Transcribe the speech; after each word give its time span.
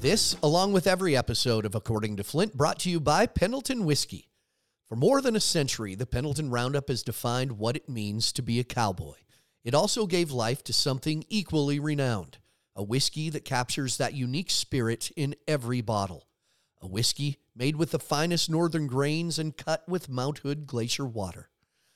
This, 0.00 0.34
along 0.42 0.72
with 0.72 0.86
every 0.86 1.14
episode 1.14 1.66
of 1.66 1.74
According 1.74 2.16
to 2.16 2.24
Flint, 2.24 2.56
brought 2.56 2.78
to 2.80 2.90
you 2.90 3.00
by 3.00 3.26
Pendleton 3.26 3.84
Whiskey. 3.84 4.30
For 4.88 4.96
more 4.96 5.20
than 5.20 5.36
a 5.36 5.40
century, 5.40 5.94
the 5.94 6.06
Pendleton 6.06 6.48
Roundup 6.48 6.88
has 6.88 7.02
defined 7.02 7.58
what 7.58 7.76
it 7.76 7.86
means 7.86 8.32
to 8.32 8.40
be 8.40 8.58
a 8.58 8.64
cowboy. 8.64 9.16
It 9.62 9.74
also 9.74 10.06
gave 10.06 10.30
life 10.30 10.64
to 10.64 10.72
something 10.72 11.26
equally 11.28 11.78
renowned 11.78 12.38
a 12.74 12.82
whiskey 12.82 13.28
that 13.28 13.44
captures 13.44 13.98
that 13.98 14.14
unique 14.14 14.50
spirit 14.50 15.10
in 15.16 15.34
every 15.46 15.82
bottle. 15.82 16.28
A 16.80 16.86
whiskey 16.86 17.36
made 17.54 17.76
with 17.76 17.90
the 17.90 17.98
finest 17.98 18.48
northern 18.48 18.86
grains 18.86 19.38
and 19.38 19.54
cut 19.54 19.86
with 19.86 20.08
Mount 20.08 20.38
Hood 20.38 20.66
glacier 20.66 21.04
water. 21.04 21.50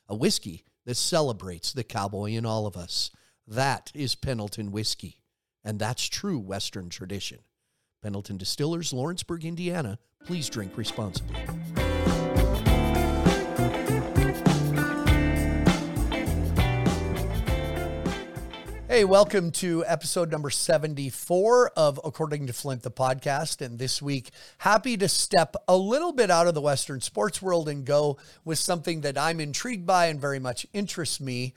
A 0.09 0.15
whiskey 0.15 0.67
that 0.85 0.97
celebrates 0.97 1.73
the 1.73 1.85
cowboy 1.85 2.33
in 2.33 2.45
all 2.45 2.67
of 2.67 2.77
us. 2.77 3.11
That 3.49 3.91
is 3.95 4.15
Pendleton 4.15 4.73
Whiskey, 4.73 5.23
and 5.65 5.79
that's 5.79 6.07
true 6.07 6.39
Western 6.39 6.91
tradition. 6.91 7.39
Pendleton 8.05 8.37
Distillers, 8.37 8.93
Lawrenceburg, 8.93 9.47
Indiana. 9.47 9.99
Please 10.27 10.51
drink 10.51 10.77
responsibly. 10.77 11.35
Hey, 18.87 19.05
welcome 19.05 19.51
to 19.53 19.87
episode 19.87 20.31
number 20.31 20.51
74 20.51 21.71
of 21.79 21.99
According 22.05 22.47
to 22.49 22.53
Flint, 22.53 22.83
the 22.83 22.91
podcast. 22.91 23.65
And 23.65 23.79
this 23.79 24.03
week, 24.03 24.33
happy 24.59 24.99
to 24.99 25.09
step 25.09 25.57
a 25.67 25.75
little 25.75 26.13
bit 26.13 26.31
out 26.31 26.47
of 26.47 26.53
the 26.53 26.61
Western 26.61 27.01
sports 27.01 27.41
world 27.41 27.71
and 27.71 27.87
go 27.87 28.19
with 28.45 28.59
something 28.59 29.01
that 29.01 29.17
I'm 29.17 29.41
intrigued 29.41 29.87
by 29.87 30.09
and 30.09 30.21
very 30.21 30.39
much 30.39 30.67
interests 30.75 31.23
me. 31.23 31.55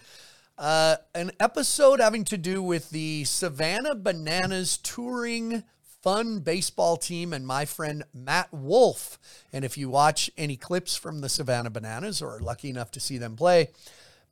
Uh, 0.58 0.96
an 1.14 1.32
episode 1.42 2.00
having 2.00 2.24
to 2.24 2.38
do 2.38 2.64
with 2.64 2.90
the 2.90 3.26
Savannah 3.26 3.96
Bananas 3.96 4.78
touring 4.78 5.64
fun 6.08 6.40
baseball 6.40 6.96
team 6.96 7.34
and 7.34 7.46
my 7.46 7.66
friend 7.66 8.02
Mat 8.14 8.48
Wolf. 8.54 9.20
And 9.52 9.66
if 9.66 9.78
you 9.78 9.90
watch 9.90 10.32
any 10.38 10.56
clips 10.56 10.96
from 10.96 11.20
the 11.20 11.28
Savannah 11.28 11.70
Bananas 11.70 12.22
or 12.22 12.38
are 12.38 12.40
lucky 12.40 12.70
enough 12.70 12.92
to 12.92 13.02
see 13.02 13.18
them 13.18 13.36
play, 13.36 13.72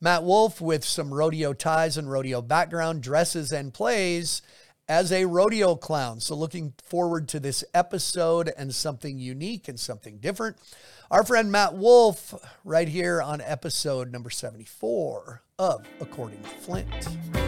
Mat 0.00 0.24
Wolf, 0.24 0.58
with 0.58 0.86
some 0.86 1.12
rodeo 1.12 1.52
ties 1.52 1.98
and 1.98 2.10
rodeo 2.10 2.40
background, 2.40 3.02
dresses 3.02 3.52
and 3.52 3.74
plays 3.74 4.40
as 4.88 5.12
a 5.12 5.26
rodeo 5.26 5.74
clown. 5.74 6.18
So, 6.20 6.34
looking 6.34 6.72
forward 6.82 7.28
to 7.28 7.40
this 7.40 7.62
episode 7.74 8.50
and 8.56 8.74
something 8.74 9.18
unique 9.18 9.68
and 9.68 9.78
something 9.78 10.16
different. 10.16 10.56
Our 11.10 11.26
friend 11.26 11.52
Mat 11.52 11.74
Wolf, 11.74 12.34
right 12.64 12.88
here 12.88 13.20
on 13.20 13.42
episode 13.42 14.10
number 14.10 14.30
74 14.30 15.42
of 15.58 15.86
According 16.00 16.40
to 16.40 16.48
Flint. 16.48 17.45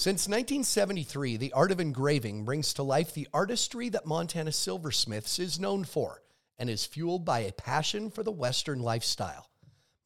Since 0.00 0.28
1973, 0.28 1.36
the 1.36 1.52
art 1.52 1.70
of 1.70 1.78
engraving 1.78 2.46
brings 2.46 2.72
to 2.72 2.82
life 2.82 3.12
the 3.12 3.28
artistry 3.34 3.90
that 3.90 4.06
Montana 4.06 4.50
Silversmiths 4.50 5.38
is 5.38 5.60
known 5.60 5.84
for 5.84 6.22
and 6.58 6.70
is 6.70 6.86
fueled 6.86 7.26
by 7.26 7.40
a 7.40 7.52
passion 7.52 8.10
for 8.10 8.22
the 8.22 8.32
Western 8.32 8.80
lifestyle. 8.80 9.50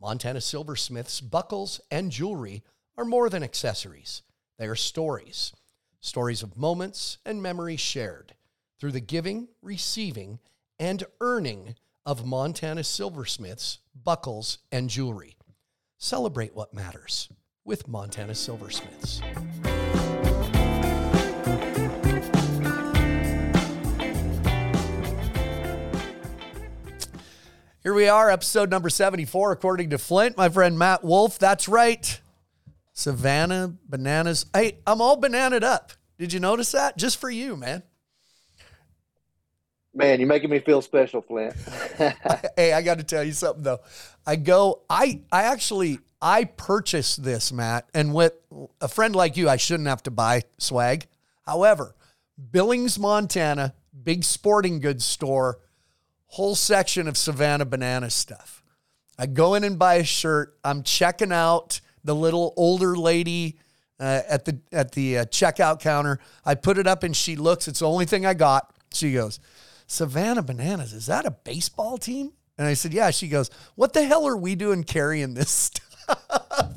Montana 0.00 0.40
Silversmiths 0.40 1.20
buckles 1.20 1.80
and 1.92 2.10
jewelry 2.10 2.64
are 2.98 3.04
more 3.04 3.30
than 3.30 3.44
accessories, 3.44 4.22
they 4.58 4.66
are 4.66 4.74
stories. 4.74 5.52
Stories 6.00 6.42
of 6.42 6.56
moments 6.56 7.18
and 7.24 7.40
memories 7.40 7.78
shared 7.78 8.34
through 8.80 8.90
the 8.90 9.00
giving, 9.00 9.46
receiving, 9.62 10.40
and 10.76 11.04
earning 11.20 11.76
of 12.04 12.26
Montana 12.26 12.82
Silversmiths 12.82 13.78
buckles 13.94 14.58
and 14.72 14.90
jewelry. 14.90 15.36
Celebrate 15.98 16.52
what 16.52 16.74
matters 16.74 17.28
with 17.64 17.86
Montana 17.86 18.34
Silversmiths. 18.34 19.22
Here 27.84 27.92
we 27.92 28.08
are, 28.08 28.30
episode 28.30 28.70
number 28.70 28.88
74, 28.88 29.52
according 29.52 29.90
to 29.90 29.98
Flint, 29.98 30.38
my 30.38 30.48
friend 30.48 30.78
Mat 30.78 31.04
Wolf. 31.04 31.38
That's 31.38 31.68
right. 31.68 32.18
Savannah 32.94 33.74
bananas. 33.86 34.46
Hey, 34.54 34.78
I'm 34.86 35.02
all 35.02 35.20
bananaed 35.20 35.62
up. 35.62 35.92
Did 36.18 36.32
you 36.32 36.40
notice 36.40 36.72
that? 36.72 36.96
Just 36.96 37.18
for 37.18 37.28
you, 37.28 37.58
man. 37.58 37.82
Man, 39.92 40.18
you're 40.18 40.26
making 40.26 40.48
me 40.48 40.60
feel 40.60 40.80
special, 40.80 41.20
Flint. 41.20 41.54
hey, 42.56 42.72
I 42.72 42.80
got 42.80 42.96
to 42.96 43.04
tell 43.04 43.22
you 43.22 43.32
something 43.32 43.62
though. 43.62 43.80
I 44.26 44.36
go, 44.36 44.80
I, 44.88 45.20
I 45.30 45.42
actually, 45.42 45.98
I 46.22 46.44
purchased 46.44 47.22
this, 47.22 47.52
Mat, 47.52 47.86
and 47.92 48.14
with 48.14 48.32
a 48.80 48.88
friend 48.88 49.14
like 49.14 49.36
you, 49.36 49.50
I 49.50 49.58
shouldn't 49.58 49.90
have 49.90 50.04
to 50.04 50.10
buy 50.10 50.44
swag. 50.56 51.06
However, 51.44 51.94
Billings, 52.50 52.98
Montana, 52.98 53.74
big 54.02 54.24
sporting 54.24 54.80
goods 54.80 55.04
store, 55.04 55.58
whole 56.34 56.56
section 56.56 57.06
of 57.06 57.16
Savannah 57.16 57.64
banana 57.64 58.10
stuff. 58.10 58.64
I 59.16 59.26
go 59.26 59.54
in 59.54 59.62
and 59.62 59.78
buy 59.78 59.94
a 59.94 60.04
shirt. 60.04 60.58
I'm 60.64 60.82
checking 60.82 61.30
out 61.30 61.80
the 62.02 62.14
little 62.14 62.52
older 62.56 62.96
lady 62.96 63.60
uh, 64.00 64.22
at 64.28 64.44
the 64.44 64.58
at 64.72 64.90
the 64.92 65.18
uh, 65.18 65.24
checkout 65.26 65.80
counter. 65.80 66.18
I 66.44 66.56
put 66.56 66.76
it 66.76 66.88
up 66.88 67.04
and 67.04 67.16
she 67.16 67.36
looks. 67.36 67.68
It's 67.68 67.78
the 67.78 67.86
only 67.88 68.04
thing 68.04 68.26
I 68.26 68.34
got. 68.34 68.74
She 68.92 69.12
goes, 69.12 69.38
"Savannah 69.86 70.42
Bananas, 70.42 70.92
is 70.92 71.06
that 71.06 71.24
a 71.24 71.30
baseball 71.30 71.98
team?" 71.98 72.32
And 72.58 72.66
I 72.66 72.74
said, 72.74 72.92
"Yeah." 72.92 73.12
She 73.12 73.28
goes, 73.28 73.48
"What 73.76 73.92
the 73.92 74.04
hell 74.04 74.26
are 74.26 74.36
we 74.36 74.56
doing 74.56 74.82
carrying 74.82 75.34
this 75.34 75.50
stuff?" 76.08 76.74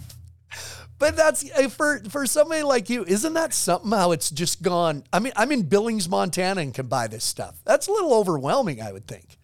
but 1.00 1.16
that's 1.16 1.50
uh, 1.58 1.70
for 1.70 2.04
for 2.10 2.28
somebody 2.28 2.62
like 2.62 2.92
you, 2.92 3.04
isn't 3.06 3.34
that 3.34 3.56
something? 3.56 3.90
How 3.90 4.12
it's 4.12 4.30
just 4.30 4.62
gone. 4.62 5.04
I 5.12 5.18
mean, 5.18 5.34
I'm 5.36 5.52
in 5.52 5.64
Billings, 5.64 6.08
Montana, 6.08 6.62
and 6.62 6.76
can 6.76 6.86
buy 6.86 7.08
this 7.08 7.24
stuff. 7.24 7.60
That's 7.66 7.88
a 7.88 7.92
little 7.92 8.14
overwhelming, 8.14 8.84
I 8.84 8.92
would 8.92 9.08
think. 9.08 9.40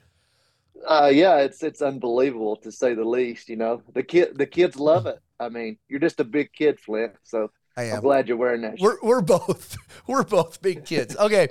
Uh, 0.88 1.12
yeah, 1.14 1.38
it's 1.38 1.64
it's 1.64 1.82
unbelievable 1.82 2.56
to 2.58 2.72
say 2.72 2.94
the 2.94 3.04
least. 3.04 3.50
You 3.50 3.56
know, 3.56 3.82
the 3.94 4.04
kid 4.04 4.38
the 4.38 4.46
kids 4.46 4.78
love 4.78 5.06
it. 5.06 5.20
I 5.40 5.50
mean, 5.50 5.78
you're 5.88 6.00
just 6.00 6.20
a 6.20 6.24
big 6.24 6.52
kid, 6.54 6.80
Flint. 6.80 7.14
So 7.24 7.52
I 7.78 7.84
am. 7.84 7.96
I'm 7.96 8.02
glad 8.02 8.28
you're 8.28 8.38
wearing 8.38 8.62
that. 8.62 8.78
We're 8.80 8.98
we're 9.02 9.22
both 9.22 9.78
we're 10.08 10.24
both 10.24 10.62
big 10.62 10.86
kids. 10.86 11.16
Okay, 11.16 11.50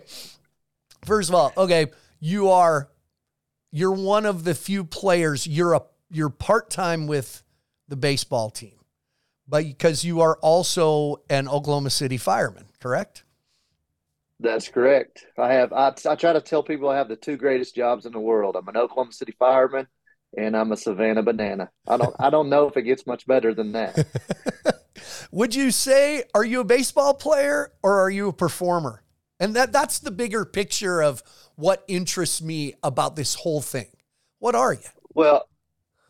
first 1.04 1.28
of 1.28 1.34
all, 1.34 1.52
okay, 1.56 1.86
you 2.20 2.50
are 2.50 2.90
you're 3.70 3.92
one 3.92 4.26
of 4.26 4.44
the 4.44 4.54
few 4.54 4.84
players. 4.84 5.46
You're 5.46 5.74
a 5.74 5.82
you're 6.10 6.30
part 6.30 6.70
time 6.70 7.06
with 7.06 7.42
the 7.88 7.96
baseball 7.96 8.50
team, 8.50 8.78
but 9.48 9.64
because 9.64 10.04
you 10.04 10.20
are 10.20 10.36
also 10.36 11.22
an 11.30 11.48
Oklahoma 11.48 11.90
City 11.90 12.18
fireman, 12.18 12.66
correct? 12.80 13.24
That's 14.42 14.68
correct. 14.68 15.24
I 15.38 15.52
have. 15.52 15.72
I, 15.72 15.94
I 16.08 16.16
try 16.16 16.32
to 16.32 16.40
tell 16.40 16.64
people 16.64 16.88
I 16.88 16.96
have 16.96 17.08
the 17.08 17.14
two 17.14 17.36
greatest 17.36 17.76
jobs 17.76 18.06
in 18.06 18.12
the 18.12 18.18
world. 18.18 18.56
I'm 18.56 18.66
an 18.66 18.76
Oklahoma 18.76 19.12
City 19.12 19.34
fireman, 19.38 19.86
and 20.36 20.56
I'm 20.56 20.72
a 20.72 20.76
Savannah 20.76 21.22
banana. 21.22 21.70
I 21.86 21.96
don't. 21.96 22.14
I 22.18 22.28
don't 22.28 22.48
know 22.48 22.66
if 22.66 22.76
it 22.76 22.82
gets 22.82 23.06
much 23.06 23.24
better 23.24 23.54
than 23.54 23.72
that. 23.72 24.04
Would 25.30 25.54
you 25.54 25.70
say 25.70 26.24
are 26.34 26.44
you 26.44 26.60
a 26.60 26.64
baseball 26.64 27.14
player 27.14 27.72
or 27.84 28.00
are 28.00 28.10
you 28.10 28.28
a 28.28 28.32
performer? 28.32 29.04
And 29.38 29.54
that 29.54 29.72
that's 29.72 30.00
the 30.00 30.10
bigger 30.10 30.44
picture 30.44 31.00
of 31.00 31.22
what 31.54 31.84
interests 31.86 32.42
me 32.42 32.74
about 32.82 33.14
this 33.14 33.34
whole 33.34 33.60
thing. 33.62 33.90
What 34.40 34.56
are 34.56 34.72
you? 34.72 34.88
Well, 35.14 35.48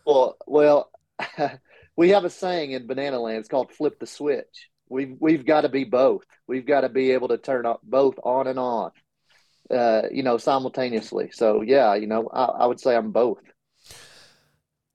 well, 0.06 0.38
well. 0.46 0.90
we 1.96 2.08
have 2.10 2.24
a 2.24 2.30
saying 2.30 2.72
in 2.72 2.86
Banana 2.86 3.20
Land. 3.20 3.40
It's 3.40 3.48
called 3.48 3.72
"flip 3.72 4.00
the 4.00 4.06
switch." 4.06 4.70
We've 4.92 5.16
we've 5.18 5.44
got 5.44 5.62
to 5.62 5.68
be 5.68 5.84
both. 5.84 6.24
We've 6.46 6.66
got 6.66 6.82
to 6.82 6.88
be 6.88 7.12
able 7.12 7.28
to 7.28 7.38
turn 7.38 7.66
up 7.66 7.80
both 7.82 8.14
on 8.22 8.46
and 8.46 8.58
on, 8.58 8.90
uh, 9.70 10.02
you 10.12 10.22
know, 10.22 10.36
simultaneously. 10.36 11.30
So 11.32 11.62
yeah, 11.62 11.94
you 11.94 12.06
know, 12.06 12.28
I, 12.32 12.44
I 12.44 12.66
would 12.66 12.78
say 12.78 12.94
I'm 12.94 13.10
both. 13.10 13.40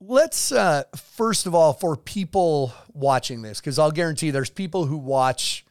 Let's 0.00 0.52
uh, 0.52 0.84
first 0.96 1.46
of 1.46 1.54
all 1.54 1.72
for 1.72 1.96
people 1.96 2.72
watching 2.92 3.42
this, 3.42 3.60
because 3.60 3.78
I'll 3.78 3.90
guarantee 3.90 4.30
there's 4.30 4.50
people 4.50 4.86
who 4.86 4.96
watch 4.96 5.66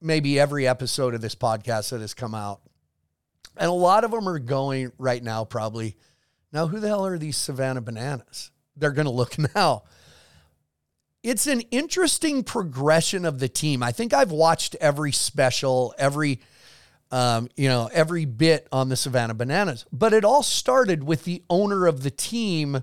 maybe 0.00 0.38
every 0.38 0.68
episode 0.68 1.14
of 1.14 1.22
this 1.22 1.34
podcast 1.34 1.90
that 1.90 2.02
has 2.02 2.12
come 2.12 2.34
out, 2.34 2.60
and 3.56 3.68
a 3.68 3.72
lot 3.72 4.04
of 4.04 4.10
them 4.10 4.28
are 4.28 4.38
going 4.38 4.92
right 4.98 5.22
now 5.22 5.44
probably. 5.44 5.96
Now, 6.52 6.68
who 6.68 6.78
the 6.78 6.86
hell 6.86 7.04
are 7.04 7.18
these 7.18 7.36
Savannah 7.36 7.80
bananas? 7.80 8.52
They're 8.76 8.92
going 8.92 9.06
to 9.06 9.10
look 9.10 9.36
now 9.56 9.84
it's 11.24 11.46
an 11.46 11.62
interesting 11.70 12.44
progression 12.44 13.24
of 13.24 13.40
the 13.40 13.48
team. 13.48 13.82
I 13.82 13.90
think 13.90 14.12
I've 14.12 14.30
watched 14.30 14.76
every 14.76 15.10
special, 15.10 15.94
every 15.98 16.40
um, 17.10 17.48
you 17.56 17.68
know, 17.68 17.88
every 17.92 18.24
bit 18.24 18.68
on 18.70 18.88
the 18.88 18.96
Savannah 18.96 19.34
Bananas. 19.34 19.86
But 19.92 20.12
it 20.12 20.24
all 20.24 20.42
started 20.42 21.04
with 21.04 21.24
the 21.24 21.42
owner 21.48 21.86
of 21.86 22.02
the 22.02 22.10
team 22.10 22.82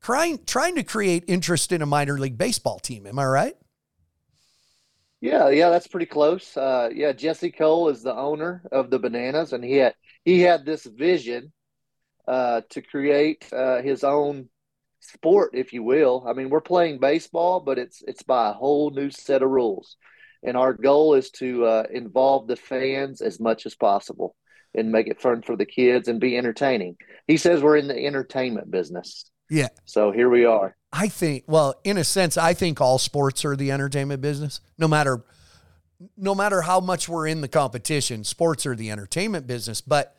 trying 0.00 0.44
trying 0.44 0.76
to 0.76 0.82
create 0.82 1.24
interest 1.26 1.72
in 1.72 1.82
a 1.82 1.86
minor 1.86 2.18
league 2.18 2.38
baseball 2.38 2.78
team. 2.78 3.06
Am 3.06 3.18
I 3.18 3.26
right? 3.26 3.56
Yeah, 5.20 5.48
yeah, 5.48 5.70
that's 5.70 5.86
pretty 5.86 6.06
close. 6.06 6.56
Uh, 6.56 6.90
yeah, 6.94 7.12
Jesse 7.12 7.50
Cole 7.50 7.88
is 7.88 8.02
the 8.02 8.14
owner 8.14 8.62
of 8.70 8.90
the 8.90 8.98
Bananas, 8.98 9.52
and 9.52 9.64
he 9.64 9.76
had 9.76 9.94
he 10.24 10.40
had 10.40 10.64
this 10.64 10.84
vision 10.84 11.52
uh, 12.28 12.60
to 12.70 12.82
create 12.82 13.50
uh, 13.52 13.80
his 13.82 14.04
own 14.04 14.48
sport, 15.04 15.52
if 15.54 15.72
you 15.72 15.82
will. 15.82 16.24
I 16.26 16.32
mean, 16.32 16.50
we're 16.50 16.60
playing 16.60 16.98
baseball, 16.98 17.60
but 17.60 17.78
it's 17.78 18.02
it's 18.06 18.22
by 18.22 18.50
a 18.50 18.54
whole 18.54 18.90
new 18.90 19.10
set 19.10 19.42
of 19.42 19.50
rules, 19.50 19.96
and 20.42 20.56
our 20.56 20.72
goal 20.72 21.14
is 21.14 21.30
to 21.32 21.64
uh, 21.64 21.84
involve 21.92 22.46
the 22.46 22.56
fans 22.56 23.20
as 23.20 23.40
much 23.40 23.66
as 23.66 23.74
possible 23.74 24.34
and 24.74 24.90
make 24.90 25.06
it 25.06 25.20
fun 25.20 25.42
for 25.42 25.56
the 25.56 25.66
kids 25.66 26.08
and 26.08 26.20
be 26.20 26.36
entertaining. 26.36 26.96
He 27.26 27.36
says 27.36 27.62
we're 27.62 27.76
in 27.76 27.88
the 27.88 28.06
entertainment 28.06 28.70
business. 28.70 29.30
Yeah. 29.50 29.68
So 29.84 30.10
here 30.10 30.28
we 30.28 30.44
are. 30.44 30.76
I 30.92 31.08
think, 31.08 31.44
well, 31.46 31.74
in 31.84 31.98
a 31.98 32.04
sense, 32.04 32.36
I 32.36 32.54
think 32.54 32.80
all 32.80 32.98
sports 32.98 33.44
are 33.44 33.56
the 33.56 33.70
entertainment 33.70 34.20
business. 34.20 34.60
No 34.78 34.88
matter, 34.88 35.24
no 36.16 36.34
matter 36.34 36.62
how 36.62 36.80
much 36.80 37.08
we're 37.08 37.26
in 37.26 37.40
the 37.40 37.48
competition, 37.48 38.24
sports 38.24 38.66
are 38.66 38.74
the 38.74 38.90
entertainment 38.90 39.46
business. 39.46 39.80
But 39.80 40.16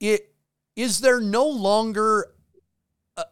it 0.00 0.34
is 0.76 1.00
there 1.00 1.20
no 1.20 1.46
longer 1.46 2.33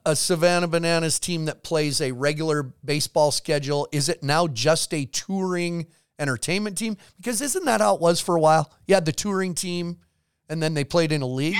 a, 0.04 0.16
Savannah 0.16 0.68
Bananas 0.68 1.18
team 1.18 1.46
that 1.46 1.62
plays 1.62 2.00
a 2.00 2.12
regular 2.12 2.62
baseball 2.84 3.30
schedule? 3.30 3.88
Is 3.92 4.08
it 4.08 4.22
now 4.22 4.46
just 4.46 4.92
a 4.94 5.04
touring 5.06 5.86
entertainment 6.18 6.78
team? 6.78 6.96
Because 7.16 7.40
isn't 7.40 7.64
that 7.64 7.80
how 7.80 7.94
it 7.94 8.00
was 8.00 8.20
for 8.20 8.36
a 8.36 8.40
while? 8.40 8.72
You 8.86 8.94
had 8.94 9.04
the 9.04 9.12
touring 9.12 9.54
team, 9.54 9.98
and 10.48 10.62
then 10.62 10.74
they 10.74 10.84
played 10.84 11.12
in 11.12 11.22
a 11.22 11.26
league. 11.26 11.56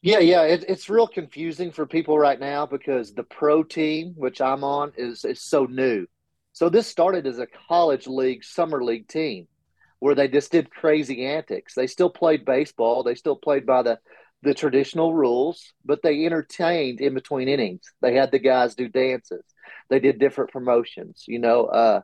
Yeah, 0.00 0.20
yeah, 0.20 0.42
it, 0.42 0.64
it's 0.68 0.88
real 0.88 1.08
confusing 1.08 1.72
for 1.72 1.84
people 1.84 2.18
right 2.18 2.38
now 2.38 2.66
because 2.66 3.14
the 3.14 3.24
pro 3.24 3.64
team, 3.64 4.14
which 4.16 4.40
I'm 4.40 4.62
on, 4.62 4.92
is 4.96 5.24
is 5.24 5.42
so 5.42 5.64
new. 5.64 6.06
So 6.52 6.68
this 6.68 6.86
started 6.86 7.26
as 7.26 7.38
a 7.38 7.48
college 7.68 8.06
league, 8.06 8.44
summer 8.44 8.82
league 8.82 9.08
team, 9.08 9.48
where 9.98 10.14
they 10.14 10.28
just 10.28 10.52
did 10.52 10.70
crazy 10.70 11.26
antics. 11.26 11.74
They 11.74 11.88
still 11.88 12.10
played 12.10 12.44
baseball. 12.44 13.02
They 13.02 13.16
still 13.16 13.36
played 13.36 13.66
by 13.66 13.82
the 13.82 13.98
the 14.42 14.54
traditional 14.54 15.14
rules, 15.14 15.72
but 15.84 16.00
they 16.02 16.24
entertained 16.24 17.00
in 17.00 17.14
between 17.14 17.48
innings. 17.48 17.82
They 18.00 18.14
had 18.14 18.30
the 18.30 18.38
guys 18.38 18.74
do 18.74 18.88
dances. 18.88 19.44
They 19.90 19.98
did 19.98 20.18
different 20.18 20.52
promotions, 20.52 21.24
you 21.26 21.38
know. 21.38 21.64
Uh, 21.66 22.00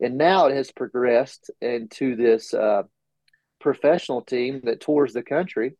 and 0.00 0.18
now 0.18 0.46
it 0.46 0.54
has 0.54 0.70
progressed 0.70 1.50
into 1.60 2.14
this 2.14 2.52
uh, 2.52 2.82
professional 3.60 4.22
team 4.22 4.60
that 4.64 4.80
tours 4.80 5.12
the 5.12 5.22
country 5.22 5.76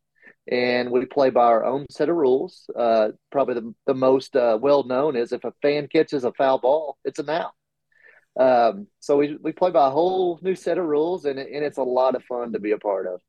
and 0.51 0.89
we 0.89 1.05
play 1.05 1.29
by 1.29 1.45
our 1.45 1.63
own 1.63 1.85
set 1.89 2.09
of 2.09 2.15
rules. 2.15 2.69
Uh, 2.75 3.09
probably 3.31 3.55
the, 3.55 3.73
the 3.85 3.93
most 3.93 4.35
uh, 4.35 4.57
well 4.59 4.83
known 4.83 5.15
is 5.15 5.31
if 5.31 5.43
a 5.43 5.53
fan 5.61 5.87
catches 5.87 6.23
a 6.23 6.33
foul 6.33 6.57
ball, 6.57 6.97
it's 7.05 7.19
an 7.19 7.29
out. 7.29 7.53
Um, 8.39 8.87
so 8.99 9.17
we, 9.17 9.37
we 9.41 9.51
play 9.51 9.69
by 9.69 9.87
a 9.87 9.91
whole 9.91 10.39
new 10.41 10.55
set 10.55 10.77
of 10.77 10.85
rules, 10.85 11.25
and, 11.25 11.37
and 11.37 11.63
it's 11.63 11.77
a 11.77 11.83
lot 11.83 12.15
of 12.15 12.23
fun 12.23 12.53
to 12.53 12.59
be 12.59 12.71
a 12.71 12.77
part 12.77 13.05
of. 13.05 13.21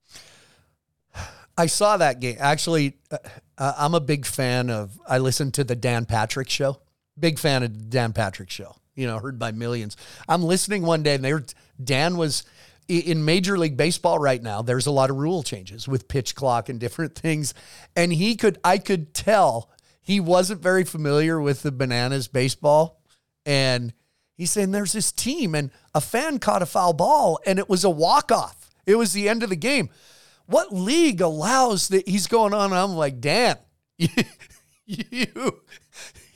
I 1.60 1.66
saw 1.66 1.98
that 1.98 2.20
game. 2.20 2.38
Actually, 2.40 2.94
uh, 3.10 3.18
I'm 3.58 3.94
a 3.94 4.00
big 4.00 4.24
fan 4.24 4.70
of, 4.70 4.98
I 5.06 5.18
listened 5.18 5.52
to 5.54 5.64
the 5.64 5.76
Dan 5.76 6.06
Patrick 6.06 6.48
show. 6.48 6.80
Big 7.18 7.38
fan 7.38 7.62
of 7.62 7.78
the 7.78 7.84
Dan 7.84 8.14
Patrick 8.14 8.48
show, 8.48 8.76
you 8.94 9.06
know, 9.06 9.18
heard 9.18 9.38
by 9.38 9.52
millions. 9.52 9.98
I'm 10.26 10.42
listening 10.42 10.84
one 10.84 11.02
day 11.02 11.16
and 11.16 11.22
they 11.22 11.34
were, 11.34 11.44
Dan 11.84 12.16
was, 12.16 12.44
in 12.88 13.26
Major 13.26 13.58
League 13.58 13.76
Baseball 13.76 14.18
right 14.18 14.42
now, 14.42 14.62
there's 14.62 14.86
a 14.86 14.90
lot 14.90 15.10
of 15.10 15.16
rule 15.16 15.42
changes 15.42 15.86
with 15.86 16.08
pitch 16.08 16.34
clock 16.34 16.70
and 16.70 16.80
different 16.80 17.14
things. 17.14 17.52
And 17.94 18.10
he 18.10 18.36
could, 18.36 18.58
I 18.64 18.78
could 18.78 19.12
tell 19.12 19.70
he 20.00 20.18
wasn't 20.18 20.62
very 20.62 20.84
familiar 20.84 21.38
with 21.38 21.60
the 21.60 21.72
bananas 21.72 22.26
baseball. 22.26 23.02
And 23.44 23.92
he's 24.34 24.50
saying 24.50 24.70
there's 24.70 24.92
this 24.92 25.12
team 25.12 25.54
and 25.54 25.70
a 25.94 26.00
fan 26.00 26.38
caught 26.38 26.62
a 26.62 26.66
foul 26.66 26.94
ball 26.94 27.38
and 27.44 27.58
it 27.58 27.68
was 27.68 27.84
a 27.84 27.90
walk 27.90 28.32
off. 28.32 28.70
It 28.86 28.94
was 28.94 29.12
the 29.12 29.28
end 29.28 29.42
of 29.42 29.50
the 29.50 29.56
game. 29.56 29.90
What 30.50 30.75
league 30.75 31.20
allows 31.20 31.88
that 31.88 32.08
he's 32.08 32.26
going 32.26 32.52
on? 32.52 32.73
I'm 32.73 32.97
like, 32.97 33.20
Dan, 33.20 33.56
you, 33.99 34.08
you, 34.85 35.61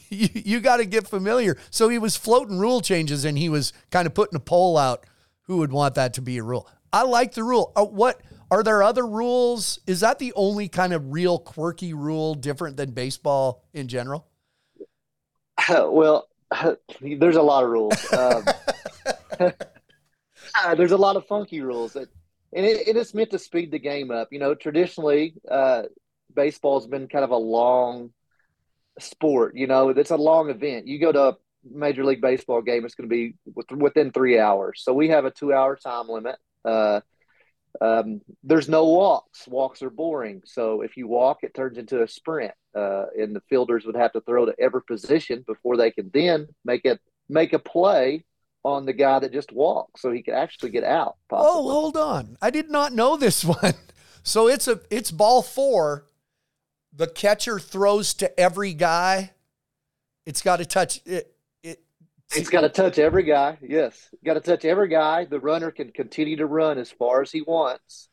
you, 0.09 0.29
you 0.33 0.61
got 0.61 0.77
to 0.77 0.85
get 0.85 1.09
familiar. 1.09 1.57
So 1.71 1.89
he 1.89 1.99
was 1.99 2.17
floating 2.17 2.59
rule 2.59 2.81
changes 2.81 3.25
and 3.25 3.37
he 3.37 3.49
was 3.49 3.73
kind 3.91 4.07
of 4.07 4.15
putting 4.15 4.37
a 4.37 4.41
poll 4.41 4.79
out 4.79 5.05
who 5.43 5.59
would 5.59 5.73
want 5.73 5.97
that 5.97 6.15
to 6.15 6.23
be 6.23 6.39
a 6.39 6.43
rule? 6.43 6.69
I 6.93 7.03
like 7.03 7.35
the 7.35 7.43
rule. 7.43 7.73
Uh, 7.75 7.85
what 7.85 8.21
are 8.51 8.63
there 8.63 8.83
other 8.83 9.07
rules? 9.07 9.81
Is 9.87 10.01
that 10.01 10.19
the 10.19 10.33
only 10.35 10.69
kind 10.69 10.93
of 10.93 11.13
real 11.13 11.39
quirky 11.39 11.93
rule 11.93 12.35
different 12.35 12.77
than 12.77 12.93
baseball 12.93 13.65
in 13.73 13.89
general? 13.89 14.29
well, 15.69 16.29
there's 17.01 17.37
a 17.37 17.43
lot 17.43 17.65
of 17.65 17.71
rules. 17.71 18.13
Um, 18.13 18.45
there's 20.77 20.93
a 20.93 20.97
lot 20.97 21.17
of 21.17 21.27
funky 21.27 21.61
rules 21.61 21.95
that, 21.95 22.09
and 22.55 22.65
it, 22.65 22.89
it 22.89 22.97
is 22.97 23.15
meant 23.15 23.31
to 23.31 23.39
speed 23.39 23.71
the 23.71 23.79
game 23.79 24.11
up. 24.11 24.29
You 24.31 24.39
know, 24.39 24.55
traditionally, 24.55 25.35
uh, 25.51 25.83
baseball's 26.35 26.87
been 26.87 27.09
kind 27.09 27.25
of 27.25 27.31
a 27.31 27.37
long 27.37 28.11
sport. 28.99 29.57
You 29.57 29.67
know, 29.67 29.91
it's 29.91 30.11
a 30.11 30.17
long 30.17 30.51
event. 30.51 30.87
You 30.87 31.01
go 31.01 31.13
to 31.13 31.23
a 31.23 31.37
Major 31.71 32.05
League 32.05 32.21
Baseball 32.21 32.63
game, 32.63 32.85
it's 32.85 32.95
going 32.95 33.09
to 33.09 33.15
be 33.15 33.35
within 33.75 34.11
three 34.11 34.39
hours. 34.39 34.83
So 34.85 34.93
we 34.93 35.09
have 35.09 35.25
a 35.25 35.31
two 35.31 35.53
hour 35.53 35.77
time 35.77 36.09
limit. 36.09 36.37
Uh, 36.65 37.01
um, 37.81 38.21
there's 38.43 38.69
no 38.69 38.87
walks. 38.87 39.49
Walks 39.49 39.83
are 39.83 39.91
boring. 39.91 40.43
So 40.45 40.83
if 40.83 40.97
you 40.97 41.09
walk, 41.09 41.39
it 41.43 41.55
turns 41.55 41.79
into 41.79 42.03
a 42.03 42.09
sprint, 42.09 42.53
uh, 42.75 43.07
and 43.19 43.35
the 43.35 43.43
fielders 43.49 43.85
would 43.85 43.97
have 43.97 44.13
to 44.13 44.21
throw 44.21 44.47
to 44.47 44.55
every 44.61 44.83
position 44.83 45.45
before 45.47 45.77
they 45.77 45.91
can 45.91 46.11
then 46.13 46.47
make 46.65 46.85
it 46.85 47.01
make 47.29 47.53
a 47.53 47.59
play 47.59 48.25
on 48.65 48.87
the 48.87 48.93
guy 48.93 49.19
that 49.19 49.33
just 49.33 49.53
walked, 49.53 50.01
so 50.01 50.11
he 50.11 50.23
could 50.23 50.35
actually 50.35 50.71
get 50.71 50.85
out. 50.85 51.17
Possibly. 51.29 51.51
Oh, 51.53 51.71
hold 51.71 51.97
on! 51.97 52.37
I 52.41 52.51
did 52.51 52.71
not 52.71 52.93
know 52.93 53.17
this 53.17 53.45
one. 53.45 53.75
So 54.23 54.49
it's 54.49 54.67
a 54.67 54.81
it's 54.91 55.11
ball 55.11 55.43
four. 55.43 56.07
The 56.93 57.07
catcher 57.07 57.59
throws 57.59 58.15
to 58.15 58.41
every 58.41 58.73
guy. 58.73 59.33
It's 60.27 60.43
got 60.43 60.57
to 60.57 60.65
touch 60.65 61.01
it. 61.05 61.31
It's 62.37 62.49
got 62.49 62.63
to 62.63 62.69
touch 62.69 62.99
every 62.99 63.23
guy. 63.23 63.59
Yes, 63.61 64.09
got 64.25 64.35
to 64.35 64.41
touch 64.41 64.65
every 64.65 64.89
guy. 64.89 65.25
The 65.25 65.39
runner 65.39 65.71
can 65.71 65.93
continue 65.93 66.37
to 66.37 66.47
run 66.47 66.79
as 66.79 66.91
far 66.91 67.23
as 67.23 67.31
he 67.31 67.43
wants, 67.43 68.09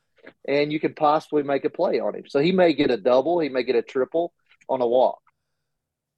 and 0.47 0.71
you 0.71 0.79
can 0.79 0.93
possibly 0.93 1.43
make 1.43 1.65
a 1.65 1.69
play 1.69 1.99
on 1.99 2.15
him. 2.15 2.25
So 2.27 2.39
he 2.39 2.51
may 2.51 2.73
get 2.73 2.91
a 2.91 2.97
double, 2.97 3.39
he 3.39 3.49
may 3.49 3.63
get 3.63 3.75
a 3.75 3.81
triple 3.81 4.33
on 4.69 4.81
a 4.81 4.87
walk. 4.87 5.21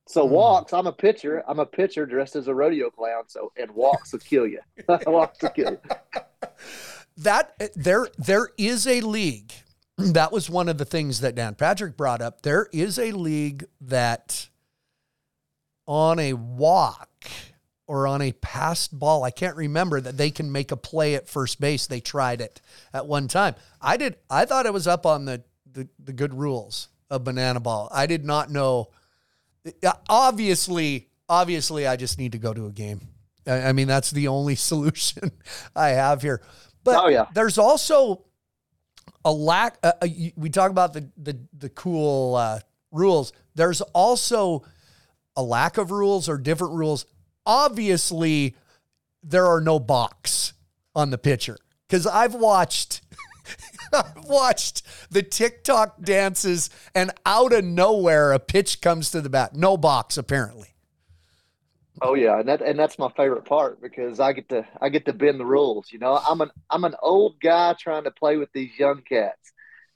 So 0.08 0.28
hmm. 0.28 0.34
walks, 0.34 0.74
I'm 0.74 0.88
a 0.88 0.94
pitcher. 0.94 1.44
I'm 1.48 1.60
a 1.60 1.66
pitcher 1.66 2.06
dressed 2.06 2.36
as 2.36 2.48
a 2.48 2.56
rodeo 2.56 2.90
clown. 2.90 3.24
So 3.28 3.52
and 3.58 3.72
walks 3.72 4.12
will 4.12 4.20
kill 4.20 4.48
you. 4.48 4.60
walks 4.88 5.42
will 5.42 5.50
kill 5.50 5.72
you. 5.72 5.80
That 7.16 7.54
there 7.76 8.08
there 8.18 8.50
is 8.58 8.88
a 8.88 9.02
league. 9.02 9.54
That 9.98 10.32
was 10.32 10.50
one 10.50 10.70
of 10.70 10.80
the 10.80 10.86
things 10.86 11.22
that 11.22 11.36
Dan 11.36 11.54
Patrick 11.54 11.96
brought 11.96 12.20
up. 12.20 12.42
There 12.42 12.68
is 12.74 12.98
a 12.98 13.12
league 13.12 13.66
that 13.82 14.50
on 15.86 16.18
a 16.18 16.34
walk 16.34 17.28
or 17.86 18.08
on 18.08 18.22
a 18.22 18.32
passed 18.32 18.98
ball. 18.98 19.24
I 19.24 19.30
can't 19.30 19.56
remember 19.56 20.02
that 20.02 20.18
they 20.18 20.32
can 20.32 20.52
make 20.52 20.72
a 20.72 20.78
play 20.78 21.16
at 21.16 21.30
first 21.30 21.62
base. 21.62 21.86
They 21.86 22.00
tried 22.00 22.42
it 22.42 22.62
at 22.92 23.06
one 23.06 23.28
time. 23.28 23.56
I 23.80 23.98
did. 23.98 24.16
I 24.30 24.46
thought 24.46 24.66
it 24.66 24.74
was 24.74 24.88
up 24.88 25.06
on 25.06 25.26
the 25.26 25.44
the, 25.72 25.88
the 26.00 26.14
good 26.14 26.34
rules 26.34 26.90
of 27.10 27.24
banana 27.24 27.60
ball. 27.60 27.90
I 27.92 28.08
did 28.08 28.26
not 28.26 28.50
know. 28.50 28.90
Obviously, 30.10 31.10
obviously, 31.30 31.88
I 31.88 31.96
just 31.96 32.18
need 32.20 32.34
to 32.34 32.38
go 32.38 32.54
to 32.54 32.66
a 32.66 32.72
game. 32.72 33.02
I, 33.48 33.70
I 33.70 33.72
mean, 33.74 33.88
that's 33.88 34.12
the 34.12 34.28
only 34.28 34.56
solution 34.72 35.32
I 35.76 35.90
have 35.90 36.22
here. 36.22 36.42
But 36.84 37.04
oh, 37.04 37.08
yeah. 37.08 37.26
there's 37.34 37.58
also 37.58 38.26
a 39.24 39.32
lack. 39.32 39.78
Uh, 39.82 39.94
uh 40.02 40.08
we 40.36 40.50
talk 40.50 40.70
about 40.72 40.94
the 40.94 41.10
the 41.18 41.38
the 41.58 41.70
cool 41.70 42.36
uh, 42.36 42.60
rules. 42.92 43.32
There's 43.56 43.82
also 43.82 44.64
a 45.36 45.44
lack 45.44 45.78
of 45.78 45.92
rules 45.92 46.30
or 46.30 46.38
different 46.38 46.74
rules 46.74 47.06
obviously 47.46 48.56
there 49.22 49.46
are 49.46 49.62
no 49.62 49.80
box 49.80 50.54
on 50.96 51.10
the 51.10 51.18
pitcher 51.18 51.58
because 51.88 52.08
I've 52.08 52.36
watched. 52.36 53.02
I've 53.94 54.26
watched 54.26 54.84
the 55.12 55.24
TikTok 55.24 56.02
dances, 56.02 56.70
and 56.94 57.12
out 57.26 57.54
of 57.54 57.64
nowhere, 57.64 58.32
a 58.32 58.40
pitch 58.40 58.82
comes 58.82 59.12
to 59.12 59.22
the 59.22 59.30
bat. 59.30 59.56
No 59.56 59.78
box, 59.78 60.18
apparently. 60.18 60.70
Oh 62.02 62.16
yeah, 62.16 62.40
and 62.40 62.50
that 62.50 62.62
and 62.62 62.78
that's 62.78 62.98
my 62.98 63.10
favorite 63.16 63.46
part 63.46 63.82
because 63.82 64.20
I 64.20 64.34
get 64.34 64.50
to 64.50 64.68
I 64.82 64.90
get 64.90 65.06
to 65.06 65.14
bend 65.14 65.40
the 65.40 65.46
rules. 65.46 65.92
You 65.92 66.00
know, 66.00 66.20
I'm 66.28 66.42
an 66.42 66.50
I'm 66.70 66.84
an 66.86 66.96
old 67.02 67.40
guy 67.40 67.76
trying 67.80 68.06
to 68.06 68.12
play 68.12 68.38
with 68.38 68.52
these 68.52 68.78
young 68.78 69.04
cats, 69.08 69.54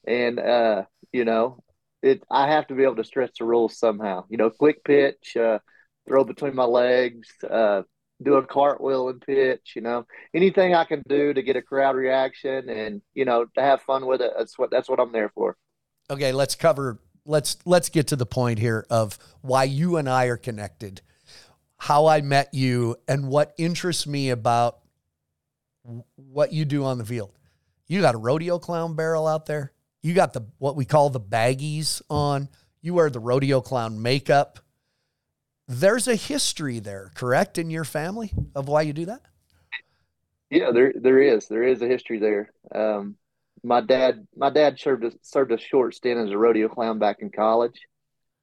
and 0.08 0.39
uh, 0.39 0.84
you 1.12 1.25
know, 1.25 1.63
it 2.04 2.24
I 2.30 2.51
have 2.51 2.68
to 2.68 2.75
be 2.75 2.84
able 2.84 2.98
to 2.98 3.04
stretch 3.04 3.39
the 3.39 3.46
rules 3.46 3.77
somehow. 3.77 4.25
You 4.30 4.38
know, 4.38 4.50
quick 4.51 4.84
pitch, 4.84 5.36
uh, 5.36 5.60
throw 6.08 6.24
between 6.24 6.56
my 6.56 6.66
legs, 6.66 7.30
uh, 7.50 7.82
do 8.24 8.36
a 8.36 8.45
cartwheel 8.45 9.09
and 9.09 9.21
pitch, 9.21 9.74
you 9.75 9.81
know, 9.81 10.05
anything 10.33 10.74
I 10.74 10.86
can 10.86 11.03
do 11.07 11.33
to 11.33 11.41
get 11.41 11.55
a 11.55 11.62
crowd 11.62 11.95
reaction 11.95 12.69
and, 12.69 13.01
you 13.13 13.25
know, 13.25 13.45
to 13.55 13.62
have 13.62 13.81
fun 13.81 14.05
with 14.07 14.21
it. 14.21 14.31
That's 14.38 14.57
what, 14.57 14.71
that's 14.71 14.89
what 14.89 15.00
I'm 15.00 15.12
there 15.12 15.29
for. 15.29 15.55
Okay. 16.09 16.31
Let's 16.31 16.55
cover, 16.55 17.00
let's, 17.25 17.57
let's 17.65 17.89
get 17.89 18.07
to 18.07 18.15
the 18.15 18.25
point 18.25 18.59
here 18.59 18.86
of 18.89 19.19
why 19.41 19.65
you 19.65 19.97
and 19.97 20.09
I 20.09 20.25
are 20.25 20.38
connected, 20.38 21.01
how 21.77 22.07
I 22.07 22.21
met 22.21 22.53
you 22.53 22.95
and 23.07 23.27
what 23.27 23.53
interests 23.57 24.07
me 24.07 24.31
about 24.31 24.79
what 26.15 26.51
you 26.51 26.65
do 26.65 26.86
on 26.86 26.97
the 26.97 27.05
field. 27.05 27.38
You 27.88 28.01
got 28.01 28.15
a 28.15 28.19
rodeo 28.19 28.57
clown 28.59 28.95
barrel 28.95 29.27
out 29.27 29.45
there. 29.45 29.74
You 30.01 30.13
got 30.13 30.33
the, 30.33 30.41
what 30.57 30.75
we 30.75 30.86
call 30.86 31.09
the 31.09 31.21
baggies 31.21 32.01
on. 32.09 32.50
You 32.81 32.95
wear 32.95 33.09
the 33.09 33.19
rodeo 33.19 33.62
clown 33.62 34.01
makeup 34.01 34.59
there's 35.67 36.07
a 36.07 36.15
history 36.15 36.79
there, 36.79 37.12
correct, 37.15 37.57
in 37.57 37.69
your 37.69 37.83
family 37.83 38.31
of 38.55 38.67
why 38.67 38.81
you 38.83 38.93
do 38.93 39.05
that? 39.05 39.21
Yeah, 40.50 40.71
there 40.71 40.93
there 40.95 41.19
is. 41.19 41.47
There 41.47 41.63
is 41.63 41.81
a 41.81 41.88
history 41.88 42.19
there. 42.19 42.53
Um, 42.74 43.17
my 43.63 43.81
dad 43.81 44.27
my 44.36 44.50
dad 44.50 44.79
served 44.79 45.03
a, 45.03 45.12
served 45.21 45.51
a 45.51 45.57
short 45.57 45.93
stint 45.93 46.19
as 46.19 46.31
a 46.31 46.38
rodeo 46.38 46.69
clown 46.69 47.00
back 47.00 47.17
in 47.19 47.29
college. 47.29 47.79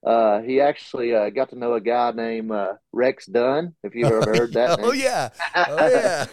Uh, 0.05 0.43
he 0.43 0.61
actually 0.61 1.15
uh, 1.15 1.31
got 1.31 1.49
to 1.49 1.59
know 1.59 1.73
a 1.73 1.81
guy 1.81 2.11
named 2.11 2.51
uh, 2.51 2.75
Rex 2.93 3.25
Dunn. 3.25 3.75
If 3.83 3.95
you've 3.95 4.13
ever 4.13 4.37
heard 4.37 4.53
that. 4.53 4.79
oh 4.83 4.93
yeah, 4.93 5.31
oh 5.55 5.89
yeah. 5.89 6.27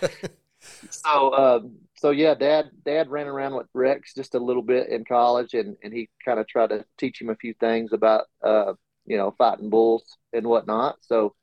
so 0.90 1.34
um, 1.34 1.76
so 1.96 2.12
yeah, 2.12 2.34
dad 2.34 2.72
dad 2.86 3.10
ran 3.10 3.28
around 3.28 3.56
with 3.56 3.68
Rex 3.74 4.14
just 4.14 4.36
a 4.36 4.40
little 4.40 4.64
bit 4.64 4.90
in 4.90 5.06
college, 5.06 5.54
and 5.54 5.78
and 5.84 5.94
he 5.94 6.10
kind 6.26 6.38
of 6.40 6.48
tried 6.50 6.72
to 6.72 6.84
teach 6.98 7.22
him 7.22 7.30
a 7.30 7.36
few 7.36 7.54
things 7.54 7.94
about 7.94 8.26
uh, 8.44 8.74
you 9.06 9.18
know 9.18 9.34
fighting 9.38 9.70
bulls 9.70 10.18
and 10.34 10.48
whatnot. 10.48 10.98
So 11.02 11.36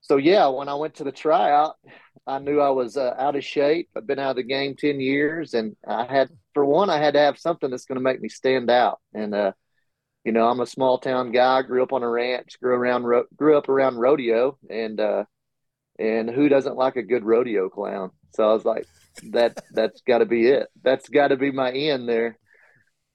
so 0.00 0.16
yeah, 0.16 0.48
when 0.48 0.68
I 0.68 0.74
went 0.74 0.96
to 0.96 1.04
the 1.04 1.12
tryout, 1.12 1.76
I 2.26 2.38
knew 2.38 2.60
I 2.60 2.70
was 2.70 2.96
uh, 2.96 3.14
out 3.18 3.36
of 3.36 3.44
shape. 3.44 3.88
I've 3.96 4.06
been 4.06 4.18
out 4.18 4.30
of 4.30 4.36
the 4.36 4.42
game 4.42 4.74
ten 4.76 5.00
years, 5.00 5.54
and 5.54 5.76
I 5.86 6.04
had 6.04 6.28
for 6.54 6.64
one, 6.64 6.90
I 6.90 6.98
had 6.98 7.14
to 7.14 7.20
have 7.20 7.38
something 7.38 7.70
that's 7.70 7.84
going 7.84 7.96
to 7.96 8.02
make 8.02 8.20
me 8.20 8.28
stand 8.28 8.70
out. 8.70 9.00
And 9.14 9.34
uh, 9.34 9.52
you 10.24 10.32
know, 10.32 10.48
I'm 10.48 10.60
a 10.60 10.66
small 10.66 10.98
town 10.98 11.32
guy. 11.32 11.62
Grew 11.62 11.82
up 11.82 11.92
on 11.92 12.02
a 12.02 12.08
ranch. 12.08 12.58
Grew 12.60 12.74
around 12.74 13.06
grew 13.36 13.58
up 13.58 13.68
around 13.68 13.96
rodeo, 13.96 14.58
and 14.70 15.00
uh, 15.00 15.24
and 15.98 16.30
who 16.30 16.48
doesn't 16.48 16.76
like 16.76 16.96
a 16.96 17.02
good 17.02 17.24
rodeo 17.24 17.68
clown? 17.68 18.10
So 18.34 18.48
I 18.48 18.52
was 18.52 18.64
like, 18.64 18.86
that 19.30 19.58
that's 19.72 20.02
got 20.02 20.18
to 20.18 20.26
be 20.26 20.46
it. 20.48 20.68
That's 20.82 21.08
got 21.08 21.28
to 21.28 21.36
be 21.36 21.50
my 21.50 21.70
end 21.70 22.08
there. 22.08 22.38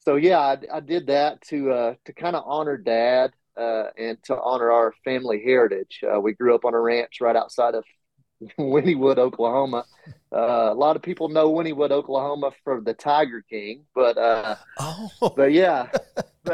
So 0.05 0.15
yeah, 0.15 0.39
I, 0.39 0.57
I 0.73 0.79
did 0.79 1.07
that 1.07 1.41
to 1.49 1.71
uh, 1.71 1.93
to 2.05 2.13
kind 2.13 2.35
of 2.35 2.43
honor 2.45 2.77
Dad 2.77 3.31
uh, 3.57 3.85
and 3.97 4.17
to 4.23 4.39
honor 4.39 4.71
our 4.71 4.93
family 5.03 5.41
heritage. 5.43 6.01
Uh, 6.03 6.19
we 6.19 6.33
grew 6.33 6.55
up 6.55 6.65
on 6.65 6.73
a 6.73 6.79
ranch 6.79 7.19
right 7.21 7.35
outside 7.35 7.75
of 7.75 7.83
Wynnewood, 8.59 9.17
Oklahoma. 9.17 9.85
Uh, 10.31 10.69
a 10.71 10.73
lot 10.73 10.95
of 10.95 11.01
people 11.01 11.29
know 11.29 11.51
Wynnewood, 11.51 11.91
Oklahoma 11.91 12.51
for 12.63 12.81
the 12.81 12.93
Tiger 12.93 13.43
King, 13.49 13.85
but 13.95 14.17
uh, 14.17 14.55
oh. 14.79 15.09
but 15.35 15.51
yeah, 15.51 15.87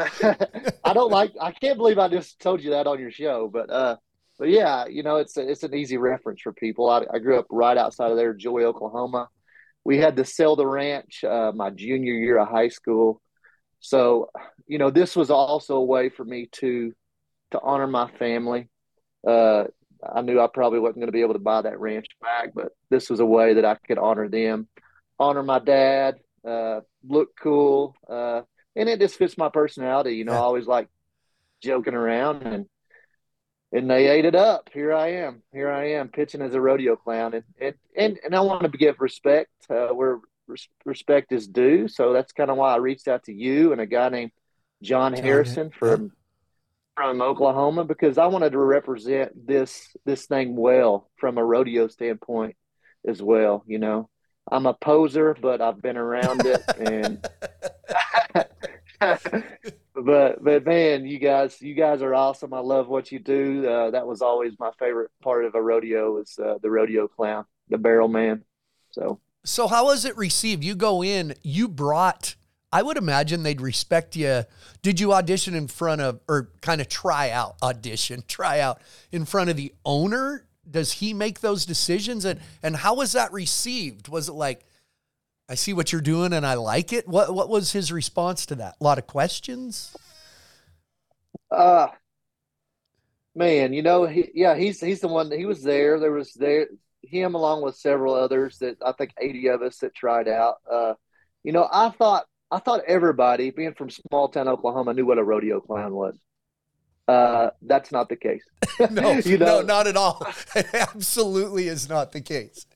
I 0.84 0.92
don't 0.92 1.10
like. 1.10 1.32
I 1.40 1.52
can't 1.52 1.76
believe 1.76 1.98
I 1.98 2.08
just 2.08 2.40
told 2.40 2.62
you 2.62 2.70
that 2.70 2.86
on 2.86 3.00
your 3.00 3.10
show, 3.10 3.48
but 3.52 3.70
uh, 3.70 3.96
but 4.38 4.48
yeah, 4.48 4.86
you 4.86 5.02
know, 5.02 5.16
it's 5.16 5.36
a, 5.36 5.48
it's 5.48 5.64
an 5.64 5.74
easy 5.74 5.96
reference 5.96 6.40
for 6.40 6.52
people. 6.52 6.88
I, 6.88 7.04
I 7.12 7.18
grew 7.18 7.38
up 7.38 7.46
right 7.50 7.76
outside 7.76 8.10
of 8.10 8.16
there, 8.16 8.32
Joy, 8.34 8.64
Oklahoma. 8.64 9.28
We 9.84 9.98
had 9.98 10.16
to 10.16 10.24
sell 10.24 10.56
the 10.56 10.66
ranch 10.66 11.24
uh, 11.24 11.52
my 11.54 11.70
junior 11.70 12.12
year 12.12 12.38
of 12.38 12.48
high 12.48 12.68
school, 12.68 13.20
so 13.80 14.30
you 14.66 14.78
know, 14.78 14.90
this 14.90 15.16
was 15.16 15.30
also 15.30 15.76
a 15.76 15.84
way 15.84 16.08
for 16.08 16.24
me 16.24 16.48
to 16.52 16.92
to 17.50 17.60
honor 17.60 17.86
my 17.86 18.08
family. 18.12 18.68
Uh, 19.26 19.64
I 20.02 20.22
knew 20.22 20.40
I 20.40 20.46
probably 20.46 20.78
wasn't 20.78 20.98
going 20.98 21.08
to 21.08 21.12
be 21.12 21.22
able 21.22 21.34
to 21.34 21.40
buy 21.40 21.62
that 21.62 21.80
ranch 21.80 22.06
back, 22.20 22.52
but 22.54 22.72
this 22.88 23.10
was 23.10 23.20
a 23.20 23.26
way 23.26 23.54
that 23.54 23.64
I 23.64 23.74
could 23.74 23.98
honor 23.98 24.28
them, 24.28 24.68
honor 25.18 25.42
my 25.42 25.58
dad, 25.58 26.20
uh, 26.46 26.80
look 27.06 27.30
cool, 27.42 27.96
uh, 28.08 28.42
and 28.76 28.88
it 28.88 29.00
just 29.00 29.16
fits 29.16 29.36
my 29.36 29.48
personality. 29.48 30.14
You 30.14 30.24
know, 30.24 30.34
I 30.34 30.38
always 30.38 30.66
like 30.66 30.88
joking 31.60 31.94
around 31.94 32.42
and 32.42 32.66
and 33.72 33.88
they 33.88 34.08
ate 34.08 34.24
it 34.24 34.34
up. 34.34 34.68
Here 34.72 34.92
I 34.92 35.12
am. 35.12 35.42
Here 35.52 35.70
I 35.70 35.92
am 35.92 36.08
pitching 36.08 36.42
as 36.42 36.54
a 36.54 36.60
rodeo 36.60 36.96
clown, 36.96 37.34
and 37.34 37.44
and 37.60 37.74
and, 37.96 38.18
and 38.24 38.34
I 38.34 38.40
want 38.40 38.70
to 38.70 38.78
give 38.78 39.00
respect 39.00 39.50
uh, 39.68 39.88
where 39.88 40.14
res- 40.16 40.29
respect 40.84 41.32
is 41.32 41.46
due. 41.46 41.88
So 41.88 42.12
that's 42.12 42.32
kind 42.32 42.50
of 42.50 42.56
why 42.56 42.74
I 42.74 42.76
reached 42.76 43.08
out 43.08 43.24
to 43.24 43.32
you 43.32 43.72
and 43.72 43.80
a 43.80 43.86
guy 43.86 44.08
named 44.08 44.32
John, 44.82 45.12
Harrison 45.12 45.70
from 45.70 46.12
from 46.96 47.22
Oklahoma 47.22 47.84
because 47.84 48.18
I 48.18 48.26
wanted 48.26 48.52
to 48.52 48.58
represent 48.58 49.46
this 49.46 49.94
this 50.04 50.26
thing 50.26 50.56
well 50.56 51.10
from 51.16 51.38
a 51.38 51.44
rodeo 51.44 51.88
standpoint 51.88 52.56
as 53.06 53.22
well. 53.22 53.64
You 53.66 53.78
know, 53.78 54.08
I'm 54.50 54.66
a 54.66 54.74
poser, 54.74 55.36
but 55.40 55.60
I've 55.60 55.80
been 55.80 55.96
around 55.96 56.42
it 56.44 56.62
and. 56.78 57.26
but 59.94 60.42
but 60.42 60.66
man, 60.66 61.06
you 61.06 61.18
guys 61.18 61.60
you 61.60 61.74
guys 61.74 62.02
are 62.02 62.14
awesome. 62.14 62.52
I 62.52 62.60
love 62.60 62.88
what 62.88 63.10
you 63.10 63.18
do. 63.18 63.66
Uh, 63.66 63.90
that 63.92 64.06
was 64.06 64.22
always 64.22 64.58
my 64.58 64.70
favorite 64.78 65.10
part 65.22 65.44
of 65.44 65.54
a 65.54 65.62
rodeo 65.62 66.12
was 66.12 66.38
uh, 66.38 66.58
the 66.62 66.70
rodeo 66.70 67.08
clown, 67.08 67.44
the 67.68 67.78
barrel 67.78 68.08
man. 68.08 68.44
So 68.90 69.20
so 69.44 69.68
how 69.68 69.86
was 69.86 70.04
it 70.04 70.16
received? 70.16 70.64
You 70.64 70.74
go 70.74 71.02
in, 71.02 71.34
you 71.42 71.68
brought. 71.68 72.34
I 72.72 72.82
would 72.82 72.96
imagine 72.96 73.42
they'd 73.42 73.60
respect 73.60 74.14
you. 74.14 74.44
Did 74.82 75.00
you 75.00 75.12
audition 75.12 75.54
in 75.54 75.66
front 75.66 76.00
of, 76.00 76.20
or 76.28 76.50
kind 76.60 76.80
of 76.80 76.88
try 76.88 77.30
out, 77.30 77.56
audition, 77.62 78.22
try 78.28 78.60
out 78.60 78.80
in 79.10 79.24
front 79.24 79.50
of 79.50 79.56
the 79.56 79.74
owner? 79.84 80.46
Does 80.70 80.92
he 80.92 81.14
make 81.14 81.40
those 81.40 81.66
decisions? 81.66 82.24
And 82.24 82.40
and 82.62 82.76
how 82.76 82.94
was 82.94 83.12
that 83.12 83.32
received? 83.32 84.08
Was 84.08 84.28
it 84.28 84.34
like, 84.34 84.64
I 85.48 85.56
see 85.56 85.72
what 85.72 85.92
you're 85.92 86.00
doing 86.00 86.32
and 86.32 86.46
I 86.46 86.54
like 86.54 86.92
it. 86.92 87.08
What 87.08 87.34
what 87.34 87.48
was 87.48 87.72
his 87.72 87.90
response 87.90 88.46
to 88.46 88.54
that? 88.56 88.76
A 88.80 88.84
lot 88.84 88.98
of 88.98 89.06
questions. 89.06 89.98
Uh 91.50 91.88
man, 93.34 93.72
you 93.72 93.82
know, 93.82 94.06
he, 94.06 94.30
yeah, 94.34 94.56
he's 94.56 94.80
he's 94.80 95.00
the 95.00 95.08
one. 95.08 95.30
He 95.30 95.46
was 95.46 95.62
there. 95.62 95.98
There 95.98 96.12
was 96.12 96.32
there 96.34 96.68
him 97.02 97.34
along 97.34 97.62
with 97.62 97.76
several 97.76 98.14
others 98.14 98.58
that 98.58 98.76
I 98.84 98.92
think 98.92 99.12
eighty 99.18 99.48
of 99.48 99.62
us 99.62 99.78
that 99.78 99.94
tried 99.94 100.28
out. 100.28 100.56
Uh, 100.70 100.94
you 101.42 101.52
know, 101.52 101.68
I 101.72 101.90
thought 101.90 102.26
I 102.50 102.58
thought 102.58 102.82
everybody, 102.86 103.50
being 103.50 103.74
from 103.74 103.90
small 103.90 104.28
town 104.28 104.48
Oklahoma, 104.48 104.94
knew 104.94 105.06
what 105.06 105.18
a 105.18 105.24
rodeo 105.24 105.60
clown 105.60 105.94
was. 105.94 106.18
Uh, 107.08 107.50
that's 107.62 107.90
not 107.90 108.08
the 108.08 108.16
case. 108.16 108.44
no, 108.90 109.12
you 109.24 109.38
know? 109.38 109.60
no, 109.60 109.62
not 109.62 109.86
at 109.86 109.96
all. 109.96 110.24
It 110.54 110.66
absolutely 110.74 111.68
is 111.68 111.88
not 111.88 112.12
the 112.12 112.20
case. 112.20 112.66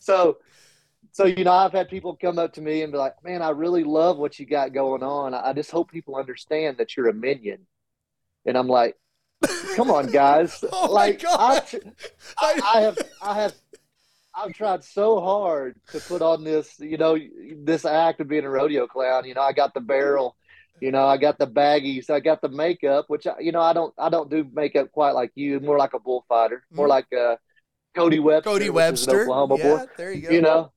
so 0.00 0.38
so 1.14 1.24
you 1.24 1.44
know 1.44 1.52
i've 1.52 1.72
had 1.72 1.88
people 1.88 2.16
come 2.16 2.38
up 2.38 2.52
to 2.52 2.60
me 2.60 2.82
and 2.82 2.92
be 2.92 2.98
like 2.98 3.14
man 3.24 3.42
i 3.42 3.50
really 3.50 3.82
love 3.82 4.16
what 4.18 4.38
you 4.38 4.46
got 4.46 4.72
going 4.72 5.02
on 5.02 5.34
i 5.34 5.52
just 5.52 5.70
hope 5.70 5.90
people 5.90 6.16
understand 6.16 6.76
that 6.76 6.96
you're 6.96 7.08
a 7.08 7.12
minion 7.12 7.58
and 8.46 8.56
i'm 8.56 8.68
like 8.68 8.96
come 9.76 9.90
on 9.90 10.06
guys 10.06 10.64
oh 10.72 10.92
like 10.92 11.22
I, 11.26 11.60
I, 12.38 12.60
I 12.74 12.80
have 12.80 12.98
i 13.22 13.34
have 13.34 13.54
i've 14.34 14.52
tried 14.54 14.84
so 14.84 15.20
hard 15.20 15.76
to 15.92 16.00
put 16.00 16.22
on 16.22 16.44
this 16.44 16.78
you 16.78 16.96
know 16.96 17.18
this 17.62 17.84
act 17.84 18.20
of 18.20 18.28
being 18.28 18.44
a 18.44 18.50
rodeo 18.50 18.86
clown 18.86 19.24
you 19.26 19.34
know 19.34 19.42
i 19.42 19.52
got 19.52 19.74
the 19.74 19.80
barrel 19.80 20.36
you 20.80 20.90
know 20.92 21.06
i 21.06 21.16
got 21.16 21.38
the 21.38 21.46
baggies 21.46 22.10
i 22.10 22.20
got 22.20 22.40
the 22.40 22.48
makeup 22.48 23.04
which 23.08 23.26
I, 23.26 23.34
you 23.40 23.52
know 23.52 23.60
i 23.60 23.72
don't 23.72 23.92
i 23.98 24.08
don't 24.08 24.30
do 24.30 24.48
makeup 24.52 24.90
quite 24.92 25.12
like 25.12 25.32
you 25.34 25.60
more 25.60 25.78
like 25.78 25.94
a 25.94 26.00
bullfighter 26.00 26.64
more 26.70 26.86
mm-hmm. 26.86 26.90
like 26.90 27.12
uh 27.12 27.36
Cody 27.94 28.18
Webster, 28.18 28.50
Cody 28.50 28.70
Webster, 28.70 29.22
Oklahoma 29.22 29.56
yeah, 29.56 29.76
boy. 29.76 29.84
There 29.96 30.12
you 30.12 30.22
go. 30.22 30.34
You 30.34 30.40
know, 30.42 30.72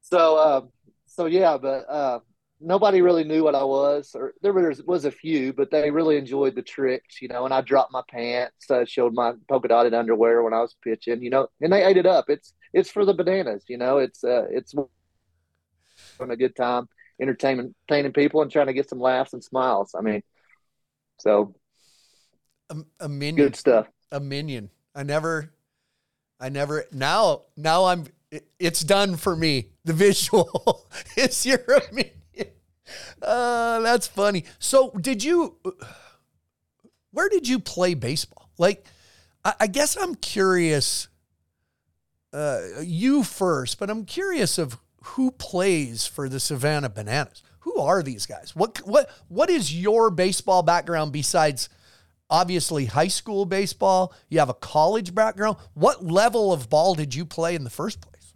so 0.00 0.36
uh, 0.36 0.60
so 1.04 1.26
yeah, 1.26 1.58
but 1.58 1.88
uh, 1.88 2.20
nobody 2.60 3.02
really 3.02 3.24
knew 3.24 3.44
what 3.44 3.54
I 3.54 3.64
was, 3.64 4.12
or 4.14 4.34
there 4.42 4.52
was 4.52 4.82
was 4.82 5.04
a 5.04 5.10
few, 5.10 5.52
but 5.52 5.70
they 5.70 5.90
really 5.90 6.16
enjoyed 6.16 6.54
the 6.54 6.62
tricks, 6.62 7.20
you 7.20 7.28
know. 7.28 7.44
And 7.44 7.52
I 7.52 7.60
dropped 7.60 7.92
my 7.92 8.02
pants, 8.10 8.70
uh, 8.70 8.84
showed 8.84 9.14
my 9.14 9.32
polka 9.48 9.68
dotted 9.68 9.94
underwear 9.94 10.42
when 10.42 10.54
I 10.54 10.60
was 10.60 10.74
pitching, 10.82 11.22
you 11.22 11.30
know, 11.30 11.48
and 11.60 11.72
they 11.72 11.84
ate 11.84 11.96
it 11.96 12.06
up. 12.06 12.26
It's 12.28 12.54
it's 12.72 12.90
for 12.90 13.04
the 13.04 13.14
bananas, 13.14 13.64
you 13.68 13.78
know. 13.78 13.98
It's 13.98 14.24
uh, 14.24 14.46
it's 14.50 14.74
having 16.18 16.32
a 16.32 16.36
good 16.36 16.56
time, 16.56 16.88
entertaining, 17.20 17.74
entertaining 17.88 18.12
people, 18.12 18.42
and 18.42 18.50
trying 18.50 18.66
to 18.66 18.74
get 18.74 18.88
some 18.88 19.00
laughs 19.00 19.32
and 19.32 19.44
smiles. 19.44 19.94
I 19.96 20.00
mean, 20.00 20.22
so 21.18 21.54
a, 22.70 22.76
a 23.00 23.08
minion, 23.08 23.46
good 23.48 23.56
stuff. 23.56 23.86
A 24.12 24.20
minion. 24.20 24.70
I 24.94 25.02
never, 25.02 25.52
I 26.40 26.48
never. 26.48 26.86
Now, 26.92 27.42
now 27.56 27.84
I'm 27.84 28.06
it's 28.58 28.82
done 28.82 29.16
for 29.16 29.36
me. 29.36 29.70
The 29.84 29.92
visual 29.92 30.88
is 31.16 31.44
your 31.46 31.58
opinion. 31.58 32.10
Uh, 33.22 33.80
that's 33.80 34.06
funny. 34.06 34.44
So, 34.58 34.90
did 35.00 35.24
you? 35.24 35.56
Where 37.10 37.28
did 37.28 37.48
you 37.48 37.58
play 37.58 37.94
baseball? 37.94 38.50
Like, 38.58 38.84
I, 39.44 39.54
I 39.60 39.66
guess 39.66 39.96
I'm 39.96 40.14
curious. 40.14 41.08
Uh, 42.32 42.60
you 42.82 43.22
first, 43.22 43.78
but 43.78 43.88
I'm 43.88 44.04
curious 44.04 44.58
of 44.58 44.78
who 45.02 45.30
plays 45.30 46.06
for 46.06 46.28
the 46.28 46.40
Savannah 46.40 46.90
Bananas. 46.90 47.42
Who 47.60 47.78
are 47.80 48.02
these 48.02 48.26
guys? 48.26 48.54
What 48.54 48.78
what 48.86 49.10
what 49.28 49.50
is 49.50 49.74
your 49.74 50.10
baseball 50.10 50.62
background 50.62 51.12
besides 51.12 51.68
obviously 52.28 52.86
high 52.86 53.08
school 53.08 53.44
baseball? 53.44 54.12
You 54.28 54.38
have 54.38 54.48
a 54.48 54.54
college 54.54 55.14
background. 55.14 55.56
What 55.74 56.04
level 56.04 56.52
of 56.52 56.68
ball 56.68 56.94
did 56.94 57.14
you 57.14 57.24
play 57.24 57.54
in 57.54 57.64
the 57.64 57.70
first 57.70 58.00
place? 58.00 58.34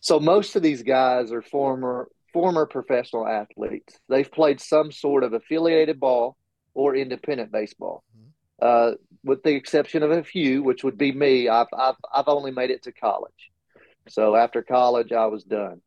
So 0.00 0.18
most 0.18 0.56
of 0.56 0.62
these 0.62 0.82
guys 0.82 1.30
are 1.30 1.42
former 1.42 2.08
former 2.32 2.66
professional 2.66 3.26
athletes. 3.26 3.98
They've 4.08 4.30
played 4.30 4.60
some 4.60 4.92
sort 4.92 5.24
of 5.24 5.32
affiliated 5.32 5.98
ball 6.00 6.36
or 6.74 6.94
independent 6.96 7.50
baseball. 7.52 8.04
Mm-hmm. 8.16 8.26
Uh, 8.62 8.94
with 9.24 9.42
the 9.42 9.54
exception 9.54 10.02
of 10.02 10.10
a 10.10 10.22
few, 10.22 10.62
which 10.62 10.84
would 10.84 10.96
be 10.98 11.12
me, 11.12 11.48
I've, 11.48 11.68
I've, 11.76 11.96
I've 12.14 12.28
only 12.28 12.50
made 12.50 12.70
it 12.70 12.82
to 12.84 12.92
college. 12.92 13.50
So 14.08 14.36
after 14.36 14.62
college, 14.62 15.12
I 15.12 15.26
was 15.26 15.44
done. 15.44 15.80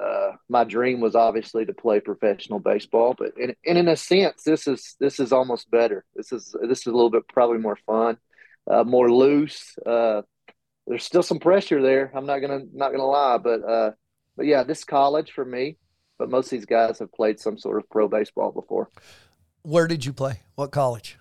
uh, 0.00 0.32
my 0.48 0.64
dream 0.64 1.00
was 1.00 1.14
obviously 1.14 1.64
to 1.64 1.72
play 1.72 2.00
professional 2.00 2.58
baseball, 2.58 3.14
but 3.16 3.32
in, 3.38 3.54
and 3.64 3.78
in 3.78 3.88
a 3.88 3.96
sense, 3.96 4.42
this 4.42 4.66
is 4.66 4.96
this 4.98 5.20
is 5.20 5.32
almost 5.32 5.70
better. 5.70 6.04
This 6.16 6.32
is 6.32 6.54
this 6.62 6.80
is 6.80 6.86
a 6.86 6.92
little 6.92 7.10
bit 7.10 7.28
probably 7.28 7.58
more 7.58 7.78
fun, 7.86 8.16
uh, 8.68 8.84
more 8.84 9.10
loose. 9.10 9.76
Uh, 9.86 10.22
there's 10.86 11.04
still 11.04 11.22
some 11.22 11.38
pressure 11.38 11.80
there. 11.80 12.10
I'm 12.14 12.26
not 12.26 12.40
gonna 12.40 12.62
not 12.72 12.90
gonna 12.90 13.06
lie, 13.06 13.38
but 13.38 13.62
uh, 13.62 13.90
but 14.36 14.46
yeah, 14.46 14.62
this 14.62 14.84
college 14.84 15.32
for 15.32 15.44
me. 15.44 15.76
But 16.18 16.30
most 16.30 16.46
of 16.46 16.50
these 16.50 16.66
guys 16.66 17.00
have 17.00 17.12
played 17.12 17.40
some 17.40 17.58
sort 17.58 17.78
of 17.78 17.90
pro 17.90 18.06
baseball 18.08 18.52
before. 18.52 18.88
Where 19.62 19.88
did 19.88 20.04
you 20.04 20.12
play? 20.12 20.42
What 20.54 20.70
college? 20.70 21.18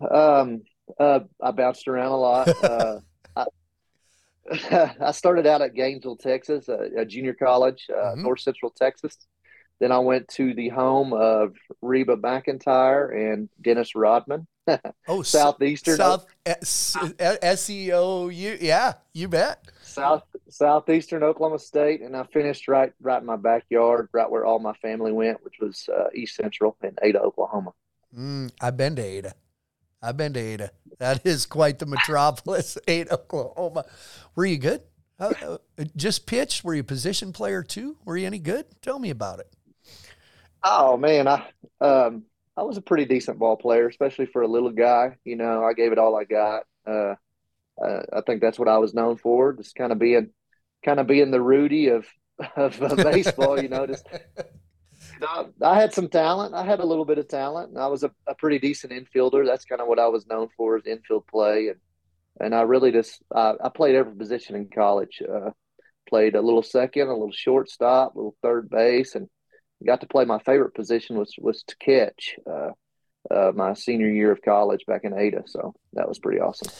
Um, 0.00 0.62
uh, 0.98 1.20
I 1.42 1.50
bounced 1.50 1.88
around 1.88 2.12
a 2.12 2.16
lot. 2.16 2.48
Uh, 2.62 3.00
I, 3.36 3.46
I, 5.00 5.10
started 5.12 5.46
out 5.46 5.60
at 5.60 5.74
Gainesville, 5.74 6.16
Texas, 6.16 6.68
a, 6.68 6.88
a 6.98 7.04
junior 7.04 7.34
college, 7.34 7.86
uh, 7.90 8.12
mm-hmm. 8.12 8.22
North 8.22 8.40
Central 8.40 8.70
Texas. 8.70 9.16
Then 9.80 9.92
I 9.92 9.98
went 9.98 10.28
to 10.30 10.54
the 10.54 10.70
home 10.70 11.12
of 11.12 11.54
Reba 11.82 12.16
McEntire 12.16 13.32
and 13.32 13.48
Dennis 13.62 13.94
Rodman. 13.94 14.46
oh, 15.08 15.22
southeastern 15.22 15.96
South 15.96 16.26
S 16.50 17.70
E 17.70 17.92
O 17.92 18.28
U. 18.28 18.58
Yeah, 18.60 18.94
you 19.12 19.28
bet. 19.28 19.64
South 19.98 20.22
southeastern 20.48 21.22
Oklahoma 21.22 21.58
State, 21.58 22.00
and 22.02 22.16
I 22.16 22.24
finished 22.24 22.68
right 22.68 22.92
right 23.00 23.20
in 23.20 23.26
my 23.26 23.36
backyard, 23.36 24.08
right 24.12 24.30
where 24.30 24.44
all 24.44 24.58
my 24.58 24.74
family 24.74 25.12
went, 25.12 25.44
which 25.44 25.56
was 25.60 25.88
uh, 25.92 26.08
East 26.14 26.36
Central 26.36 26.76
in 26.82 26.94
Ada, 27.02 27.20
Oklahoma. 27.20 27.72
Mm, 28.16 28.50
I've 28.60 28.76
been 28.76 28.96
to 28.96 29.02
Ada. 29.02 29.34
I've 30.02 30.16
been 30.16 30.32
to 30.34 30.40
Ada. 30.40 30.70
That 30.98 31.26
is 31.26 31.46
quite 31.46 31.78
the 31.78 31.86
metropolis, 31.86 32.78
Ada, 32.88 33.14
Oklahoma. 33.14 33.84
Were 34.34 34.46
you 34.46 34.58
good? 34.58 34.82
Uh, 35.18 35.32
uh, 35.78 35.84
just 35.96 36.26
pitched? 36.26 36.62
Were 36.62 36.74
you 36.74 36.82
a 36.82 36.84
position 36.84 37.32
player 37.32 37.62
too? 37.62 37.96
Were 38.04 38.16
you 38.16 38.26
any 38.26 38.38
good? 38.38 38.66
Tell 38.82 38.98
me 38.98 39.10
about 39.10 39.40
it. 39.40 39.48
Oh 40.62 40.96
man, 40.96 41.28
I 41.28 41.46
um, 41.80 42.24
I 42.56 42.62
was 42.62 42.76
a 42.76 42.82
pretty 42.82 43.04
decent 43.04 43.38
ball 43.38 43.56
player, 43.56 43.88
especially 43.88 44.26
for 44.26 44.42
a 44.42 44.48
little 44.48 44.70
guy. 44.70 45.16
You 45.24 45.36
know, 45.36 45.64
I 45.64 45.72
gave 45.72 45.92
it 45.92 45.98
all 45.98 46.16
I 46.16 46.24
got. 46.24 46.64
Uh, 46.86 47.14
uh, 47.82 48.00
I 48.12 48.20
think 48.22 48.40
that's 48.40 48.58
what 48.58 48.68
I 48.68 48.78
was 48.78 48.94
known 48.94 49.16
for, 49.16 49.52
just 49.52 49.74
kind 49.74 49.92
of 49.92 49.98
being, 49.98 50.30
kind 50.84 51.00
of 51.00 51.06
being 51.06 51.30
the 51.30 51.40
Rudy 51.40 51.88
of 51.88 52.06
of 52.56 52.80
uh, 52.82 52.94
baseball. 52.96 53.60
You 53.60 53.68
know, 53.68 53.86
just 53.86 54.06
I 55.62 55.80
had 55.80 55.92
some 55.92 56.08
talent. 56.08 56.54
I 56.54 56.64
had 56.64 56.80
a 56.80 56.86
little 56.86 57.04
bit 57.04 57.18
of 57.18 57.28
talent, 57.28 57.70
and 57.70 57.78
I 57.78 57.86
was 57.86 58.02
a, 58.02 58.10
a 58.26 58.34
pretty 58.34 58.58
decent 58.58 58.92
infielder. 58.92 59.46
That's 59.46 59.64
kind 59.64 59.80
of 59.80 59.88
what 59.88 59.98
I 59.98 60.08
was 60.08 60.26
known 60.26 60.48
for 60.56 60.76
is 60.76 60.86
infield 60.86 61.26
play, 61.26 61.68
and 61.68 61.78
and 62.40 62.54
I 62.54 62.62
really 62.62 62.92
just 62.92 63.22
I, 63.34 63.54
I 63.62 63.68
played 63.68 63.94
every 63.94 64.14
position 64.14 64.56
in 64.56 64.68
college. 64.68 65.22
Uh, 65.22 65.50
played 66.08 66.34
a 66.34 66.40
little 66.40 66.62
second, 66.62 67.08
a 67.08 67.12
little 67.12 67.32
shortstop, 67.32 68.14
a 68.14 68.18
little 68.18 68.36
third 68.42 68.70
base, 68.70 69.14
and 69.14 69.28
got 69.84 70.00
to 70.00 70.06
play 70.06 70.24
my 70.24 70.38
favorite 70.40 70.74
position 70.74 71.16
was 71.16 71.34
was 71.38 71.62
to 71.64 71.76
catch. 71.76 72.36
Uh, 72.46 72.70
uh, 73.30 73.52
my 73.54 73.74
senior 73.74 74.08
year 74.08 74.32
of 74.32 74.40
college 74.42 74.86
back 74.86 75.02
in 75.04 75.12
Ada, 75.12 75.42
so 75.46 75.74
that 75.92 76.08
was 76.08 76.18
pretty 76.18 76.40
awesome. 76.40 76.72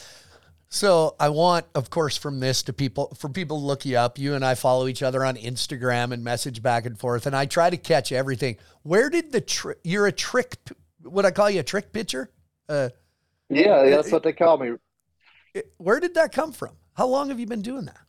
So 0.71 1.17
I 1.19 1.31
want, 1.31 1.67
of 1.75 1.89
course, 1.89 2.17
from 2.19 2.41
this 2.41 2.63
to 2.65 2.73
people 2.73 3.15
for 3.17 3.31
people 3.31 3.59
to 3.59 3.65
look 3.65 3.87
you 3.87 3.97
up. 3.97 4.19
You 4.19 4.35
and 4.35 4.45
I 4.45 4.55
follow 4.55 4.87
each 4.87 5.03
other 5.03 5.25
on 5.25 5.37
Instagram 5.37 6.13
and 6.13 6.23
message 6.23 6.63
back 6.63 6.85
and 6.85 6.99
forth, 6.99 7.27
and 7.27 7.35
I 7.35 7.47
try 7.47 7.71
to 7.71 7.77
catch 7.77 8.13
everything. 8.13 8.57
Where 8.83 9.09
did 9.09 9.33
the 9.33 9.41
trick? 9.41 9.79
You're 9.83 10.07
a 10.07 10.13
trick. 10.13 10.57
Would 11.05 11.25
I 11.25 11.31
call 11.31 11.49
you 11.49 11.61
a 11.61 11.65
trick 11.65 11.93
pitcher? 11.93 12.31
Uh, 12.69 12.91
yeah, 13.49 13.85
that's 13.89 14.13
what 14.13 14.23
they 14.23 14.33
call 14.33 14.59
me. 14.59 14.73
Where 15.79 16.01
did 16.01 16.15
that 16.15 16.33
come 16.33 16.53
from? 16.53 16.77
How 16.95 17.07
long 17.07 17.29
have 17.31 17.41
you 17.41 17.47
been 17.47 17.63
doing 17.63 17.87
that? 17.87 18.01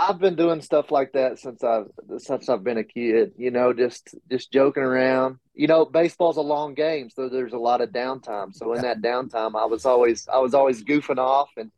I've 0.00 0.20
been 0.20 0.36
doing 0.36 0.62
stuff 0.62 0.92
like 0.92 1.12
that 1.14 1.40
since 1.40 1.64
I've 1.64 1.86
since 2.18 2.48
I've 2.48 2.62
been 2.62 2.78
a 2.78 2.84
kid. 2.84 3.32
You 3.36 3.50
know, 3.50 3.72
just 3.72 4.14
just 4.30 4.52
joking 4.52 4.84
around. 4.84 5.38
You 5.54 5.66
know, 5.66 5.84
baseball's 5.84 6.36
a 6.36 6.40
long 6.42 6.74
game, 6.74 7.10
so 7.10 7.28
there's 7.28 7.52
a 7.52 7.58
lot 7.58 7.80
of 7.80 7.90
downtime. 7.90 8.54
So 8.54 8.72
in 8.74 8.82
that 8.82 9.02
downtime, 9.02 9.60
I 9.60 9.64
was 9.64 9.84
always 9.84 10.28
I 10.28 10.38
was 10.38 10.54
always 10.54 10.84
goofing 10.84 11.18
off 11.18 11.50
and 11.56 11.72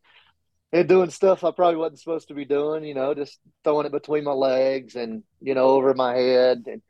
and 0.71 0.87
doing 0.87 1.09
stuff 1.09 1.45
I 1.45 1.51
probably 1.51 1.77
wasn't 1.77 2.01
supposed 2.01 2.29
to 2.29 2.35
be 2.35 2.45
doing. 2.45 2.85
You 2.85 2.93
know, 2.93 3.15
just 3.15 3.39
throwing 3.65 3.87
it 3.87 3.93
between 3.93 4.25
my 4.25 4.33
legs 4.33 4.97
and 4.97 5.23
you 5.41 5.55
know 5.55 5.69
over 5.69 5.95
my 5.95 6.15
head 6.17 6.65
and. 6.67 6.83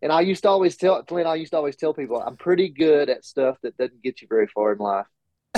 And 0.00 0.12
I 0.12 0.20
used 0.20 0.44
to 0.44 0.48
always 0.48 0.76
tell 0.76 1.02
Clint. 1.02 1.26
I 1.26 1.34
used 1.34 1.50
to 1.50 1.56
always 1.56 1.74
tell 1.74 1.92
people 1.92 2.22
I'm 2.24 2.36
pretty 2.36 2.68
good 2.68 3.10
at 3.10 3.24
stuff 3.24 3.56
that 3.64 3.76
doesn't 3.76 4.00
get 4.00 4.22
you 4.22 4.28
very 4.28 4.46
far 4.46 4.72
in 4.72 4.78
life. 4.78 5.06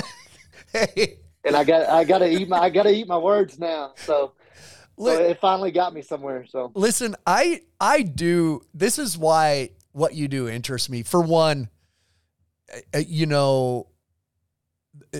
hey. 0.73 1.19
And 1.45 1.55
I 1.55 1.63
got 1.63 1.87
I 1.87 2.03
got 2.05 2.19
to 2.19 2.27
eat 2.27 2.49
my 2.49 2.57
I 2.57 2.71
got 2.71 2.83
to 2.83 2.89
eat 2.89 3.07
my 3.07 3.19
words 3.19 3.59
now. 3.59 3.91
So 3.97 4.33
so 4.99 5.07
it 5.07 5.39
finally 5.39 5.71
got 5.71 5.93
me 5.93 6.01
somewhere. 6.01 6.45
So 6.49 6.71
listen, 6.75 7.15
I 7.25 7.61
I 7.79 8.01
do. 8.01 8.61
This 8.73 8.99
is 8.99 9.17
why 9.17 9.71
what 9.91 10.13
you 10.13 10.27
do 10.27 10.47
interests 10.47 10.89
me. 10.89 11.03
For 11.03 11.21
one, 11.21 11.69
uh, 12.73 12.79
uh, 12.95 12.99
you 12.99 13.25
know, 13.25 13.87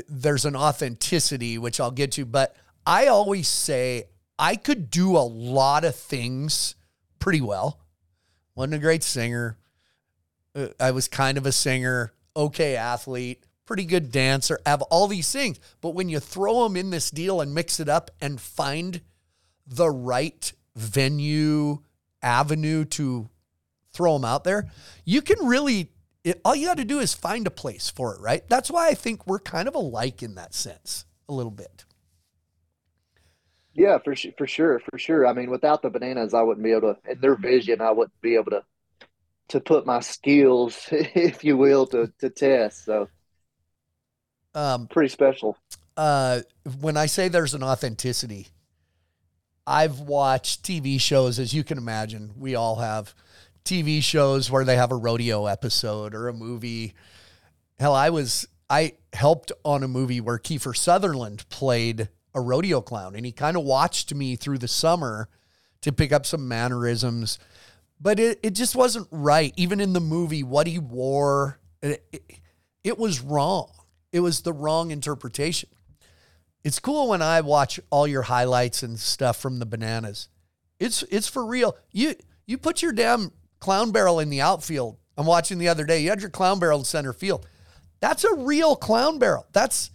there's 0.08 0.46
an 0.46 0.56
authenticity 0.56 1.58
which 1.58 1.80
I'll 1.80 1.92
get 1.92 2.14
to, 2.14 2.26
but 2.26 2.56
I 2.86 3.08
always 3.08 3.48
say 3.48 4.06
I 4.38 4.56
could 4.56 4.90
do 4.90 5.18
a 5.18 5.20
lot 5.20 5.84
of 5.84 5.96
things 5.96 6.76
pretty 7.20 7.42
well. 7.42 7.80
wasn't 8.56 8.76
a 8.76 8.80
great 8.80 9.04
singer. 9.04 9.58
I 10.80 10.92
was 10.92 11.08
kind 11.08 11.38
of 11.38 11.46
a 11.46 11.52
singer, 11.52 12.12
okay 12.36 12.76
athlete, 12.76 13.46
pretty 13.66 13.86
good 13.86 14.12
dancer, 14.12 14.60
have 14.66 14.82
all 14.84 15.08
these 15.08 15.32
things. 15.32 15.60
But 15.80 15.92
when 15.96 16.10
you 16.10 16.20
throw 16.20 16.64
them 16.64 16.76
in 16.76 16.90
this 16.90 17.10
deal 17.10 17.40
and 17.40 17.54
mix 17.54 17.80
it 17.80 17.88
up 17.88 18.12
and 18.20 18.42
find 18.42 19.02
the 19.72 19.90
right 19.90 20.54
venue, 20.76 21.80
avenue 22.22 22.86
to 22.86 23.30
throw 23.92 24.14
them 24.14 24.26
out 24.26 24.44
there, 24.44 24.70
you 25.06 25.22
can 25.22 25.46
really, 25.46 25.92
it, 26.24 26.40
all 26.46 26.56
you 26.56 26.68
got 26.68 26.78
to 26.78 26.86
do 26.86 27.00
is 27.00 27.14
find 27.14 27.48
a 27.48 27.52
place 27.52 27.90
for 27.90 28.14
it, 28.14 28.22
right? 28.22 28.48
That's 28.50 28.70
why 28.70 28.90
I 28.90 28.94
think 28.94 29.26
we're 29.26 29.40
kind 29.40 29.68
of 29.68 29.76
alike 29.76 30.22
in 30.22 30.36
that 30.36 30.54
sense, 30.54 31.06
a 31.28 31.34
little 31.34 31.52
bit. 31.52 31.86
Yeah, 33.74 34.00
for 34.00 34.16
sure, 34.16 34.34
for 34.38 34.48
sure, 34.48 34.80
for 34.80 34.98
sure. 34.98 35.26
I 35.26 35.34
mean, 35.34 35.50
without 35.50 35.82
the 35.82 35.90
bananas, 35.90 36.34
I 36.34 36.42
wouldn't 36.42 36.64
be 36.64 36.74
able 36.74 36.94
to, 36.94 37.12
In 37.12 37.22
their 37.22 37.36
vision, 37.36 37.80
I 37.80 37.92
wouldn't 37.92 38.20
be 38.22 38.36
able 38.36 38.52
to, 38.52 38.64
to 39.50 39.62
put 39.62 39.86
my 39.86 40.02
skills, 40.02 40.88
if 40.92 41.44
you 41.44 41.56
will, 41.58 41.88
to 41.88 42.12
to 42.20 42.30
test. 42.30 42.84
So, 42.84 43.08
um, 44.54 44.88
pretty 44.88 45.10
special. 45.10 45.58
Uh, 45.96 46.42
when 46.80 46.98
I 46.98 47.06
say 47.06 47.28
there's 47.28 47.54
an 47.54 47.64
authenticity, 47.64 48.48
I've 49.66 50.00
watched 50.00 50.64
TV 50.64 51.00
shows, 51.00 51.40
as 51.40 51.54
you 51.54 51.64
can 51.64 51.78
imagine, 51.78 52.32
we 52.38 52.56
all 52.56 52.78
have 52.78 53.14
TV 53.64 54.02
shows 54.02 54.50
where 54.50 54.66
they 54.66 54.76
have 54.76 54.92
a 54.92 54.96
rodeo 54.96 55.46
episode 55.46 56.16
or 56.16 56.28
a 56.28 56.34
movie. 56.34 56.94
Hell, 57.80 57.94
I 57.94 58.10
was, 58.10 58.48
I 58.70 58.94
helped 59.14 59.52
on 59.64 59.84
a 59.84 59.88
movie 59.88 60.22
where 60.22 60.40
Kiefer 60.40 60.76
Sutherland 60.76 61.48
played 61.50 62.10
a 62.34 62.42
rodeo 62.42 62.82
clown 62.82 63.16
and 63.16 63.26
he 63.26 63.32
kind 63.32 63.56
of 63.58 63.64
watched 63.64 64.14
me 64.14 64.36
through 64.36 64.58
the 64.58 64.68
summer 64.68 65.28
to 65.82 65.92
pick 65.92 66.12
up 66.12 66.26
some 66.26 66.48
mannerisms. 66.48 67.38
But 68.00 68.20
it, 68.20 68.40
it 68.42 68.52
just 68.52 68.76
wasn't 68.76 69.08
right. 69.12 69.54
Even 69.58 69.80
in 69.80 69.94
the 69.94 70.00
movie, 70.00 70.44
what 70.44 70.66
he 70.66 70.80
wore, 70.80 71.60
it, 71.84 72.04
it, 72.12 72.40
it 72.84 72.98
was 72.98 73.22
wrong. 73.22 73.72
It 74.12 74.22
was 74.22 74.42
the 74.42 74.54
wrong 74.54 74.90
interpretation. 74.92 75.70
It's 76.64 76.80
cool 76.80 77.10
when 77.10 77.22
I 77.22 77.42
watch 77.42 77.80
all 77.90 78.08
your 78.08 78.24
highlights 78.24 78.84
and 78.84 79.00
stuff 79.00 79.38
from 79.38 79.60
the 79.60 79.66
bananas. 79.66 80.30
It's 80.80 81.04
it's 81.04 81.28
for 81.28 81.46
real. 81.46 81.76
You 81.92 82.16
you 82.46 82.58
put 82.58 82.82
your 82.82 82.92
damn 82.92 83.32
clown 83.60 83.92
barrel 83.92 84.20
in 84.20 84.30
the 84.30 84.42
outfield. 84.42 84.98
I'm 85.18 85.26
watching 85.26 85.58
the 85.58 85.68
other 85.68 85.86
day. 85.86 86.00
You 86.02 86.10
had 86.10 86.22
your 86.22 86.30
clown 86.30 86.60
barrel 86.60 86.80
in 86.80 86.86
center 86.86 87.14
field. 87.14 87.48
That's 88.00 88.24
a 88.24 88.36
real 88.36 88.76
clown 88.76 89.20
barrel. 89.20 89.46
That's 89.54 89.92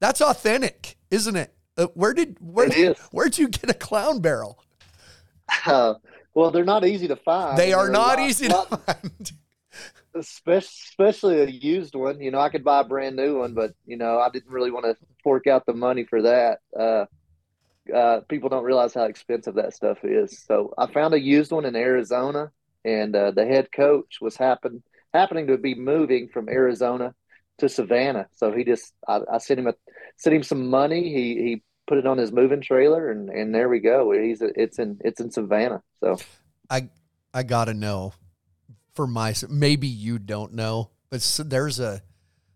that's 0.00 0.20
authentic, 0.20 0.96
isn't 1.10 1.36
it? 1.36 1.54
Uh, 1.76 1.86
where 1.94 2.14
did 2.14 2.36
where 2.40 2.68
did, 2.68 2.96
where'd 3.10 3.38
you 3.38 3.48
get 3.48 3.70
a 3.70 3.74
clown 3.74 4.20
barrel? 4.20 4.62
Uh, 5.66 5.94
well, 6.34 6.50
they're 6.50 6.64
not 6.64 6.84
easy 6.84 7.08
to 7.08 7.16
find. 7.16 7.58
They 7.58 7.72
are 7.72 7.88
not 7.88 8.18
lot, 8.18 8.20
easy 8.20 8.48
lot, 8.48 8.70
to 8.70 8.76
find 8.94 9.32
especially 10.14 11.40
a 11.40 11.46
used 11.46 11.94
one. 11.94 12.20
You 12.20 12.30
know, 12.30 12.40
I 12.40 12.48
could 12.48 12.64
buy 12.64 12.80
a 12.80 12.84
brand 12.84 13.16
new 13.16 13.38
one, 13.38 13.54
but 13.54 13.72
you 13.86 13.96
know, 13.96 14.18
I 14.18 14.30
didn't 14.30 14.50
really 14.50 14.70
want 14.70 14.86
to 14.86 14.96
fork 15.22 15.46
out 15.46 15.66
the 15.66 15.74
money 15.74 16.04
for 16.04 16.22
that. 16.22 16.58
Uh, 16.78 17.06
uh, 17.94 18.20
people 18.28 18.48
don't 18.48 18.64
realize 18.64 18.94
how 18.94 19.04
expensive 19.04 19.54
that 19.56 19.74
stuff 19.74 19.98
is. 20.04 20.42
So 20.46 20.72
I 20.78 20.86
found 20.86 21.14
a 21.14 21.20
used 21.20 21.52
one 21.52 21.64
in 21.64 21.76
Arizona, 21.76 22.50
and 22.84 23.14
uh, 23.14 23.30
the 23.32 23.44
head 23.44 23.70
coach 23.72 24.18
was 24.20 24.36
happen 24.36 24.82
happening 25.12 25.46
to 25.46 25.58
be 25.58 25.74
moving 25.74 26.28
from 26.28 26.48
Arizona 26.48 27.14
to 27.58 27.68
Savannah. 27.68 28.26
So 28.34 28.52
he 28.52 28.64
just 28.64 28.92
I, 29.06 29.20
I 29.32 29.38
sent 29.38 29.60
him 29.60 29.66
a 29.66 29.74
sent 30.16 30.36
him 30.36 30.42
some 30.42 30.68
money. 30.68 31.02
He 31.12 31.42
he 31.42 31.62
put 31.86 31.98
it 31.98 32.06
on 32.06 32.18
his 32.18 32.32
moving 32.32 32.60
trailer, 32.60 33.10
and 33.10 33.28
and 33.28 33.54
there 33.54 33.68
we 33.68 33.80
go. 33.80 34.12
He's 34.12 34.42
it's 34.42 34.78
in 34.78 34.98
it's 35.04 35.20
in 35.20 35.30
Savannah. 35.30 35.82
So 36.00 36.16
I 36.70 36.88
I 37.32 37.42
gotta 37.42 37.74
know 37.74 38.14
for 38.94 39.06
my 39.06 39.34
maybe 39.48 39.86
you 39.86 40.18
don't 40.18 40.54
know, 40.54 40.90
but 41.10 41.22
there's 41.44 41.80
a 41.80 42.02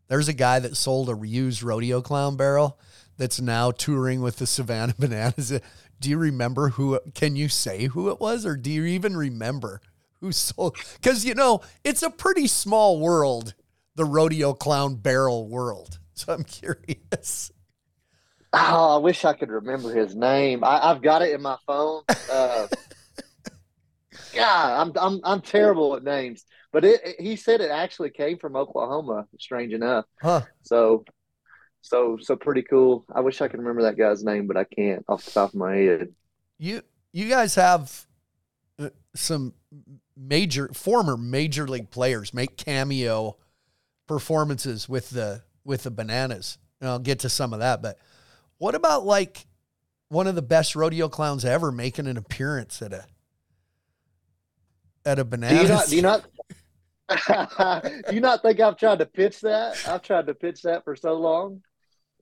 There's 0.09 0.29
a 0.29 0.33
guy 0.33 0.59
that 0.59 0.77
sold 0.77 1.11
a 1.11 1.15
reused 1.15 1.63
rodeo 1.63 2.01
clown 2.01 2.37
barrel 2.37 2.79
that's 3.19 3.41
now 3.41 3.71
touring 3.71 4.23
with 4.23 4.37
the 4.37 4.47
Savannah 4.47 4.95
Bananas. 4.99 5.61
Do 6.01 6.11
you 6.11 6.17
remember 6.17 6.71
who? 6.71 6.99
Can 7.15 7.37
you 7.37 7.49
say 7.49 7.87
who 7.87 8.09
it 8.11 8.21
was, 8.21 8.47
or 8.47 8.57
do 8.57 8.71
you 8.71 8.85
even 8.85 9.17
remember 9.17 9.81
who 10.21 10.33
sold? 10.33 10.77
Because 10.95 11.25
you 11.25 11.35
know 11.35 11.61
it's 11.85 12.03
a 12.03 12.11
pretty 12.11 12.47
small 12.47 13.01
world, 13.01 13.55
the 13.97 14.05
rodeo 14.05 14.55
clown 14.55 14.95
barrel 14.95 15.49
world. 15.49 15.99
So 16.15 16.33
I'm 16.33 16.45
curious. 16.45 17.53
Oh, 18.53 18.95
I 18.95 18.99
wish 18.99 19.27
I 19.27 19.35
could 19.35 19.51
remember 19.51 19.93
his 19.93 20.15
name. 20.15 20.65
I, 20.65 20.89
have 20.89 21.03
got 21.03 21.21
it 21.21 21.35
in 21.35 21.43
my 21.43 21.59
phone. 21.67 22.03
Uh, 22.33 22.67
yeah, 24.39 24.81
I'm 24.81 24.93
I'm 24.97 25.21
I'm 25.25 25.41
terrible 25.41 25.97
at 25.97 26.05
names, 26.05 26.45
but 26.73 26.85
it, 26.85 27.01
it, 27.05 27.21
he 27.21 27.37
said 27.37 27.61
it 27.61 27.71
actually 27.71 28.11
came 28.11 28.39
from 28.39 28.57
Oklahoma. 28.57 29.27
Strange 29.39 29.73
enough. 29.73 30.05
Huh. 30.21 30.43
So, 30.63 31.05
so 31.81 32.19
so 32.21 32.37
pretty 32.37 32.63
cool. 32.63 33.05
I 33.13 33.21
wish 33.21 33.41
I 33.41 33.49
could 33.49 33.59
remember 33.59 33.83
that 33.83 33.99
guy's 33.99 34.25
name, 34.25 34.47
but 34.47 34.57
I 34.57 34.65
can't 34.65 35.05
off 35.09 35.25
the 35.25 35.31
top 35.33 35.51
of 35.51 35.57
my 35.57 35.77
head. 35.77 36.09
You 36.59 36.83
you 37.13 37.29
guys 37.29 37.55
have 37.57 38.07
uh, 38.79 38.91
some 39.15 39.55
major 40.17 40.69
former 40.73 41.17
major 41.17 41.67
league 41.67 41.91
players 41.91 42.33
make 42.33 42.57
cameo 42.57 43.37
performances 44.07 44.89
with 44.89 45.11
the 45.11 45.43
with 45.65 45.83
the 45.83 45.91
bananas. 45.91 46.59
And 46.81 46.89
I'll 46.89 47.01
get 47.01 47.21
to 47.21 47.29
some 47.29 47.53
of 47.53 47.59
that, 47.59 47.83
but 47.83 47.99
what 48.59 48.77
about 48.77 49.05
like 49.05 49.47
one 50.09 50.27
of 50.27 50.35
the 50.35 50.43
best 50.43 50.77
rodeo 50.77 51.09
clowns 51.09 51.45
ever 51.45 51.71
making 51.73 52.07
an 52.07 52.17
appearance 52.17 52.81
at 52.83 52.93
a 52.93 53.07
at 55.09 55.19
a 55.19 55.25
banana? 55.25 55.57
Do 55.57 55.63
you 55.63 55.69
not? 55.69 55.87
Do 55.87 55.97
you 55.97 56.03
not, 56.03 56.25
do 58.09 58.15
you 58.15 58.21
not 58.21 58.43
think 58.43 58.61
I've 58.61 58.77
tried 58.77 58.99
to 58.99 59.07
pitch 59.07 59.41
that? 59.41 59.83
I've 59.89 60.03
tried 60.03 60.27
to 60.27 60.35
pitch 60.35 60.63
that 60.63 60.85
for 60.85 60.95
so 60.95 61.15
long. 61.15 61.63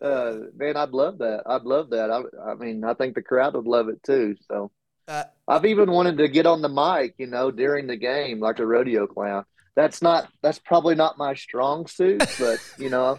Uh, 0.00 0.36
man, 0.56 0.76
I'd 0.76 0.90
love 0.90 1.18
that. 1.18 1.42
I'd 1.46 1.62
love 1.62 1.90
that. 1.90 2.10
I, 2.10 2.50
I 2.50 2.54
mean, 2.54 2.84
I 2.84 2.94
think 2.94 3.14
the 3.14 3.22
crowd 3.22 3.54
would 3.54 3.66
love 3.66 3.88
it 3.88 4.02
too. 4.02 4.36
So, 4.46 4.70
uh, 5.08 5.24
I've 5.48 5.64
even 5.64 5.90
wanted 5.90 6.18
to 6.18 6.28
get 6.28 6.46
on 6.46 6.62
the 6.62 6.68
mic, 6.68 7.14
you 7.18 7.26
know, 7.26 7.50
during 7.50 7.86
the 7.86 7.96
game, 7.96 8.38
like 8.40 8.58
a 8.58 8.66
rodeo 8.66 9.06
clown. 9.06 9.44
That's 9.74 10.00
not. 10.00 10.28
That's 10.42 10.58
probably 10.58 10.94
not 10.94 11.18
my 11.18 11.34
strong 11.34 11.86
suit, 11.86 12.22
but 12.38 12.58
you 12.78 12.88
know, 12.88 13.18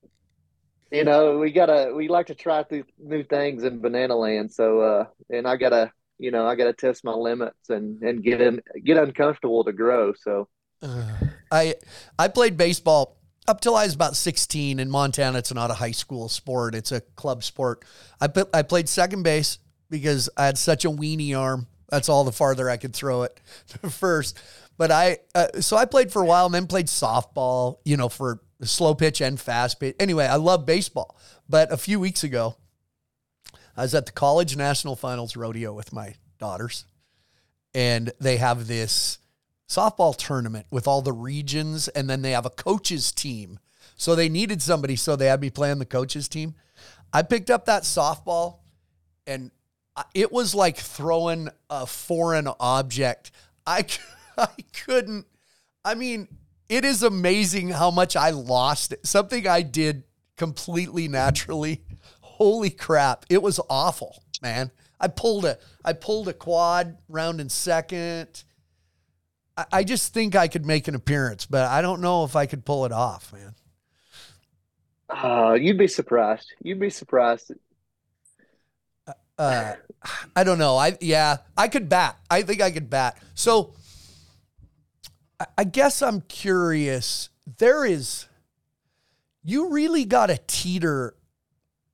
you 0.90 1.04
know, 1.04 1.38
we 1.38 1.52
gotta 1.52 1.92
we 1.94 2.08
like 2.08 2.26
to 2.26 2.34
try 2.34 2.64
new 2.98 3.22
things 3.22 3.64
in 3.64 3.80
banana 3.80 4.16
land. 4.16 4.52
So 4.52 4.80
uh 4.80 5.04
and 5.30 5.46
I 5.46 5.56
gotta 5.56 5.92
you 6.18 6.30
know, 6.30 6.46
I 6.46 6.54
gotta 6.54 6.72
test 6.72 7.04
my 7.04 7.14
limits 7.14 7.70
and 7.70 8.02
and 8.02 8.22
get 8.22 8.40
in 8.40 8.60
get 8.84 8.96
uncomfortable 8.96 9.64
to 9.64 9.72
grow. 9.72 10.12
So 10.14 10.48
uh, 10.82 11.12
I 11.50 11.74
I 12.18 12.28
played 12.28 12.56
baseball 12.56 13.18
up 13.48 13.60
till 13.60 13.74
I 13.74 13.84
was 13.84 13.94
about 13.94 14.14
16 14.14 14.78
in 14.78 14.90
Montana. 14.90 15.38
It's 15.38 15.52
not 15.52 15.70
a 15.70 15.74
high 15.74 15.92
school 15.92 16.28
sport. 16.28 16.74
It's 16.74 16.92
a 16.92 17.00
club 17.00 17.42
sport. 17.42 17.84
I 18.20 18.28
put, 18.28 18.48
I 18.52 18.62
played 18.62 18.88
second 18.88 19.22
base 19.22 19.58
because 19.88 20.28
I 20.36 20.44
had 20.46 20.58
such 20.58 20.84
a 20.84 20.90
weenie 20.90 21.36
arm. 21.36 21.66
That's 21.88 22.10
all 22.10 22.24
the 22.24 22.32
farther 22.32 22.68
I 22.68 22.76
could 22.76 22.94
throw 22.94 23.22
it 23.22 23.40
first. 23.88 24.38
But 24.76 24.92
I, 24.92 25.18
uh, 25.34 25.60
so 25.60 25.76
I 25.76 25.86
played 25.86 26.12
for 26.12 26.20
a 26.20 26.26
while 26.26 26.44
and 26.44 26.54
then 26.54 26.66
played 26.66 26.86
softball, 26.86 27.78
you 27.84 27.96
know, 27.96 28.10
for 28.10 28.40
slow 28.62 28.94
pitch 28.94 29.22
and 29.22 29.40
fast 29.40 29.80
pitch. 29.80 29.96
Anyway, 29.98 30.26
I 30.26 30.36
love 30.36 30.66
baseball. 30.66 31.18
But 31.48 31.72
a 31.72 31.78
few 31.78 31.98
weeks 31.98 32.22
ago, 32.22 32.56
I 33.78 33.82
was 33.82 33.94
at 33.94 34.06
the 34.06 34.12
college 34.12 34.56
national 34.56 34.96
finals 34.96 35.36
rodeo 35.36 35.72
with 35.72 35.92
my 35.92 36.16
daughters, 36.40 36.84
and 37.72 38.10
they 38.20 38.38
have 38.38 38.66
this 38.66 39.18
softball 39.68 40.16
tournament 40.16 40.66
with 40.68 40.88
all 40.88 41.00
the 41.00 41.12
regions, 41.12 41.86
and 41.86 42.10
then 42.10 42.22
they 42.22 42.32
have 42.32 42.44
a 42.44 42.50
coaches 42.50 43.12
team. 43.12 43.60
So 43.94 44.16
they 44.16 44.28
needed 44.28 44.60
somebody, 44.62 44.96
so 44.96 45.14
they 45.14 45.26
had 45.26 45.40
me 45.40 45.48
playing 45.48 45.78
the 45.78 45.86
coaches 45.86 46.28
team. 46.28 46.56
I 47.12 47.22
picked 47.22 47.50
up 47.50 47.66
that 47.66 47.84
softball, 47.84 48.56
and 49.28 49.52
it 50.12 50.32
was 50.32 50.56
like 50.56 50.76
throwing 50.76 51.48
a 51.70 51.86
foreign 51.86 52.48
object. 52.58 53.30
I, 53.64 53.86
I 54.36 54.48
couldn't. 54.86 55.24
I 55.84 55.94
mean, 55.94 56.26
it 56.68 56.84
is 56.84 57.04
amazing 57.04 57.68
how 57.68 57.92
much 57.92 58.16
I 58.16 58.30
lost. 58.30 58.92
Something 59.04 59.46
I 59.46 59.62
did 59.62 60.02
completely 60.36 61.06
naturally. 61.06 61.82
Holy 62.38 62.70
crap. 62.70 63.26
It 63.28 63.42
was 63.42 63.60
awful, 63.68 64.22
man. 64.40 64.70
I 65.00 65.08
pulled 65.08 65.44
a 65.44 65.58
I 65.84 65.92
pulled 65.92 66.28
a 66.28 66.32
quad 66.32 66.96
round 67.08 67.40
in 67.40 67.48
second. 67.48 68.44
I, 69.56 69.66
I 69.72 69.84
just 69.84 70.14
think 70.14 70.36
I 70.36 70.46
could 70.46 70.64
make 70.64 70.86
an 70.86 70.94
appearance, 70.94 71.46
but 71.46 71.66
I 71.66 71.82
don't 71.82 72.00
know 72.00 72.22
if 72.22 72.36
I 72.36 72.46
could 72.46 72.64
pull 72.64 72.84
it 72.84 72.92
off, 72.92 73.32
man. 73.32 73.54
Uh, 75.10 75.54
you'd 75.54 75.78
be 75.78 75.88
surprised. 75.88 76.52
You'd 76.62 76.78
be 76.80 76.90
surprised. 76.90 77.52
Uh, 79.36 79.74
I 80.36 80.44
don't 80.44 80.58
know. 80.58 80.76
I 80.76 80.96
yeah, 81.00 81.38
I 81.56 81.66
could 81.66 81.88
bat. 81.88 82.18
I 82.30 82.42
think 82.42 82.60
I 82.60 82.70
could 82.70 82.88
bat. 82.88 83.18
So 83.34 83.74
I 85.56 85.64
guess 85.64 86.02
I'm 86.02 86.20
curious. 86.22 87.30
There 87.58 87.84
is, 87.84 88.26
you 89.42 89.70
really 89.70 90.04
got 90.04 90.26
to 90.26 90.38
teeter 90.46 91.14
uh, 91.14 91.17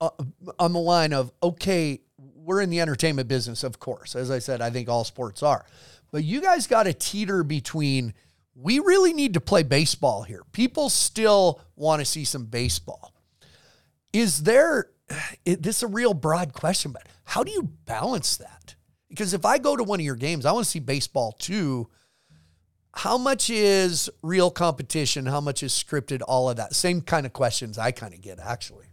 Uh, 0.04 0.24
on 0.58 0.72
the 0.72 0.78
line 0.78 1.12
of, 1.12 1.32
okay, 1.42 2.00
we're 2.18 2.60
in 2.60 2.70
the 2.70 2.80
entertainment 2.80 3.28
business, 3.28 3.64
of 3.64 3.78
course. 3.78 4.14
As 4.14 4.30
I 4.30 4.38
said, 4.38 4.60
I 4.60 4.70
think 4.70 4.88
all 4.88 5.04
sports 5.04 5.42
are. 5.42 5.64
But 6.10 6.24
you 6.24 6.40
guys 6.40 6.66
got 6.66 6.84
to 6.84 6.92
teeter 6.92 7.42
between, 7.42 8.14
we 8.54 8.78
really 8.78 9.12
need 9.12 9.34
to 9.34 9.40
play 9.40 9.62
baseball 9.62 10.22
here. 10.22 10.42
People 10.52 10.90
still 10.90 11.60
want 11.76 12.00
to 12.00 12.04
see 12.04 12.24
some 12.24 12.44
baseball. 12.44 13.14
Is 14.12 14.42
there, 14.42 14.90
it, 15.44 15.62
this 15.62 15.78
is 15.78 15.82
a 15.84 15.88
real 15.88 16.14
broad 16.14 16.52
question, 16.52 16.92
but 16.92 17.06
how 17.24 17.42
do 17.42 17.50
you 17.50 17.62
balance 17.86 18.36
that? 18.36 18.74
Because 19.08 19.32
if 19.32 19.44
I 19.44 19.58
go 19.58 19.76
to 19.76 19.84
one 19.84 20.00
of 20.00 20.06
your 20.06 20.16
games, 20.16 20.44
I 20.44 20.52
want 20.52 20.64
to 20.64 20.70
see 20.70 20.80
baseball 20.80 21.32
too 21.32 21.88
how 22.96 23.18
much 23.18 23.50
is 23.50 24.08
real 24.22 24.50
competition? 24.50 25.26
How 25.26 25.40
much 25.40 25.62
is 25.62 25.72
scripted? 25.72 26.22
All 26.26 26.48
of 26.48 26.56
that. 26.56 26.74
Same 26.74 27.00
kind 27.00 27.26
of 27.26 27.32
questions 27.32 27.76
I 27.76 27.90
kind 27.90 28.14
of 28.14 28.20
get 28.20 28.38
actually. 28.38 28.86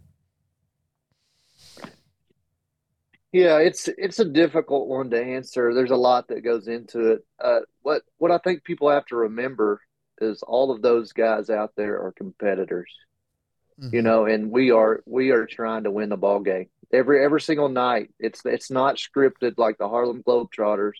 Yeah, 3.32 3.58
it's 3.58 3.88
it's 3.88 4.18
a 4.18 4.26
difficult 4.26 4.88
one 4.88 5.10
to 5.10 5.22
answer. 5.22 5.72
There's 5.72 5.90
a 5.90 5.96
lot 5.96 6.28
that 6.28 6.42
goes 6.42 6.68
into 6.68 7.12
it. 7.12 7.24
Uh, 7.42 7.60
what 7.80 8.02
what 8.18 8.30
I 8.30 8.38
think 8.38 8.62
people 8.62 8.90
have 8.90 9.06
to 9.06 9.16
remember 9.16 9.80
is 10.20 10.42
all 10.42 10.70
of 10.70 10.82
those 10.82 11.12
guys 11.12 11.48
out 11.48 11.72
there 11.74 12.02
are 12.02 12.12
competitors. 12.12 12.90
Mm-hmm. 13.80 13.96
You 13.96 14.02
know, 14.02 14.26
and 14.26 14.50
we 14.50 14.70
are 14.70 15.02
we 15.06 15.30
are 15.30 15.46
trying 15.46 15.84
to 15.84 15.90
win 15.90 16.10
the 16.10 16.16
ball 16.18 16.40
game 16.40 16.68
every 16.92 17.24
every 17.24 17.40
single 17.40 17.70
night. 17.70 18.10
It's 18.18 18.42
it's 18.44 18.70
not 18.70 18.96
scripted 18.96 19.54
like 19.56 19.78
the 19.78 19.88
Harlem 19.88 20.22
Globetrotters 20.22 20.92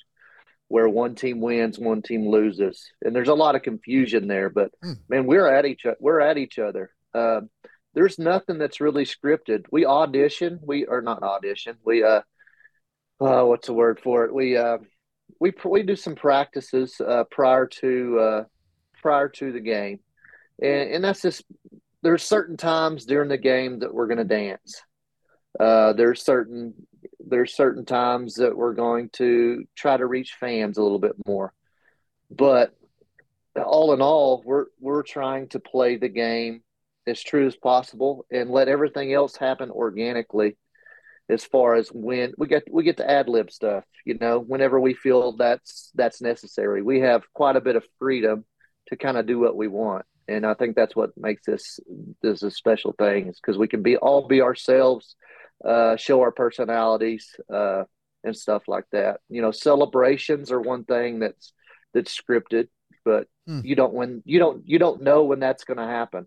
where 0.68 0.88
one 0.88 1.14
team 1.14 1.38
wins, 1.42 1.78
one 1.78 2.00
team 2.00 2.26
loses, 2.26 2.90
and 3.02 3.14
there's 3.14 3.28
a 3.28 3.34
lot 3.34 3.54
of 3.54 3.62
confusion 3.62 4.26
there. 4.26 4.48
But 4.48 4.72
mm. 4.82 4.96
man, 5.06 5.26
we're 5.26 5.46
at 5.46 5.66
each 5.66 5.84
we're 6.00 6.20
at 6.20 6.38
each 6.38 6.58
other. 6.58 6.90
Uh, 7.12 7.42
there's 7.94 8.18
nothing 8.18 8.58
that's 8.58 8.80
really 8.80 9.04
scripted. 9.04 9.66
We 9.70 9.84
audition. 9.84 10.60
We 10.62 10.86
are 10.86 11.02
not 11.02 11.22
audition. 11.22 11.76
We 11.84 12.02
uh, 12.02 12.22
uh, 13.20 13.44
what's 13.44 13.66
the 13.66 13.74
word 13.74 14.00
for 14.00 14.24
it? 14.24 14.34
We 14.34 14.56
uh, 14.56 14.78
we 15.38 15.52
we 15.64 15.82
do 15.82 15.96
some 15.96 16.14
practices 16.14 17.00
uh, 17.00 17.24
prior 17.30 17.66
to 17.66 18.18
uh, 18.18 18.44
prior 19.00 19.28
to 19.28 19.52
the 19.52 19.60
game, 19.60 20.00
and, 20.60 20.90
and 20.90 21.04
that's 21.04 21.22
just 21.22 21.44
there's 22.02 22.22
certain 22.22 22.56
times 22.56 23.04
during 23.04 23.28
the 23.28 23.38
game 23.38 23.80
that 23.80 23.92
we're 23.92 24.06
going 24.06 24.18
to 24.18 24.24
dance. 24.24 24.82
Uh, 25.58 25.92
there's 25.92 26.22
certain 26.22 26.74
there's 27.20 27.54
certain 27.54 27.84
times 27.84 28.36
that 28.36 28.56
we're 28.56 28.74
going 28.74 29.10
to 29.10 29.64
try 29.76 29.96
to 29.96 30.06
reach 30.06 30.36
fans 30.40 30.78
a 30.78 30.82
little 30.82 30.98
bit 30.98 31.14
more. 31.26 31.52
But 32.30 32.74
all 33.54 33.92
in 33.92 34.00
all, 34.00 34.42
we're 34.44 34.66
we're 34.80 35.02
trying 35.02 35.48
to 35.48 35.60
play 35.60 35.96
the 35.96 36.08
game 36.08 36.62
as 37.06 37.22
true 37.22 37.46
as 37.46 37.56
possible 37.56 38.26
and 38.30 38.50
let 38.50 38.68
everything 38.68 39.12
else 39.12 39.36
happen 39.36 39.70
organically 39.70 40.56
as 41.28 41.44
far 41.44 41.74
as 41.74 41.88
when 41.88 42.32
we 42.36 42.46
get 42.46 42.64
we 42.70 42.82
get 42.82 42.98
to 42.98 43.10
ad 43.10 43.28
lib 43.28 43.50
stuff, 43.50 43.84
you 44.04 44.18
know, 44.20 44.38
whenever 44.38 44.78
we 44.80 44.94
feel 44.94 45.36
that's 45.36 45.90
that's 45.94 46.20
necessary. 46.20 46.82
We 46.82 47.00
have 47.00 47.22
quite 47.32 47.56
a 47.56 47.60
bit 47.60 47.76
of 47.76 47.84
freedom 47.98 48.44
to 48.88 48.96
kind 48.96 49.16
of 49.16 49.26
do 49.26 49.38
what 49.38 49.56
we 49.56 49.68
want. 49.68 50.04
And 50.28 50.46
I 50.46 50.54
think 50.54 50.76
that's 50.76 50.96
what 50.96 51.10
makes 51.16 51.44
this 51.46 51.80
this 52.22 52.42
a 52.42 52.50
special 52.50 52.94
thing 52.98 53.28
is 53.28 53.40
because 53.40 53.58
we 53.58 53.68
can 53.68 53.82
be 53.82 53.96
all 53.96 54.26
be 54.26 54.42
ourselves 54.42 55.16
uh, 55.64 55.96
show 55.96 56.20
our 56.20 56.32
personalities 56.32 57.36
uh, 57.52 57.84
and 58.24 58.36
stuff 58.36 58.64
like 58.66 58.84
that. 58.92 59.20
You 59.28 59.42
know, 59.42 59.52
celebrations 59.52 60.50
are 60.50 60.60
one 60.60 60.84
thing 60.84 61.20
that's 61.20 61.52
that's 61.94 62.18
scripted, 62.18 62.68
but 63.04 63.26
hmm. 63.46 63.60
you 63.64 63.76
don't 63.76 63.94
when 63.94 64.22
you 64.24 64.38
don't 64.38 64.68
you 64.68 64.78
don't 64.78 65.02
know 65.02 65.24
when 65.24 65.40
that's 65.40 65.64
going 65.64 65.78
to 65.78 65.84
happen. 65.84 66.26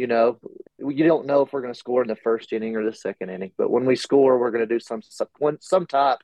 You 0.00 0.06
know, 0.06 0.38
you 0.78 1.04
don't 1.04 1.26
know 1.26 1.42
if 1.42 1.52
we're 1.52 1.60
going 1.60 1.74
to 1.74 1.78
score 1.78 2.00
in 2.00 2.08
the 2.08 2.16
first 2.16 2.52
inning 2.52 2.74
or 2.74 2.84
the 2.84 2.94
second 2.94 3.28
inning, 3.28 3.52
but 3.58 3.70
when 3.70 3.84
we 3.84 3.96
score, 3.96 4.38
we're 4.38 4.50
going 4.50 4.66
to 4.66 4.74
do 4.74 4.80
some 4.80 5.02
some 5.02 5.28
some 5.60 5.86
type 5.86 6.18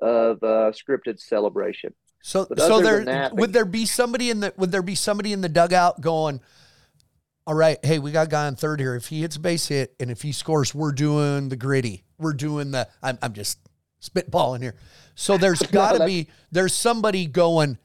of 0.00 0.42
uh, 0.42 0.72
scripted 0.72 1.20
celebration. 1.20 1.94
So, 2.22 2.46
so 2.56 2.80
there 2.80 3.04
that, 3.04 3.36
would 3.36 3.52
there 3.52 3.64
be 3.64 3.84
somebody 3.84 4.30
in 4.30 4.40
the 4.40 4.54
would 4.56 4.72
there 4.72 4.82
be 4.82 4.94
somebody 4.94 5.32
in 5.32 5.42
the 5.42 5.48
dugout 5.48 6.00
going? 6.00 6.40
all 7.48 7.54
right, 7.54 7.78
hey, 7.82 7.98
we 7.98 8.12
got 8.12 8.26
a 8.26 8.30
guy 8.30 8.46
on 8.46 8.56
third 8.56 8.78
here. 8.78 8.94
If 8.94 9.06
he 9.06 9.22
hits 9.22 9.36
a 9.36 9.40
base 9.40 9.68
hit 9.68 9.94
and 9.98 10.10
if 10.10 10.20
he 10.20 10.32
scores, 10.32 10.74
we're 10.74 10.92
doing 10.92 11.48
the 11.48 11.56
gritty. 11.56 12.04
We're 12.18 12.34
doing 12.34 12.72
the, 12.72 12.86
I'm, 13.02 13.18
I'm 13.22 13.32
just 13.32 13.58
spitballing 14.02 14.60
here. 14.60 14.74
So 15.14 15.38
there's 15.38 15.62
got 15.72 15.96
to 15.96 16.04
be, 16.04 16.28
there's 16.52 16.74
somebody 16.74 17.24
going, 17.24 17.78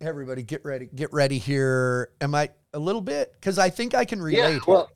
everybody 0.00 0.42
get 0.44 0.64
ready, 0.64 0.88
get 0.94 1.12
ready 1.12 1.36
here. 1.36 2.08
Am 2.22 2.34
I 2.34 2.48
a 2.74 2.78
little 2.78 3.00
bit? 3.00 3.32
Because 3.32 3.58
I 3.58 3.70
think 3.70 3.94
I 3.94 4.04
can 4.04 4.20
relate. 4.20 4.54
Yeah, 4.54 4.58
well, 4.66 4.90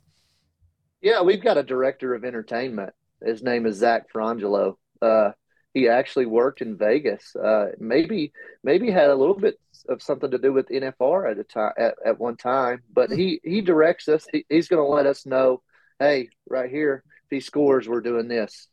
yeah, 1.01 1.23
we've 1.23 1.43
got 1.43 1.57
a 1.57 1.63
director 1.63 2.15
of 2.15 2.25
entertainment. 2.25 2.93
His 3.25 3.43
name 3.43 3.67
is 3.67 3.77
Zach 3.77 4.07
Frangelo. 4.13 4.75
Uh, 5.01 5.31
he 5.73 5.89
actually 5.89 6.27
worked 6.27 6.61
in 6.61 6.77
Vegas. 6.77 7.35
Uh, 7.37 7.67
maybe 7.79 8.33
maybe 8.65 8.91
had 8.91 9.11
a 9.11 9.15
little 9.15 9.39
bit 9.39 9.59
of 9.89 10.03
something 10.03 10.31
to 10.31 10.39
do 10.39 10.53
with 10.53 10.69
NFR 10.69 11.31
at 11.31 11.39
a 11.39 11.45
time 11.45 11.73
at, 11.79 11.95
at 12.05 12.19
one 12.19 12.37
time. 12.37 12.83
But 12.93 13.11
he 13.11 13.41
he 13.45 13.61
directs 13.61 14.09
us. 14.09 14.27
He, 14.31 14.45
he's 14.49 14.69
going 14.69 14.85
to 14.85 14.93
let 14.93 15.07
us 15.07 15.25
know, 15.25 15.63
hey, 15.99 16.31
right 16.49 16.71
here, 16.71 17.05
if 17.25 17.31
he 17.31 17.41
scores, 17.41 17.89
we're 17.89 18.01
doing 18.01 18.29
this, 18.29 18.69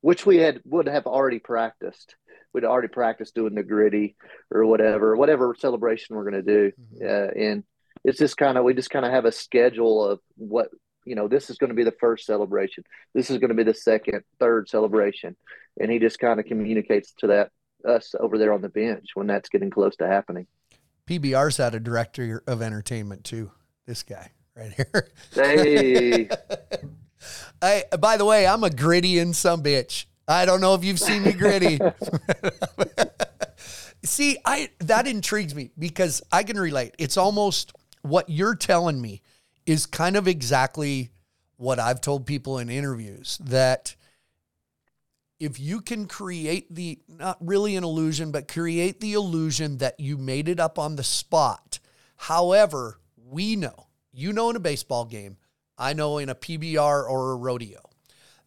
which 0.00 0.24
we 0.24 0.38
had 0.38 0.60
would 0.64 0.88
have 0.88 1.06
already 1.06 1.40
practiced. 1.40 2.16
We'd 2.54 2.64
already 2.64 2.88
practiced 2.88 3.34
doing 3.34 3.54
the 3.54 3.62
gritty 3.62 4.16
or 4.50 4.64
whatever, 4.64 5.14
whatever 5.14 5.54
celebration 5.58 6.16
we're 6.16 6.30
going 6.30 6.42
to 6.44 6.54
do, 6.54 6.72
mm-hmm. 6.72 7.04
uh, 7.04 7.42
and 7.42 7.64
it's 8.06 8.18
just 8.18 8.36
kind 8.36 8.56
of 8.56 8.64
we 8.64 8.72
just 8.72 8.88
kind 8.88 9.04
of 9.04 9.12
have 9.12 9.24
a 9.24 9.32
schedule 9.32 10.02
of 10.04 10.20
what 10.36 10.68
you 11.04 11.14
know, 11.14 11.28
this 11.28 11.50
is 11.50 11.56
going 11.56 11.68
to 11.68 11.74
be 11.74 11.84
the 11.84 11.94
first 12.00 12.26
celebration. 12.26 12.82
This 13.14 13.30
is 13.30 13.38
going 13.38 13.50
to 13.50 13.54
be 13.54 13.62
the 13.62 13.72
second, 13.72 14.22
third 14.40 14.68
celebration. 14.68 15.36
And 15.80 15.90
he 15.90 16.00
just 16.00 16.18
kind 16.18 16.40
of 16.40 16.46
communicates 16.46 17.12
to 17.18 17.28
that 17.28 17.50
us 17.86 18.14
over 18.18 18.38
there 18.38 18.52
on 18.52 18.60
the 18.60 18.68
bench 18.68 19.10
when 19.14 19.28
that's 19.28 19.48
getting 19.48 19.70
close 19.70 19.94
to 19.96 20.06
happening. 20.08 20.48
PBR's 21.08 21.58
had 21.58 21.76
a 21.76 21.80
director 21.80 22.42
of 22.48 22.60
entertainment 22.60 23.22
too. 23.22 23.52
This 23.86 24.02
guy 24.02 24.32
right 24.56 24.72
here. 24.72 25.10
Hey. 25.32 26.28
I, 27.62 27.84
by 27.98 28.16
the 28.16 28.24
way, 28.24 28.46
I'm 28.46 28.64
a 28.64 28.70
gritty 28.70 29.20
in 29.20 29.32
some 29.32 29.62
bitch. 29.62 30.06
I 30.26 30.44
don't 30.44 30.60
know 30.60 30.74
if 30.74 30.84
you've 30.84 30.98
seen 30.98 31.22
me 31.22 31.32
gritty. 31.32 31.78
See, 34.06 34.38
I 34.44 34.70
that 34.80 35.06
intrigues 35.06 35.54
me 35.54 35.70
because 35.78 36.22
I 36.32 36.42
can 36.42 36.58
relate. 36.58 36.94
It's 36.98 37.16
almost 37.16 37.72
what 38.08 38.28
you're 38.28 38.54
telling 38.54 39.00
me 39.00 39.22
is 39.64 39.86
kind 39.86 40.16
of 40.16 40.28
exactly 40.28 41.10
what 41.56 41.78
I've 41.78 42.00
told 42.00 42.26
people 42.26 42.58
in 42.58 42.68
interviews 42.68 43.38
that 43.44 43.96
if 45.38 45.60
you 45.60 45.80
can 45.80 46.06
create 46.06 46.74
the 46.74 46.98
not 47.08 47.36
really 47.40 47.76
an 47.76 47.84
illusion 47.84 48.30
but 48.30 48.48
create 48.48 49.00
the 49.00 49.12
illusion 49.12 49.78
that 49.78 49.98
you 50.00 50.16
made 50.16 50.48
it 50.48 50.60
up 50.60 50.78
on 50.78 50.96
the 50.96 51.04
spot. 51.04 51.78
However 52.16 53.00
we 53.16 53.56
know 53.56 53.86
you 54.12 54.32
know 54.32 54.50
in 54.50 54.56
a 54.56 54.60
baseball 54.60 55.04
game 55.04 55.36
i 55.76 55.92
know 55.92 56.18
in 56.18 56.28
a 56.28 56.34
pbr 56.34 57.10
or 57.10 57.32
a 57.32 57.36
rodeo 57.36 57.80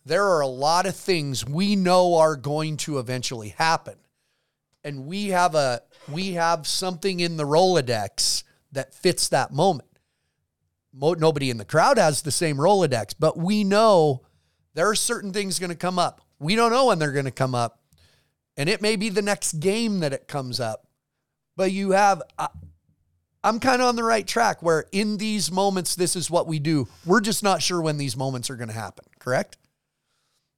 there 0.05 0.25
are 0.25 0.41
a 0.41 0.47
lot 0.47 0.85
of 0.85 0.95
things 0.95 1.45
we 1.45 1.75
know 1.75 2.15
are 2.15 2.35
going 2.35 2.77
to 2.77 2.99
eventually 2.99 3.49
happen. 3.49 3.95
And 4.83 5.05
we 5.05 5.27
have 5.27 5.55
a 5.55 5.81
we 6.11 6.33
have 6.33 6.65
something 6.65 7.19
in 7.19 7.37
the 7.37 7.43
rolodex 7.43 8.43
that 8.71 8.93
fits 8.93 9.29
that 9.29 9.51
moment 9.51 9.89
nobody 10.93 11.49
in 11.49 11.57
the 11.57 11.65
crowd 11.65 11.97
has 11.97 12.21
the 12.21 12.31
same 12.31 12.57
Rolodex, 12.57 13.13
but 13.17 13.37
we 13.37 13.63
know 13.63 14.21
there 14.73 14.89
are 14.89 14.95
certain 14.95 15.31
things 15.31 15.59
going 15.59 15.69
to 15.69 15.75
come 15.75 15.99
up. 15.99 16.21
We 16.39 16.55
don't 16.55 16.71
know 16.71 16.87
when 16.87 16.99
they're 16.99 17.11
going 17.11 17.25
to 17.25 17.31
come 17.31 17.55
up. 17.55 17.79
And 18.57 18.69
it 18.69 18.81
may 18.81 18.95
be 18.95 19.09
the 19.09 19.21
next 19.21 19.53
game 19.59 19.99
that 20.01 20.13
it 20.13 20.27
comes 20.27 20.59
up. 20.59 20.87
But 21.55 21.71
you 21.71 21.91
have, 21.91 22.21
I'm 23.43 23.59
kind 23.59 23.81
of 23.81 23.87
on 23.87 23.95
the 23.95 24.03
right 24.03 24.25
track 24.25 24.61
where 24.61 24.85
in 24.91 25.17
these 25.17 25.51
moments, 25.51 25.95
this 25.95 26.15
is 26.15 26.29
what 26.29 26.47
we 26.47 26.59
do. 26.59 26.87
We're 27.05 27.21
just 27.21 27.43
not 27.43 27.61
sure 27.61 27.81
when 27.81 27.97
these 27.97 28.17
moments 28.17 28.49
are 28.49 28.55
going 28.55 28.69
to 28.69 28.73
happen, 28.73 29.05
correct? 29.19 29.57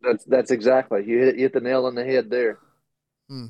That's, 0.02 0.24
that's 0.26 0.52
exactly. 0.52 1.04
You 1.06 1.20
hit, 1.20 1.36
you 1.36 1.42
hit 1.42 1.54
the 1.54 1.62
nail 1.62 1.86
on 1.86 1.96
the 1.96 2.04
head 2.06 2.30
there. 2.30 2.58
Hmm. 3.30 3.48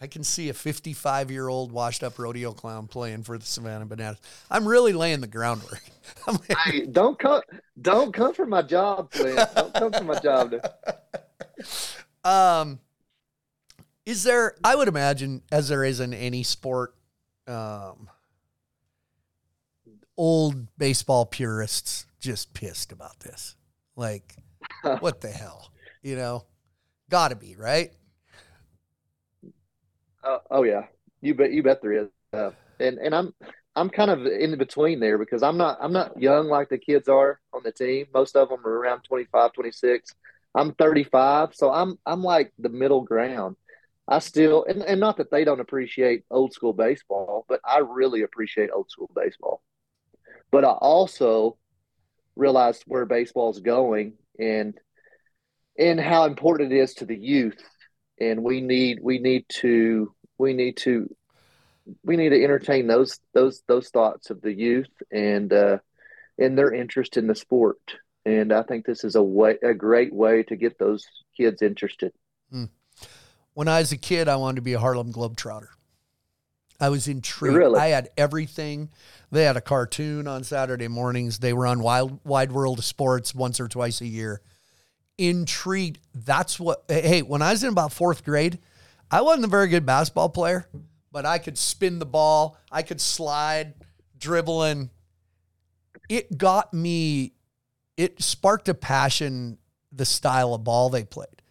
I 0.00 0.06
can 0.06 0.22
see 0.22 0.48
a 0.48 0.54
55 0.54 1.30
year 1.30 1.48
old 1.48 1.72
washed 1.72 2.02
up 2.04 2.18
rodeo 2.18 2.52
clown 2.52 2.86
playing 2.86 3.24
for 3.24 3.36
the 3.36 3.44
Savannah 3.44 3.86
Bananas. 3.86 4.20
I'm 4.50 4.66
really 4.66 4.92
laying 4.92 5.20
the 5.20 5.26
groundwork. 5.26 5.82
hey, 6.64 6.86
don't 6.86 7.18
come, 7.18 7.42
don't 7.80 8.14
come 8.14 8.32
for 8.32 8.46
my 8.46 8.62
job, 8.62 9.12
Flint. 9.12 9.40
Don't 9.54 9.74
come 9.74 9.92
for 9.92 10.04
my 10.04 10.18
job. 10.20 10.54
Um, 12.24 12.80
is 14.04 14.22
there? 14.24 14.54
I 14.62 14.74
would 14.74 14.88
imagine, 14.88 15.42
as 15.50 15.68
there 15.68 15.84
is 15.84 16.00
in 16.00 16.12
any 16.12 16.42
sport, 16.42 16.94
um, 17.46 18.10
old 20.16 20.66
baseball 20.76 21.24
purists 21.26 22.06
just 22.20 22.52
pissed 22.52 22.92
about 22.92 23.20
this. 23.20 23.54
Like, 23.96 24.36
what 25.00 25.20
the 25.20 25.30
hell? 25.30 25.72
You 26.02 26.16
know, 26.16 26.44
got 27.08 27.28
to 27.28 27.36
be 27.36 27.56
right. 27.56 27.92
Uh, 30.22 30.38
oh 30.50 30.62
yeah, 30.62 30.86
you 31.20 31.34
bet. 31.34 31.52
You 31.52 31.62
bet 31.62 31.80
there 31.82 31.92
is. 31.92 32.08
Uh, 32.32 32.50
and 32.80 32.98
and 32.98 33.14
I'm 33.14 33.32
I'm 33.76 33.90
kind 33.90 34.10
of 34.10 34.26
in 34.26 34.56
between 34.58 35.00
there 35.00 35.18
because 35.18 35.42
I'm 35.42 35.56
not 35.56 35.78
I'm 35.80 35.92
not 35.92 36.20
young 36.20 36.48
like 36.48 36.68
the 36.68 36.78
kids 36.78 37.08
are 37.08 37.40
on 37.52 37.62
the 37.64 37.72
team. 37.72 38.06
Most 38.12 38.36
of 38.36 38.48
them 38.48 38.66
are 38.66 38.78
around 38.78 39.02
25, 39.02 39.52
26. 39.52 40.14
I'm 40.54 40.74
35, 40.74 41.54
so 41.54 41.72
I'm 41.72 41.98
I'm 42.04 42.22
like 42.22 42.52
the 42.58 42.68
middle 42.68 43.02
ground. 43.02 43.56
I 44.08 44.18
still 44.20 44.64
and, 44.64 44.82
and 44.82 45.00
not 45.00 45.18
that 45.18 45.30
they 45.30 45.44
don't 45.44 45.60
appreciate 45.60 46.24
old 46.30 46.52
school 46.52 46.72
baseball, 46.72 47.44
but 47.48 47.60
I 47.64 47.78
really 47.78 48.22
appreciate 48.22 48.70
old 48.74 48.90
school 48.90 49.10
baseball. 49.14 49.62
But 50.50 50.64
I 50.64 50.70
also 50.70 51.58
realized 52.36 52.84
where 52.86 53.04
baseball's 53.06 53.60
going 53.60 54.14
and 54.38 54.74
and 55.78 56.00
how 56.00 56.24
important 56.24 56.72
it 56.72 56.78
is 56.78 56.94
to 56.94 57.04
the 57.04 57.16
youth 57.16 57.62
and 58.20 58.42
we 58.42 58.60
need 58.60 58.98
we 59.02 59.18
need 59.18 59.44
to 59.48 60.14
we 60.38 60.52
need 60.52 60.76
to 60.78 61.14
we 62.04 62.16
need 62.16 62.30
to 62.30 62.42
entertain 62.42 62.86
those 62.86 63.18
those 63.34 63.62
those 63.66 63.88
thoughts 63.88 64.30
of 64.30 64.40
the 64.40 64.52
youth 64.52 64.90
and 65.10 65.52
uh, 65.52 65.78
and 66.38 66.56
their 66.56 66.72
interest 66.72 67.16
in 67.16 67.26
the 67.26 67.34
sport. 67.34 67.78
And 68.24 68.52
I 68.52 68.62
think 68.62 68.84
this 68.84 69.04
is 69.04 69.14
a 69.14 69.22
way 69.22 69.58
a 69.62 69.74
great 69.74 70.12
way 70.12 70.42
to 70.44 70.56
get 70.56 70.78
those 70.78 71.04
kids 71.36 71.62
interested. 71.62 72.12
Hmm. 72.50 72.64
When 73.54 73.68
I 73.68 73.80
was 73.80 73.92
a 73.92 73.96
kid, 73.96 74.28
I 74.28 74.36
wanted 74.36 74.56
to 74.56 74.62
be 74.62 74.74
a 74.74 74.78
Harlem 74.78 75.12
Globetrotter. 75.12 75.68
I 76.80 76.90
was 76.90 77.08
intrigued. 77.08 77.56
Really? 77.56 77.80
I 77.80 77.88
had 77.88 78.10
everything. 78.16 78.90
They 79.32 79.42
had 79.42 79.56
a 79.56 79.60
cartoon 79.60 80.28
on 80.28 80.44
Saturday 80.44 80.86
mornings. 80.86 81.40
They 81.40 81.52
were 81.52 81.66
on 81.66 81.80
Wild 81.80 82.20
Wide 82.24 82.52
World 82.52 82.78
of 82.78 82.84
Sports 82.84 83.34
once 83.34 83.58
or 83.58 83.66
twice 83.66 84.00
a 84.00 84.06
year 84.06 84.42
intrigued. 85.18 85.98
That's 86.14 86.58
what, 86.58 86.84
hey, 86.88 87.22
when 87.22 87.42
I 87.42 87.50
was 87.50 87.62
in 87.62 87.70
about 87.70 87.92
fourth 87.92 88.24
grade, 88.24 88.58
I 89.10 89.20
wasn't 89.20 89.44
a 89.44 89.48
very 89.48 89.68
good 89.68 89.84
basketball 89.84 90.28
player, 90.30 90.68
but 91.12 91.26
I 91.26 91.38
could 91.38 91.58
spin 91.58 91.98
the 91.98 92.06
ball, 92.06 92.56
I 92.70 92.82
could 92.82 93.00
slide, 93.00 93.74
dribbling. 94.16 94.90
It 96.08 96.38
got 96.38 96.72
me, 96.72 97.34
it 97.96 98.22
sparked 98.22 98.68
a 98.68 98.74
passion, 98.74 99.58
the 99.92 100.04
style 100.04 100.54
of 100.54 100.64
ball 100.64 100.88
they 100.88 101.04
played. 101.04 101.42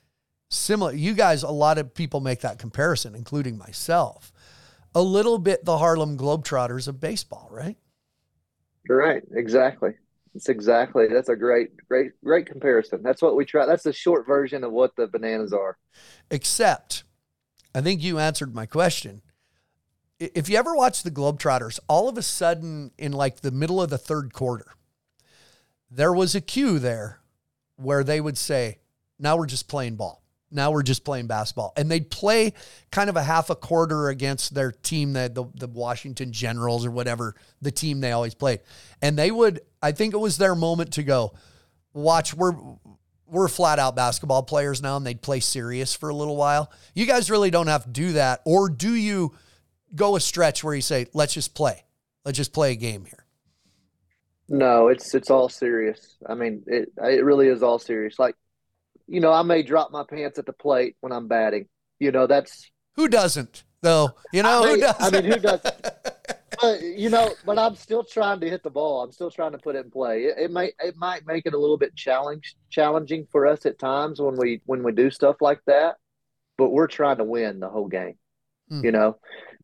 Similar, 0.49 0.93
you 0.93 1.13
guys, 1.13 1.43
a 1.43 1.49
lot 1.49 1.77
of 1.77 1.93
people 1.93 2.21
make 2.21 2.41
that 2.41 2.57
comparison, 2.57 3.15
including 3.15 3.57
myself. 3.57 4.31
A 4.95 5.01
little 5.01 5.37
bit 5.37 5.65
the 5.65 5.77
Harlem 5.77 6.17
Globetrotters 6.17 6.87
of 6.87 6.99
baseball, 6.99 7.49
right? 7.51 7.77
Right, 8.87 9.23
exactly. 9.31 9.95
It's 10.37 10.49
exactly 10.49 11.07
that's 11.07 11.29
a 11.29 11.35
great, 11.35 11.71
great, 11.89 12.11
great 12.23 12.45
comparison. 12.45 13.01
That's 13.01 13.23
what 13.23 13.35
we 13.35 13.43
try. 13.43 13.65
That's 13.65 13.81
the 13.81 13.91
short 13.91 14.27
version 14.27 14.63
of 14.63 14.71
what 14.71 14.95
the 14.95 15.07
bananas 15.07 15.51
are. 15.51 15.79
Except, 16.29 17.03
I 17.73 17.81
think 17.81 18.03
you 18.03 18.19
answered 18.19 18.53
my 18.53 18.67
question. 18.67 19.23
If 20.19 20.47
you 20.47 20.57
ever 20.57 20.75
watch 20.75 21.01
the 21.01 21.09
Globetrotters, 21.09 21.79
all 21.89 22.07
of 22.07 22.19
a 22.19 22.21
sudden 22.21 22.91
in 22.99 23.13
like 23.13 23.41
the 23.41 23.49
middle 23.49 23.81
of 23.81 23.89
the 23.89 23.97
third 23.97 24.31
quarter, 24.31 24.75
there 25.89 26.13
was 26.13 26.35
a 26.35 26.41
cue 26.41 26.77
there 26.77 27.19
where 27.77 28.03
they 28.03 28.21
would 28.21 28.37
say, 28.37 28.77
"Now 29.17 29.37
we're 29.37 29.47
just 29.47 29.67
playing 29.67 29.95
ball." 29.95 30.21
Now 30.51 30.71
we're 30.71 30.83
just 30.83 31.03
playing 31.03 31.27
basketball. 31.27 31.73
And 31.75 31.89
they'd 31.91 32.09
play 32.09 32.53
kind 32.91 33.09
of 33.09 33.15
a 33.15 33.23
half 33.23 33.49
a 33.49 33.55
quarter 33.55 34.09
against 34.09 34.53
their 34.53 34.71
team, 34.71 35.13
the, 35.13 35.29
the, 35.33 35.45
the, 35.65 35.67
Washington 35.67 36.31
Generals 36.31 36.85
or 36.85 36.91
whatever, 36.91 37.35
the 37.61 37.71
team 37.71 37.99
they 37.99 38.13
always 38.13 38.33
played. 38.33 38.61
And 39.01 39.17
they 39.17 39.29
would, 39.29 39.59
I 39.81 39.91
think 39.91 40.13
it 40.13 40.17
was 40.17 40.37
their 40.37 40.55
moment 40.55 40.93
to 40.93 41.03
go, 41.03 41.33
watch, 41.93 42.33
we're, 42.33 42.55
we're 43.25 43.47
flat 43.47 43.79
out 43.79 43.95
basketball 43.95 44.43
players 44.43 44.81
now, 44.81 44.97
and 44.97 45.05
they'd 45.05 45.21
play 45.21 45.39
serious 45.39 45.93
for 45.93 46.09
a 46.09 46.15
little 46.15 46.35
while. 46.35 46.71
You 46.93 47.05
guys 47.05 47.29
really 47.29 47.51
don't 47.51 47.67
have 47.67 47.83
to 47.83 47.89
do 47.89 48.13
that. 48.13 48.41
Or 48.45 48.69
do 48.69 48.93
you 48.93 49.35
go 49.95 50.15
a 50.15 50.19
stretch 50.19 50.63
where 50.63 50.73
you 50.73 50.81
say, 50.81 51.07
let's 51.13 51.33
just 51.33 51.53
play? 51.53 51.83
Let's 52.25 52.37
just 52.37 52.53
play 52.53 52.71
a 52.71 52.75
game 52.75 53.05
here. 53.05 53.25
No, 54.49 54.87
it's 54.87 55.13
it's 55.13 55.29
all 55.29 55.49
serious. 55.49 56.17
I 56.25 56.33
mean, 56.33 56.63
it 56.67 56.89
it 57.03 57.23
really 57.25 57.47
is 57.47 57.63
all 57.63 57.79
serious. 57.79 58.17
Like 58.17 58.35
you 59.07 59.19
know, 59.19 59.31
I 59.31 59.41
may 59.41 59.61
drop 59.61 59.91
my 59.91 60.03
pants 60.09 60.39
at 60.39 60.45
the 60.45 60.53
plate 60.53 60.95
when 61.01 61.11
I'm 61.11 61.27
batting. 61.27 61.67
You 61.99 62.11
know, 62.11 62.27
that's 62.27 62.69
who 62.95 63.07
doesn't 63.07 63.63
though. 63.81 64.11
You 64.31 64.43
know, 64.43 64.63
I 64.63 64.65
mean, 64.65 64.75
who 64.75 64.81
doesn't? 64.81 65.01
I 65.01 65.21
mean, 65.21 65.31
who 65.31 65.39
doesn't? 65.39 65.75
but 66.61 66.81
you 66.81 67.09
know, 67.09 67.33
but 67.45 67.57
I'm 67.57 67.75
still 67.75 68.03
trying 68.03 68.39
to 68.41 68.49
hit 68.49 68.63
the 68.63 68.69
ball. 68.69 69.03
I'm 69.03 69.11
still 69.11 69.31
trying 69.31 69.53
to 69.53 69.57
put 69.57 69.75
it 69.75 69.85
in 69.85 69.91
play. 69.91 70.23
It, 70.23 70.37
it 70.37 70.51
might 70.51 70.73
it 70.79 70.95
might 70.95 71.25
make 71.25 71.45
it 71.45 71.53
a 71.53 71.57
little 71.57 71.77
bit 71.77 71.95
challenge 71.95 72.55
challenging 72.69 73.27
for 73.31 73.47
us 73.47 73.65
at 73.65 73.79
times 73.79 74.19
when 74.19 74.35
we 74.37 74.61
when 74.65 74.83
we 74.83 74.91
do 74.91 75.09
stuff 75.09 75.37
like 75.41 75.61
that. 75.67 75.95
But 76.57 76.69
we're 76.69 76.87
trying 76.87 77.17
to 77.17 77.23
win 77.23 77.59
the 77.59 77.69
whole 77.69 77.87
game. 77.87 78.15
Hmm. 78.69 78.83
You 78.83 78.91
know, 78.91 79.17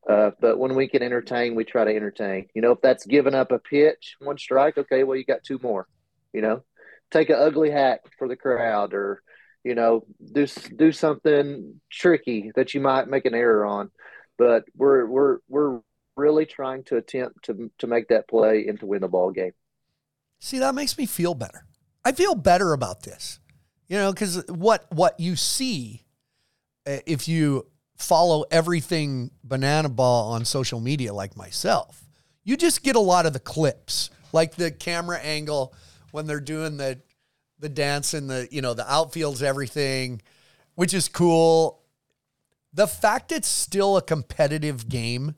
uh, 0.09 0.31
but 0.39 0.57
when 0.57 0.75
we 0.75 0.87
can 0.87 1.03
entertain, 1.03 1.55
we 1.55 1.63
try 1.63 1.85
to 1.85 1.95
entertain. 1.95 2.47
You 2.53 2.61
know, 2.61 2.71
if 2.71 2.81
that's 2.81 3.05
giving 3.05 3.35
up 3.35 3.51
a 3.51 3.59
pitch, 3.59 4.15
one 4.19 4.37
strike, 4.37 4.77
okay, 4.77 5.03
well 5.03 5.17
you 5.17 5.25
got 5.25 5.43
two 5.43 5.59
more. 5.61 5.87
You 6.33 6.41
know, 6.41 6.63
take 7.11 7.29
an 7.29 7.37
ugly 7.37 7.69
hack 7.69 8.01
for 8.17 8.27
the 8.27 8.35
crowd, 8.35 8.93
or 8.93 9.21
you 9.63 9.75
know, 9.75 10.05
do 10.31 10.45
do 10.75 10.91
something 10.91 11.79
tricky 11.91 12.51
that 12.55 12.73
you 12.73 12.81
might 12.81 13.07
make 13.07 13.25
an 13.25 13.35
error 13.35 13.65
on. 13.65 13.91
But 14.37 14.65
we're 14.75 15.05
we're 15.05 15.37
we're 15.47 15.79
really 16.15 16.45
trying 16.45 16.83
to 16.85 16.97
attempt 16.97 17.45
to 17.45 17.71
to 17.77 17.87
make 17.87 18.07
that 18.09 18.27
play 18.27 18.67
and 18.67 18.79
to 18.79 18.85
win 18.85 19.01
the 19.01 19.07
ball 19.07 19.31
game. 19.31 19.53
See, 20.39 20.59
that 20.59 20.75
makes 20.75 20.97
me 20.97 21.05
feel 21.05 21.33
better. 21.33 21.65
I 22.05 22.11
feel 22.11 22.35
better 22.35 22.73
about 22.73 23.03
this. 23.03 23.39
You 23.87 23.97
know, 23.97 24.11
because 24.11 24.45
what 24.47 24.85
what 24.91 25.19
you 25.19 25.35
see 25.35 26.03
uh, 26.85 26.97
if 27.05 27.27
you 27.27 27.67
follow 27.97 28.43
everything 28.51 29.31
banana 29.43 29.89
ball 29.89 30.33
on 30.33 30.45
social 30.45 30.79
media 30.79 31.13
like 31.13 31.37
myself, 31.37 32.03
you 32.43 32.57
just 32.57 32.83
get 32.83 32.95
a 32.95 32.99
lot 32.99 33.25
of 33.25 33.33
the 33.33 33.39
clips, 33.39 34.09
like 34.31 34.55
the 34.55 34.71
camera 34.71 35.19
angle 35.19 35.73
when 36.11 36.27
they're 36.27 36.39
doing 36.39 36.77
the 36.77 36.99
the 37.59 37.69
dance 37.69 38.13
and 38.13 38.29
the 38.29 38.47
you 38.51 38.61
know 38.61 38.73
the 38.73 38.83
outfields 38.83 39.41
everything, 39.41 40.21
which 40.75 40.93
is 40.93 41.07
cool. 41.07 41.81
The 42.73 42.87
fact 42.87 43.31
it's 43.31 43.47
still 43.47 43.95
a 43.97 44.01
competitive 44.01 44.89
game 44.89 45.35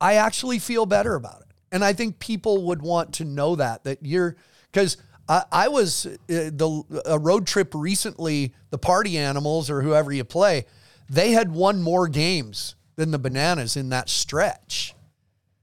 I 0.00 0.14
actually 0.14 0.58
feel 0.58 0.86
better 0.86 1.14
about 1.14 1.42
it. 1.42 1.46
And 1.72 1.84
I 1.84 1.92
think 1.92 2.18
people 2.18 2.64
would 2.64 2.82
want 2.82 3.14
to 3.14 3.24
know 3.24 3.56
that, 3.56 3.84
that 3.84 3.98
you're, 4.02 4.36
because 4.72 4.96
I, 5.28 5.44
I, 5.52 5.68
was 5.68 6.06
uh, 6.06 6.16
the 6.28 7.02
a 7.06 7.18
road 7.18 7.46
trip 7.46 7.72
recently, 7.74 8.54
the 8.70 8.78
party 8.78 9.18
animals 9.18 9.70
or 9.70 9.82
whoever 9.82 10.10
you 10.10 10.24
play, 10.24 10.66
they 11.08 11.32
had 11.32 11.52
won 11.52 11.82
more 11.82 12.08
games 12.08 12.74
than 12.96 13.10
the 13.10 13.18
bananas 13.18 13.76
in 13.76 13.90
that 13.90 14.08
stretch. 14.08 14.94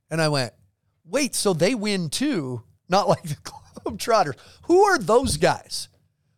And 0.10 0.22
I 0.22 0.30
went, 0.30 0.54
wait, 1.04 1.36
so 1.36 1.54
they 1.54 1.76
win 1.76 2.10
too, 2.10 2.64
not 2.88 3.08
like 3.10 3.24
the 3.24 3.36
Globetrotters. 3.36 4.36
Who 4.64 4.84
are 4.84 4.98
those 4.98 5.38
guys? 5.38 5.90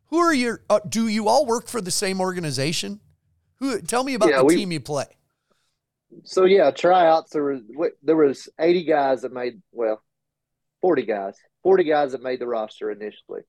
Who 0.08 0.18
are 0.18 0.34
your, 0.34 0.64
uh, 0.70 0.80
do 0.88 1.08
you 1.08 1.28
all 1.28 1.46
work 1.46 1.68
for 1.68 1.82
the 1.82 1.92
same 1.92 2.20
organization? 2.20 3.00
Who, 3.58 3.82
tell 3.82 4.04
me 4.04 4.16
about 4.16 4.30
yeah, 4.30 4.38
the 4.38 4.46
we, 4.46 4.56
team 4.56 4.72
you 4.72 4.80
play 4.80 5.06
so 6.24 6.46
yeah, 6.46 6.72
tryouts. 6.72 7.32
There 7.32 7.44
was 7.44 7.62
there 8.04 8.16
was 8.16 8.50
eighty 8.60 8.84
guys 8.84 9.22
that 9.22 9.34
made 9.34 9.62
well, 9.72 10.02
forty 10.82 11.06
guys, 11.06 11.36
forty 11.64 11.84
guys 11.84 12.12
that 12.12 12.24
made 12.24 12.40
the 12.40 12.48
roster 12.48 12.92
initially, 12.92 13.42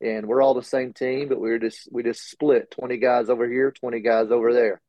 and 0.00 0.26
we're 0.26 0.42
all 0.42 0.54
the 0.54 0.62
same 0.62 0.92
team, 0.92 1.28
but 1.28 1.40
we 1.40 1.50
were 1.50 1.58
just 1.58 1.88
we 1.90 2.02
just 2.02 2.28
split 2.30 2.70
twenty 2.70 2.98
guys 2.98 3.28
over 3.28 3.48
here, 3.48 3.70
twenty 3.72 4.00
guys 4.00 4.30
over 4.30 4.52
there, 4.52 4.80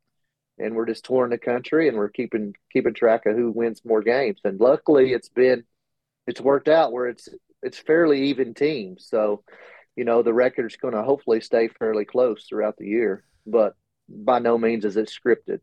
and 0.57 0.75
we're 0.75 0.85
just 0.85 1.05
touring 1.05 1.31
the 1.31 1.37
country 1.37 1.87
and 1.87 1.97
we're 1.97 2.09
keeping 2.09 2.53
keeping 2.71 2.93
track 2.93 3.25
of 3.25 3.35
who 3.35 3.51
wins 3.51 3.81
more 3.85 4.01
games. 4.01 4.39
And 4.43 4.59
luckily, 4.59 5.13
it's 5.13 5.29
been 5.29 5.63
it's 6.27 6.41
worked 6.41 6.67
out 6.67 6.91
where 6.91 7.07
it's 7.07 7.29
it's 7.61 7.79
fairly 7.79 8.29
even 8.29 8.53
teams. 8.53 9.07
So, 9.09 9.43
you 9.95 10.03
know, 10.03 10.21
the 10.21 10.33
record's 10.33 10.75
going 10.75 10.93
to 10.93 11.03
hopefully 11.03 11.41
stay 11.41 11.69
fairly 11.79 12.05
close 12.05 12.45
throughout 12.47 12.75
the 12.77 12.87
year, 12.87 13.23
but 13.45 13.75
by 14.09 14.39
no 14.39 14.57
means 14.57 14.85
is 14.85 14.97
it 14.97 15.09
scripted. 15.09 15.59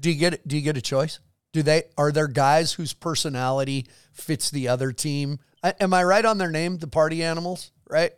Do 0.00 0.10
you 0.10 0.18
get 0.18 0.46
do 0.48 0.56
you 0.56 0.62
get 0.62 0.76
a 0.76 0.82
choice? 0.82 1.20
Do 1.52 1.62
they 1.62 1.84
are 1.98 2.10
there 2.10 2.28
guys 2.28 2.72
whose 2.72 2.92
personality 2.92 3.86
fits 4.12 4.50
the 4.50 4.68
other 4.68 4.92
team? 4.92 5.38
I, 5.62 5.74
am 5.80 5.92
I 5.92 6.04
right 6.04 6.24
on 6.24 6.38
their 6.38 6.50
name? 6.50 6.78
The 6.78 6.86
party 6.86 7.22
animals, 7.22 7.70
right? 7.88 8.12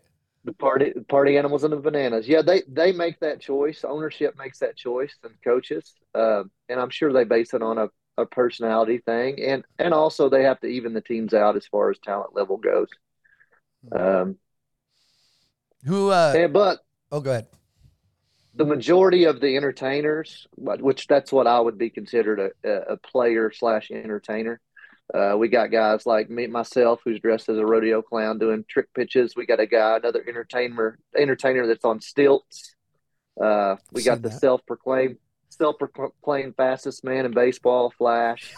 The 0.45 0.53
party 0.53 0.93
party 1.09 1.37
animals 1.37 1.65
and 1.65 1.73
the 1.73 1.79
bananas. 1.79 2.29
Yeah, 2.29 2.43
they 2.43 2.63
they 2.69 2.93
make 2.93 3.19
that 3.21 3.41
choice. 3.41 3.85
Ownership 3.85 4.37
makes 4.39 4.59
that 4.61 4.77
choice, 4.77 5.15
and 5.25 5.35
coaches, 5.43 5.95
uh, 6.15 6.45
and 6.69 6.81
I'm 6.81 6.91
sure 6.91 7.13
they 7.13 7.25
base 7.25 7.55
it 7.55 7.63
on 7.63 7.79
a, 7.79 7.89
a 8.17 8.27
personality 8.27 8.99
thing, 8.99 9.41
and 9.43 9.65
and 9.79 9.95
also 9.95 10.29
they 10.29 10.45
have 10.45 10.61
to 10.61 10.67
even 10.67 10.95
the 10.95 11.01
teams 11.01 11.35
out 11.35 11.57
as 11.57 11.67
far 11.67 11.91
as 11.91 11.99
talent 11.99 12.35
level 12.35 12.59
goes. 12.59 12.89
Hmm. 13.89 13.99
Um, 13.99 14.39
Who? 15.85 16.11
Uh, 16.11 16.35
and, 16.37 16.53
but 16.53 16.81
oh, 17.11 17.21
go 17.21 17.31
ahead 17.31 17.47
the 18.55 18.65
majority 18.65 19.25
of 19.25 19.41
the 19.41 19.57
entertainers, 19.57 20.47
which 20.57 21.07
that's 21.07 21.33
what 21.33 21.47
I 21.47 21.59
would 21.59 21.79
be 21.79 21.91
considered 21.91 22.53
a, 22.65 22.71
a 22.93 22.97
player 22.99 23.51
slash 23.51 23.91
entertainer. 23.91 24.61
Uh, 25.13 25.37
we 25.37 25.49
got 25.49 25.71
guys 25.71 26.07
like 26.07 26.31
me, 26.31 26.47
myself, 26.47 27.01
who's 27.05 27.21
dressed 27.21 27.49
as 27.49 27.59
a 27.59 27.67
rodeo 27.67 28.03
clown 28.03 28.39
doing 28.39 28.65
trick 28.69 28.93
pitches. 28.95 29.35
We 29.37 29.47
got 29.47 29.61
a 29.61 29.67
guy, 29.67 29.97
another 29.97 30.25
entertainer, 30.27 30.99
entertainer 31.17 31.67
that's 31.67 31.85
on 31.85 32.01
stilts. 32.01 32.75
Uh, 33.41 33.77
we 33.93 34.03
got 34.03 34.23
the 34.23 34.31
self 34.31 34.65
proclaimed 34.67 35.17
self 35.49 35.77
proclaimed 35.79 36.57
fastest 36.57 37.05
man 37.05 37.27
in 37.27 37.33
baseball, 37.33 37.93
Flash. 37.97 38.55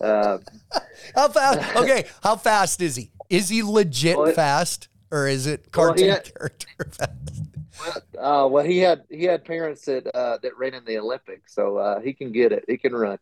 Uh, 0.00 0.38
how 1.14 1.28
fast? 1.28 1.76
Okay, 1.76 2.06
how 2.22 2.36
fast 2.36 2.80
is 2.80 2.96
he? 2.96 3.12
Is 3.28 3.48
he 3.48 3.62
legit 3.62 4.18
well, 4.18 4.32
fast, 4.32 4.88
or 5.12 5.28
is 5.28 5.46
it 5.46 5.70
cartoon 5.70 6.08
well, 6.08 6.16
had, 6.16 6.34
character 6.34 6.66
fast? 6.90 8.02
Uh, 8.18 8.48
well, 8.50 8.64
he 8.64 8.78
had 8.78 9.04
he 9.10 9.24
had 9.24 9.44
parents 9.44 9.84
that 9.84 10.06
uh, 10.16 10.38
that 10.42 10.56
ran 10.56 10.74
in 10.74 10.84
the 10.84 10.98
Olympics, 10.98 11.54
so 11.54 11.76
uh, 11.76 12.00
he 12.00 12.12
can 12.12 12.32
get 12.32 12.50
it. 12.50 12.64
He 12.66 12.78
can 12.78 12.94
run. 12.94 13.18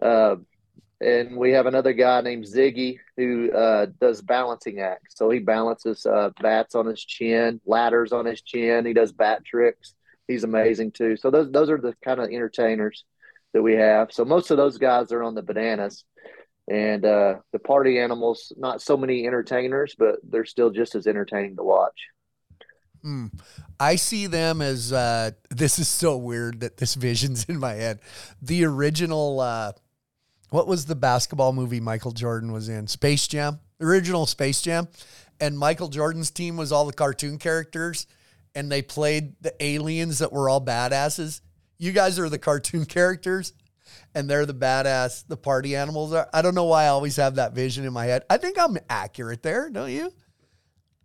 Uh, 0.00 0.36
and 1.00 1.36
we 1.36 1.52
have 1.52 1.66
another 1.66 1.92
guy 1.92 2.20
named 2.20 2.44
Ziggy 2.44 2.98
who 3.16 3.50
uh, 3.52 3.86
does 4.00 4.22
balancing 4.22 4.80
acts. 4.80 5.16
So 5.16 5.28
he 5.30 5.38
balances 5.38 6.06
uh, 6.06 6.30
bats 6.40 6.74
on 6.74 6.86
his 6.86 7.04
chin, 7.04 7.60
ladders 7.66 8.12
on 8.12 8.24
his 8.26 8.40
chin. 8.42 8.86
He 8.86 8.92
does 8.92 9.12
bat 9.12 9.44
tricks. 9.44 9.94
He's 10.28 10.44
amazing 10.44 10.92
too. 10.92 11.16
So 11.16 11.30
those 11.30 11.50
those 11.50 11.70
are 11.70 11.78
the 11.78 11.94
kind 12.04 12.20
of 12.20 12.30
entertainers 12.30 13.04
that 13.52 13.62
we 13.62 13.74
have. 13.74 14.12
So 14.12 14.24
most 14.24 14.50
of 14.50 14.56
those 14.56 14.78
guys 14.78 15.12
are 15.12 15.22
on 15.22 15.34
the 15.34 15.42
bananas, 15.42 16.04
and 16.68 17.04
uh, 17.04 17.36
the 17.52 17.58
party 17.58 17.98
animals. 17.98 18.52
Not 18.56 18.82
so 18.82 18.96
many 18.96 19.26
entertainers, 19.26 19.94
but 19.98 20.16
they're 20.22 20.44
still 20.44 20.70
just 20.70 20.94
as 20.94 21.06
entertaining 21.06 21.56
to 21.56 21.62
watch. 21.62 21.98
Mm. 23.04 23.38
I 23.78 23.96
see 23.96 24.26
them 24.26 24.62
as 24.62 24.92
uh, 24.92 25.32
this 25.50 25.78
is 25.78 25.88
so 25.88 26.16
weird 26.16 26.60
that 26.60 26.78
this 26.78 26.94
vision's 26.94 27.44
in 27.44 27.58
my 27.58 27.74
head. 27.74 28.00
The 28.40 28.64
original, 28.64 29.40
uh, 29.40 29.72
what 30.50 30.66
was 30.66 30.86
the 30.86 30.94
basketball 30.94 31.52
movie 31.52 31.80
Michael 31.80 32.12
Jordan 32.12 32.52
was 32.52 32.68
in? 32.68 32.86
Space 32.86 33.26
Jam, 33.28 33.60
original 33.80 34.26
Space 34.26 34.62
Jam, 34.62 34.88
and 35.40 35.58
Michael 35.58 35.88
Jordan's 35.88 36.30
team 36.30 36.56
was 36.56 36.72
all 36.72 36.86
the 36.86 36.92
cartoon 36.92 37.38
characters, 37.38 38.06
and 38.54 38.70
they 38.70 38.82
played 38.82 39.34
the 39.40 39.54
aliens 39.62 40.20
that 40.20 40.32
were 40.32 40.48
all 40.48 40.64
badasses. 40.64 41.40
You 41.76 41.92
guys 41.92 42.18
are 42.18 42.28
the 42.28 42.38
cartoon 42.38 42.84
characters, 42.86 43.52
and 44.14 44.28
they're 44.28 44.46
the 44.46 44.54
badass. 44.54 45.26
The 45.26 45.36
party 45.36 45.76
animals 45.76 46.12
are. 46.12 46.28
I 46.32 46.42
don't 46.42 46.54
know 46.54 46.64
why 46.64 46.84
I 46.84 46.88
always 46.88 47.16
have 47.16 47.36
that 47.36 47.52
vision 47.52 47.84
in 47.84 47.92
my 47.92 48.06
head. 48.06 48.24
I 48.28 48.36
think 48.36 48.58
I'm 48.58 48.76
accurate 48.88 49.42
there, 49.42 49.70
don't 49.70 49.90
you? 49.90 50.12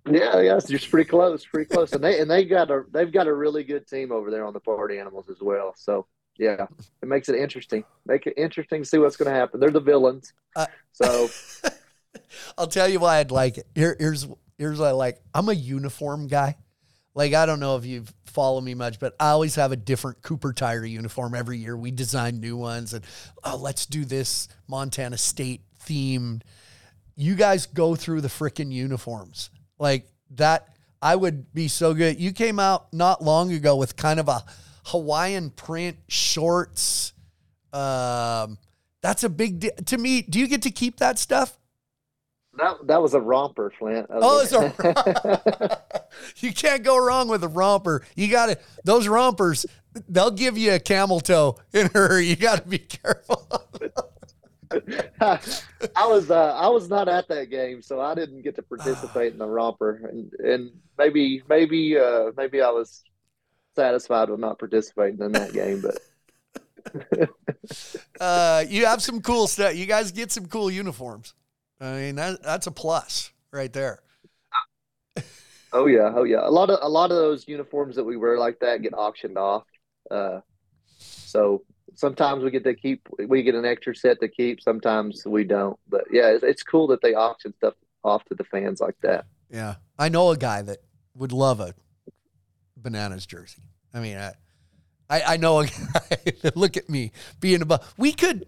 Yeah, 0.09 0.39
yeah, 0.39 0.57
it's 0.57 0.67
just 0.67 0.89
pretty 0.89 1.09
close, 1.09 1.45
pretty 1.45 1.69
close, 1.69 1.91
and 1.93 2.03
they 2.03 2.19
and 2.19 2.29
they 2.29 2.45
got 2.45 2.71
a 2.71 2.83
they've 2.91 3.11
got 3.11 3.27
a 3.27 3.33
really 3.33 3.63
good 3.63 3.87
team 3.87 4.11
over 4.11 4.31
there 4.31 4.45
on 4.45 4.53
the 4.53 4.59
party 4.59 4.97
animals 4.97 5.29
as 5.29 5.41
well. 5.41 5.73
So 5.77 6.07
yeah, 6.37 6.67
it 7.01 7.07
makes 7.07 7.29
it 7.29 7.35
interesting. 7.35 7.83
Make 8.05 8.25
it 8.25 8.33
interesting 8.37 8.83
to 8.83 8.89
see 8.89 8.97
what's 8.97 9.17
going 9.17 9.31
to 9.31 9.37
happen. 9.37 9.59
They're 9.59 9.69
the 9.69 9.81
villains, 9.81 10.33
uh, 10.55 10.67
so 10.93 11.29
I'll 12.57 12.67
tell 12.67 12.87
you 12.87 12.99
why 12.99 13.17
I'd 13.17 13.31
like 13.31 13.57
it. 13.57 13.67
Here, 13.75 13.95
here's 13.99 14.27
here's 14.57 14.79
what 14.79 14.87
I 14.87 14.91
like. 14.91 15.21
I'm 15.33 15.49
a 15.49 15.53
uniform 15.53 16.27
guy. 16.27 16.55
Like 17.15 17.33
I 17.33 17.45
don't 17.45 17.59
know 17.59 17.75
if 17.75 17.85
you 17.85 18.05
follow 18.25 18.61
me 18.61 18.73
much, 18.73 18.99
but 18.99 19.15
I 19.19 19.29
always 19.29 19.55
have 19.55 19.71
a 19.71 19.75
different 19.75 20.21
Cooper 20.21 20.53
Tire 20.53 20.85
uniform 20.85 21.35
every 21.35 21.57
year. 21.57 21.75
We 21.75 21.91
design 21.91 22.39
new 22.39 22.55
ones, 22.57 22.93
and 22.93 23.03
oh, 23.43 23.57
let's 23.57 23.85
do 23.85 24.05
this 24.05 24.47
Montana 24.67 25.17
State 25.17 25.61
themed. 25.83 26.41
You 27.15 27.35
guys 27.35 27.65
go 27.65 27.95
through 27.95 28.21
the 28.21 28.27
freaking 28.27 28.71
uniforms 28.71 29.49
like 29.79 30.07
that, 30.31 30.67
I 31.01 31.15
would 31.15 31.53
be 31.53 31.67
so 31.69 31.93
good. 31.93 32.19
You 32.19 32.33
came 32.33 32.59
out 32.59 32.93
not 32.93 33.23
long 33.23 33.51
ago 33.51 33.77
with 33.77 33.95
kind 33.95 34.19
of 34.19 34.27
a 34.27 34.43
Hawaiian 34.85 35.49
print 35.49 35.97
shorts. 36.07 37.13
Um, 37.71 38.57
that's 39.01 39.23
a 39.23 39.29
big 39.29 39.85
to 39.85 39.97
me. 39.97 40.21
Do 40.21 40.39
you 40.39 40.47
get 40.47 40.63
to 40.63 40.71
keep 40.71 40.97
that 40.97 41.17
stuff? 41.17 41.57
That, 42.57 42.87
that 42.87 43.01
was 43.01 43.13
a 43.13 43.21
romper, 43.21 43.71
Flint. 43.77 44.07
Oh, 44.09 44.41
it's 44.41 44.51
a 44.51 44.59
romper. 44.59 45.81
you 46.37 46.53
can't 46.53 46.83
go 46.83 46.97
wrong 46.97 47.27
with 47.27 47.43
a 47.43 47.47
romper. 47.47 48.05
You 48.15 48.29
got 48.29 48.47
to 48.47 48.57
those 48.83 49.07
rompers. 49.07 49.65
They'll 50.07 50.31
give 50.31 50.57
you 50.57 50.73
a 50.73 50.79
camel 50.79 51.19
toe 51.19 51.57
in 51.73 51.89
her. 51.93 52.19
You 52.19 52.35
got 52.35 52.63
to 52.63 52.67
be 52.67 52.79
careful. 52.79 53.47
I 55.21 56.07
was 56.07 56.29
uh, 56.29 56.53
I 56.55 56.67
was 56.67 56.89
not 56.89 57.07
at 57.07 57.27
that 57.29 57.49
game, 57.49 57.81
so 57.81 57.99
I 57.99 58.13
didn't 58.13 58.43
get 58.43 58.55
to 58.57 58.61
participate 58.61 59.33
in 59.33 59.39
the 59.39 59.47
romper, 59.47 60.07
and 60.11 60.31
and 60.33 60.71
maybe 60.97 61.41
maybe 61.49 61.97
uh, 61.97 62.31
maybe 62.37 62.61
I 62.61 62.69
was 62.69 63.03
satisfied 63.75 64.29
with 64.29 64.39
not 64.39 64.59
participating 64.59 65.19
in 65.21 65.31
that 65.31 65.53
game, 65.53 65.81
but 65.81 65.97
uh, 68.19 68.63
you 68.69 68.85
have 68.85 69.01
some 69.01 69.21
cool 69.21 69.47
stuff. 69.47 69.75
You 69.75 69.87
guys 69.87 70.11
get 70.11 70.31
some 70.31 70.45
cool 70.45 70.69
uniforms. 70.69 71.33
I 71.81 71.93
mean, 71.93 72.15
that, 72.15 72.43
that's 72.43 72.67
a 72.67 72.71
plus 72.71 73.31
right 73.51 73.71
there. 73.71 74.01
Oh 75.71 75.85
yeah, 75.85 76.11
oh 76.15 76.23
yeah. 76.23 76.39
A 76.41 76.49
lot 76.49 76.69
of 76.69 76.79
a 76.81 76.89
lot 76.89 77.11
of 77.11 77.17
those 77.17 77.47
uniforms 77.47 77.95
that 77.95 78.03
we 78.03 78.17
wear 78.17 78.39
like 78.39 78.59
that 78.59 78.81
get 78.81 78.93
auctioned 78.93 79.37
off. 79.37 79.65
Uh, 80.09 80.39
so 80.97 81.63
sometimes 81.93 82.43
we 82.43 82.49
get 82.49 82.63
to 82.63 82.73
keep 82.73 83.07
we 83.27 83.43
get 83.43 83.55
an 83.55 83.65
extra 83.65 83.95
set 83.95 84.19
to 84.21 84.27
keep. 84.27 84.61
Sometimes 84.61 85.25
we 85.25 85.43
don't. 85.43 85.77
But 85.87 86.05
yeah, 86.11 86.29
it's, 86.29 86.43
it's 86.43 86.63
cool 86.63 86.87
that 86.87 87.01
they 87.01 87.13
auction 87.13 87.53
stuff 87.55 87.75
off 88.03 88.25
to 88.25 88.35
the 88.35 88.43
fans 88.45 88.81
like 88.81 88.95
that. 89.03 89.25
Yeah, 89.51 89.75
I 89.97 90.09
know 90.09 90.31
a 90.31 90.37
guy 90.37 90.63
that 90.63 90.79
would 91.15 91.31
love 91.31 91.59
a 91.59 91.75
bananas 92.75 93.27
jersey. 93.27 93.61
I 93.93 93.99
mean, 93.99 94.17
I 94.17 94.33
I, 95.07 95.21
I 95.33 95.37
know 95.37 95.59
a 95.59 95.67
guy. 95.93 96.51
look 96.55 96.77
at 96.77 96.89
me 96.89 97.11
being 97.39 97.61
above. 97.61 97.93
We 97.97 98.11
could 98.11 98.45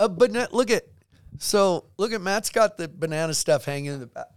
a 0.00 0.08
banana. 0.08 0.48
Look 0.50 0.70
at 0.70 0.84
so 1.38 1.86
look 1.98 2.12
at 2.12 2.20
Mat's 2.20 2.50
got 2.50 2.76
the 2.76 2.88
banana 2.88 3.34
stuff 3.34 3.64
hanging 3.64 3.92
in 3.92 4.00
the 4.00 4.06
back. 4.06 4.28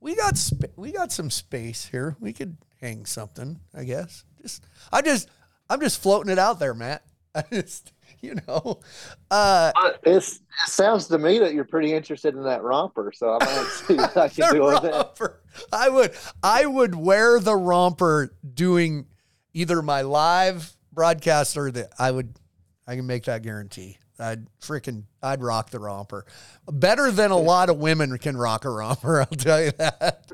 We 0.00 0.14
got 0.14 0.36
sp- 0.40 0.72
we 0.76 0.92
got 0.92 1.12
some 1.12 1.30
space 1.30 1.86
here. 1.86 2.16
We 2.20 2.32
could 2.32 2.56
hang 2.80 3.04
something, 3.04 3.60
I 3.74 3.84
guess. 3.84 4.24
Just 4.40 4.64
I 4.92 5.02
just 5.02 5.28
I'm 5.68 5.80
just 5.80 6.02
floating 6.02 6.32
it 6.32 6.38
out 6.38 6.58
there, 6.58 6.74
Matt. 6.74 7.04
I 7.34 7.44
just 7.52 7.92
you 8.20 8.36
know. 8.46 8.80
Uh, 9.30 9.72
it's, 10.02 10.36
it 10.36 10.42
sounds 10.66 11.06
to 11.08 11.18
me 11.18 11.38
that 11.38 11.54
you're 11.54 11.64
pretty 11.64 11.92
interested 11.92 12.34
in 12.34 12.42
that 12.44 12.62
romper, 12.62 13.12
so 13.14 13.38
I 13.40 13.44
might 13.44 13.66
see 13.86 13.94
what 13.94 14.16
I 14.16 14.28
can 14.28 14.52
do 14.52 14.64
with 14.64 14.82
that. 14.82 15.32
I 15.72 15.88
would 15.88 16.12
I 16.42 16.66
would 16.66 16.94
wear 16.94 17.40
the 17.40 17.56
romper 17.56 18.34
doing 18.54 19.06
either 19.52 19.82
my 19.82 20.02
live 20.02 20.72
broadcast 20.92 21.56
or 21.56 21.70
the 21.70 21.88
I 21.98 22.10
would 22.10 22.34
I 22.86 22.96
can 22.96 23.06
make 23.06 23.24
that 23.24 23.42
guarantee. 23.42 23.98
I'd 24.20 24.46
freaking 24.60 25.04
I'd 25.22 25.42
rock 25.42 25.70
the 25.70 25.78
romper. 25.78 26.26
Better 26.70 27.10
than 27.10 27.30
a 27.30 27.38
lot 27.38 27.70
of 27.70 27.78
women 27.78 28.16
can 28.18 28.36
rock 28.36 28.64
a 28.64 28.70
romper, 28.70 29.20
I'll 29.20 29.26
tell 29.26 29.62
you 29.62 29.72
that. 29.72 30.30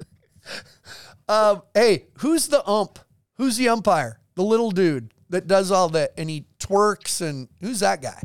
um, 1.29 1.63
hey, 1.75 2.07
who's 2.19 2.49
the 2.49 2.67
ump? 2.69 2.99
Who's 3.37 3.57
the 3.57 3.69
umpire? 3.69 4.21
The 4.35 4.43
little 4.43 4.71
dude 4.71 5.13
that 5.31 5.47
does 5.47 5.71
all 5.71 5.89
that 5.91 6.13
and 6.17 6.31
he 6.31 6.47
twerks 6.59 7.21
and 7.21 7.49
who's 7.61 7.81
that 7.81 8.03
guy? 8.03 8.23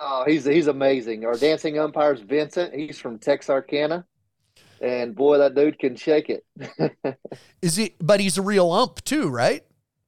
Oh, 0.00 0.24
he's 0.26 0.44
he's 0.44 0.66
amazing. 0.66 1.24
Our 1.24 1.36
dancing 1.36 1.78
umpire's 1.78 2.20
Vincent. 2.20 2.74
He's 2.74 2.98
from 2.98 3.18
Texarkana. 3.18 4.04
And 4.80 5.14
boy, 5.14 5.38
that 5.38 5.54
dude 5.54 5.78
can 5.78 5.96
shake 5.96 6.28
it. 6.28 6.44
Is 7.62 7.76
he 7.76 7.94
but 8.00 8.20
he's 8.20 8.36
a 8.36 8.42
real 8.42 8.70
ump 8.72 9.02
too, 9.04 9.28
right? 9.28 9.64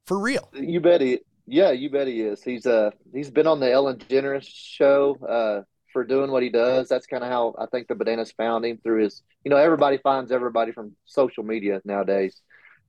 For 0.07 0.19
real. 0.19 0.51
You 0.53 0.81
bet 0.81 1.01
he 1.01 1.21
yeah, 1.47 1.71
you 1.71 1.91
bet 1.91 2.07
he 2.07 2.21
is. 2.21 2.43
He's 2.43 2.67
uh 2.67 2.91
he's 3.13 3.31
been 3.31 3.47
on 3.47 3.61
the 3.61 3.71
Ellen 3.71 3.99
DeGeneres 3.99 4.49
show 4.49 5.17
uh 5.27 5.63
for 5.93 6.05
doing 6.05 6.31
what 6.31 6.43
he 6.43 6.51
does. 6.51 6.89
That's 6.89 7.07
kind 7.07 7.25
of 7.25 7.31
how 7.31 7.55
I 7.59 7.67
think 7.67 7.89
the 7.89 7.95
Bananas 7.95 8.33
found 8.33 8.65
him 8.65 8.79
through 8.83 9.05
his. 9.05 9.23
You 9.45 9.51
know, 9.51 9.57
everybody 9.57 9.99
finds 9.99 10.33
everybody 10.33 10.73
from 10.73 10.95
social 11.07 11.43
media 11.45 11.81
nowadays. 11.85 12.41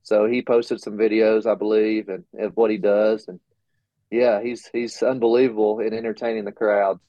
So 0.03 0.25
he 0.25 0.41
posted 0.41 0.81
some 0.81 0.97
videos, 0.97 1.45
I 1.45 1.55
believe, 1.55 2.09
and 2.09 2.23
of 2.39 2.55
what 2.55 2.71
he 2.71 2.77
does, 2.77 3.27
and 3.27 3.39
yeah, 4.09 4.41
he's 4.41 4.67
he's 4.71 5.01
unbelievable 5.03 5.79
in 5.79 5.93
entertaining 5.93 6.45
the 6.45 6.51
crowds. 6.51 7.01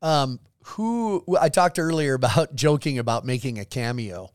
Um, 0.00 0.40
who 0.64 1.24
I 1.40 1.48
talked 1.48 1.78
earlier 1.78 2.14
about 2.14 2.54
joking 2.54 2.98
about 2.98 3.24
making 3.24 3.58
a 3.58 3.64
cameo. 3.64 4.30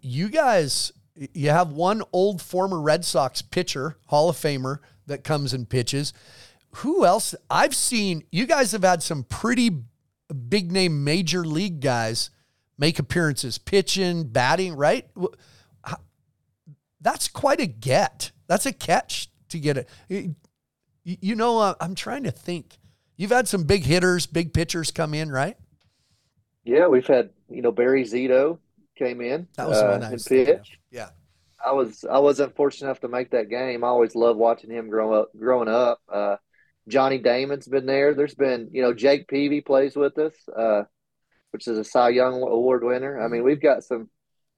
You 0.00 0.28
guys, 0.28 0.92
you 1.14 1.50
have 1.50 1.72
one 1.72 2.02
old 2.12 2.40
former 2.40 2.80
Red 2.80 3.04
Sox 3.04 3.42
pitcher, 3.42 3.96
Hall 4.06 4.28
of 4.28 4.36
Famer, 4.36 4.78
that 5.10 5.22
comes 5.22 5.52
and 5.52 5.68
pitches. 5.68 6.12
Who 6.76 7.04
else? 7.04 7.34
I've 7.50 7.74
seen 7.74 8.24
you 8.32 8.46
guys 8.46 8.72
have 8.72 8.82
had 8.82 9.02
some 9.02 9.24
pretty 9.24 9.70
big 10.48 10.72
name 10.72 11.04
major 11.04 11.44
league 11.44 11.80
guys 11.80 12.30
make 12.78 12.98
appearances, 12.98 13.58
pitching, 13.58 14.24
batting, 14.24 14.74
right? 14.74 15.06
That's 17.02 17.28
quite 17.28 17.60
a 17.60 17.66
get. 17.66 18.30
That's 18.46 18.66
a 18.66 18.72
catch 18.72 19.30
to 19.48 19.58
get 19.58 19.76
it. 19.78 19.88
You 21.04 21.34
know, 21.34 21.58
uh, 21.58 21.74
I'm 21.80 21.94
trying 21.94 22.24
to 22.24 22.30
think. 22.30 22.78
You've 23.16 23.30
had 23.30 23.48
some 23.48 23.64
big 23.64 23.84
hitters, 23.84 24.26
big 24.26 24.52
pitchers 24.52 24.90
come 24.90 25.14
in, 25.14 25.30
right? 25.30 25.56
Yeah, 26.64 26.88
we've 26.88 27.06
had, 27.06 27.30
you 27.48 27.62
know, 27.62 27.72
Barry 27.72 28.04
Zito 28.04 28.58
came 28.96 29.20
in. 29.20 29.48
That 29.56 29.68
was 29.68 29.78
uh, 29.78 29.98
nice. 29.98 30.28
pitch. 30.28 30.78
Yeah. 30.90 31.08
I 31.64 31.72
was 31.72 32.04
I 32.10 32.18
wasn't 32.18 32.56
fortunate 32.56 32.88
enough 32.88 33.00
to 33.00 33.08
make 33.08 33.30
that 33.30 33.50
game. 33.50 33.84
I 33.84 33.88
always 33.88 34.14
loved 34.14 34.38
watching 34.38 34.70
him 34.70 34.88
grow 34.88 35.12
up 35.12 35.30
growing 35.38 35.68
up. 35.68 36.00
Uh, 36.12 36.36
Johnny 36.88 37.18
Damon's 37.18 37.68
been 37.68 37.86
there. 37.86 38.14
There's 38.14 38.34
been 38.34 38.70
you 38.72 38.82
know 38.82 38.94
Jake 38.94 39.28
Peavy 39.28 39.60
plays 39.60 39.96
with 39.96 40.18
us, 40.18 40.34
uh, 40.56 40.82
which 41.52 41.68
is 41.68 41.78
a 41.78 41.84
Cy 41.84 42.10
Young 42.10 42.42
Award 42.42 42.84
winner. 42.84 43.20
I 43.20 43.28
mean, 43.28 43.44
we've 43.44 43.62
got 43.62 43.84
some 43.84 44.08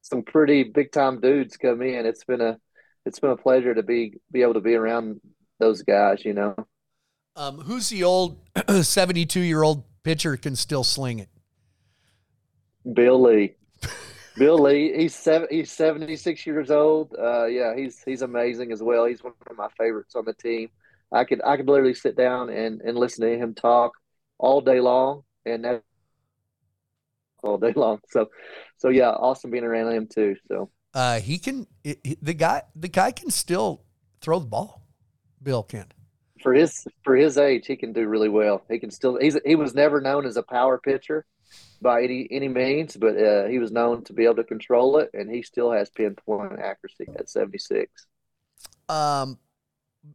some 0.03 0.22
pretty 0.22 0.64
big 0.64 0.92
time 0.92 1.20
dudes 1.20 1.57
come 1.57 1.82
in. 1.82 2.07
It's 2.07 2.24
been 2.24 2.40
a 2.40 2.59
it's 3.05 3.18
been 3.18 3.30
a 3.30 3.36
pleasure 3.36 3.74
to 3.74 3.82
be 3.82 4.14
be 4.30 4.42
able 4.42 4.55
to 4.55 4.61
be 4.61 4.74
around 4.74 5.20
those 5.59 5.82
guys. 5.82 6.24
You 6.24 6.34
know, 6.34 6.55
um, 7.36 7.59
who's 7.59 7.88
the 7.88 8.05
old 8.05 8.38
seventy 8.82 9.26
two 9.26 9.40
year 9.40 9.62
old 9.62 9.84
pitcher 10.03 10.36
can 10.36 10.57
still 10.57 10.84
sling 10.84 11.18
it? 11.18 11.28
Bill 12.90 13.22
Lee. 13.22 13.55
Bill 14.37 14.59
Lee, 14.59 14.93
he's 14.97 15.14
seven, 15.14 15.49
he's 15.51 15.70
seventy 15.70 16.16
six 16.16 16.47
years 16.47 16.70
old. 16.70 17.14
Uh, 17.18 17.47
yeah, 17.47 17.76
he's 17.76 18.03
he's 18.03 18.22
amazing 18.22 18.72
as 18.72 18.83
well. 18.83 19.05
He's 19.05 19.22
one 19.22 19.35
of 19.49 19.57
my 19.57 19.68
favorites 19.78 20.16
on 20.16 20.24
the 20.24 20.35
team. 20.35 20.70
I 21.12 21.24
could 21.24 21.43
I 21.45 21.57
could 21.57 21.68
literally 21.68 21.95
sit 21.95 22.16
down 22.16 22.49
and, 22.49 22.80
and 22.80 22.97
listen 22.97 23.26
to 23.26 23.37
him 23.37 23.55
talk 23.55 23.93
all 24.39 24.61
day 24.61 24.80
long, 24.80 25.22
and 25.45 25.64
that 25.64 25.83
all 27.43 27.59
day 27.59 27.72
long. 27.76 28.01
So, 28.09 28.30
so 28.78 28.89
yeah, 28.89 29.11
awesome 29.11 29.51
being 29.51 29.64
around 29.64 29.93
him 29.93 30.09
too. 30.12 30.37
So 30.49 30.70
uh, 30.95 31.20
he 31.20 31.39
can 31.39 31.66
he, 31.85 32.16
the 32.20 32.35
guy 32.35 32.62
the 32.74 32.89
guy 32.89 33.12
can 33.12 33.30
still 33.30 33.83
throw 34.20 34.39
the 34.39 34.47
ball. 34.47 34.83
Bill 35.43 35.62
can. 35.62 35.87
For 36.43 36.55
his 36.55 36.87
for 37.05 37.14
his 37.14 37.37
age, 37.37 37.66
he 37.66 37.76
can 37.76 37.93
do 37.93 38.07
really 38.07 38.28
well. 38.28 38.64
He 38.70 38.78
can 38.78 38.91
still 38.91 39.18
he's 39.18 39.39
he 39.45 39.57
was 39.57 39.74
never 39.74 40.01
known 40.01 40.24
as 40.24 40.37
a 40.37 40.43
power 40.43 40.78
pitcher 40.78 41.26
by 41.83 42.03
any 42.03 42.28
any 42.30 42.49
means, 42.49 42.97
but 42.97 43.16
uh, 43.16 43.47
he 43.47 43.59
was 43.59 43.72
known 43.72 44.05
to 44.05 44.12
be 44.12 44.24
able 44.24 44.37
to 44.37 44.45
control 44.45 44.99
it, 44.99 45.11
and 45.12 45.30
he 45.30 45.43
still 45.43 45.70
has 45.72 45.91
pinpoint 45.91 46.61
accuracy 46.61 47.07
at 47.18 47.28
seventy 47.28 47.59
six. 47.59 48.07
Um, 48.89 49.39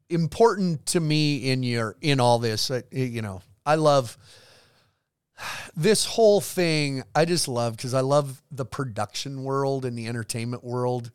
important 0.10 0.86
to 0.88 1.00
me 1.00 1.50
in 1.52 1.64
your 1.64 1.98
in 2.02 2.20
all 2.20 2.40
this, 2.40 2.72
uh, 2.72 2.82
you 2.92 3.22
know, 3.22 3.42
I 3.66 3.76
love 3.76 4.18
this 5.76 6.06
whole 6.06 6.42
thing. 6.42 7.04
I 7.14 7.26
just 7.26 7.48
love 7.48 7.78
because 7.78 7.94
I 7.94 8.02
love 8.02 8.42
the 8.50 8.66
production 8.66 9.44
world 9.44 9.86
and 9.86 9.98
the 9.98 10.08
entertainment 10.08 10.64
world. 10.64 11.12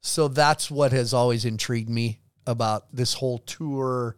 So 0.00 0.28
that's 0.28 0.70
what 0.70 0.92
has 0.92 1.12
always 1.12 1.44
intrigued 1.44 1.90
me 1.90 2.20
about 2.46 2.86
this 2.94 3.14
whole 3.14 3.38
tour 3.38 4.16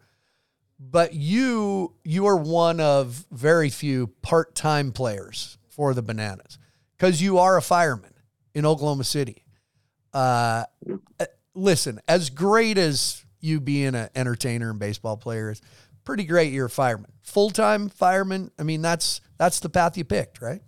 but 0.80 1.12
you 1.12 1.92
you 2.04 2.26
are 2.26 2.36
one 2.36 2.80
of 2.80 3.26
very 3.30 3.68
few 3.68 4.06
part-time 4.22 4.92
players 4.92 5.58
for 5.80 5.94
the 5.94 6.02
Bananas 6.02 6.58
because 6.94 7.22
you 7.22 7.38
are 7.38 7.56
a 7.56 7.62
fireman 7.62 8.12
in 8.52 8.66
Oklahoma 8.66 9.02
City. 9.02 9.46
Uh, 10.12 10.64
uh, 11.18 11.24
listen, 11.54 12.02
as 12.06 12.28
great 12.28 12.76
as 12.76 13.24
you 13.40 13.62
being 13.62 13.94
an 13.94 14.10
entertainer 14.14 14.68
and 14.68 14.78
baseball 14.78 15.16
player 15.16 15.50
is, 15.50 15.62
pretty 16.04 16.24
great. 16.24 16.52
You're 16.52 16.66
a 16.66 16.70
fireman, 16.70 17.10
full 17.22 17.48
time 17.48 17.88
fireman. 17.88 18.50
I 18.58 18.62
mean, 18.62 18.82
that's 18.82 19.22
that's 19.38 19.60
the 19.60 19.70
path 19.70 19.96
you 19.96 20.04
picked, 20.04 20.42
right? 20.42 20.60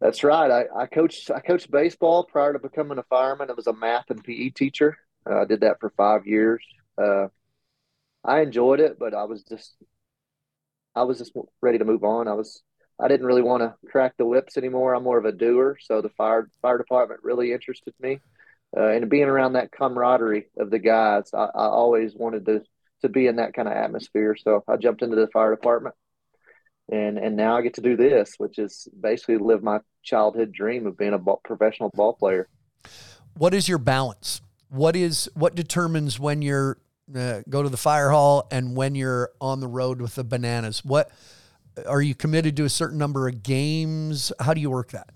That's 0.00 0.22
right. 0.22 0.48
I, 0.48 0.82
I 0.82 0.86
coached 0.86 1.28
I 1.32 1.40
coached 1.40 1.72
baseball 1.72 2.22
prior 2.22 2.52
to 2.52 2.60
becoming 2.60 2.98
a 2.98 3.04
fireman. 3.10 3.50
I 3.50 3.54
was 3.54 3.66
a 3.66 3.72
math 3.72 4.10
and 4.10 4.22
PE 4.22 4.50
teacher. 4.50 4.96
Uh, 5.28 5.40
I 5.40 5.44
did 5.44 5.62
that 5.62 5.80
for 5.80 5.90
five 5.96 6.24
years. 6.24 6.62
Uh, 6.96 7.26
I 8.24 8.42
enjoyed 8.42 8.78
it, 8.78 8.96
but 8.96 9.12
I 9.12 9.24
was 9.24 9.42
just 9.42 9.74
I 10.94 11.02
was 11.02 11.18
just 11.18 11.32
ready 11.60 11.78
to 11.78 11.84
move 11.84 12.04
on. 12.04 12.28
I 12.28 12.34
was 12.34 12.62
I 13.00 13.08
didn't 13.08 13.26
really 13.26 13.42
want 13.42 13.62
to 13.62 13.74
crack 13.88 14.14
the 14.16 14.26
whips 14.26 14.56
anymore. 14.56 14.94
I'm 14.94 15.04
more 15.04 15.18
of 15.18 15.24
a 15.24 15.32
doer, 15.32 15.76
so 15.80 16.00
the 16.00 16.08
fire 16.10 16.48
fire 16.60 16.78
department 16.78 17.20
really 17.22 17.52
interested 17.52 17.94
me, 18.00 18.20
uh, 18.76 18.88
and 18.88 19.08
being 19.08 19.24
around 19.24 19.52
that 19.52 19.70
camaraderie 19.70 20.46
of 20.58 20.70
the 20.70 20.78
guys, 20.78 21.30
I, 21.32 21.44
I 21.44 21.66
always 21.68 22.14
wanted 22.14 22.46
to 22.46 22.62
to 23.02 23.08
be 23.08 23.26
in 23.28 23.36
that 23.36 23.54
kind 23.54 23.68
of 23.68 23.74
atmosphere. 23.74 24.36
So 24.36 24.64
I 24.66 24.76
jumped 24.76 25.02
into 25.02 25.16
the 25.16 25.28
fire 25.28 25.54
department, 25.54 25.94
and 26.90 27.18
and 27.18 27.36
now 27.36 27.56
I 27.56 27.62
get 27.62 27.74
to 27.74 27.80
do 27.80 27.96
this, 27.96 28.34
which 28.38 28.58
is 28.58 28.88
basically 29.00 29.38
live 29.38 29.62
my 29.62 29.78
childhood 30.02 30.52
dream 30.52 30.86
of 30.86 30.96
being 30.96 31.14
a 31.14 31.18
ball, 31.18 31.40
professional 31.44 31.90
ball 31.94 32.14
player. 32.14 32.48
What 33.36 33.54
is 33.54 33.68
your 33.68 33.78
balance? 33.78 34.40
What 34.70 34.96
is 34.96 35.30
what 35.34 35.54
determines 35.54 36.18
when 36.18 36.42
you're 36.42 36.78
uh, 37.14 37.42
go 37.48 37.62
to 37.62 37.68
the 37.68 37.76
fire 37.76 38.10
hall 38.10 38.48
and 38.50 38.76
when 38.76 38.94
you're 38.94 39.30
on 39.40 39.60
the 39.60 39.68
road 39.68 40.00
with 40.00 40.16
the 40.16 40.24
bananas? 40.24 40.84
What 40.84 41.10
are 41.86 42.02
you 42.02 42.14
committed 42.14 42.56
to 42.56 42.64
a 42.64 42.68
certain 42.68 42.98
number 42.98 43.28
of 43.28 43.42
games? 43.42 44.32
How 44.40 44.54
do 44.54 44.60
you 44.60 44.70
work 44.70 44.92
that? 44.92 45.10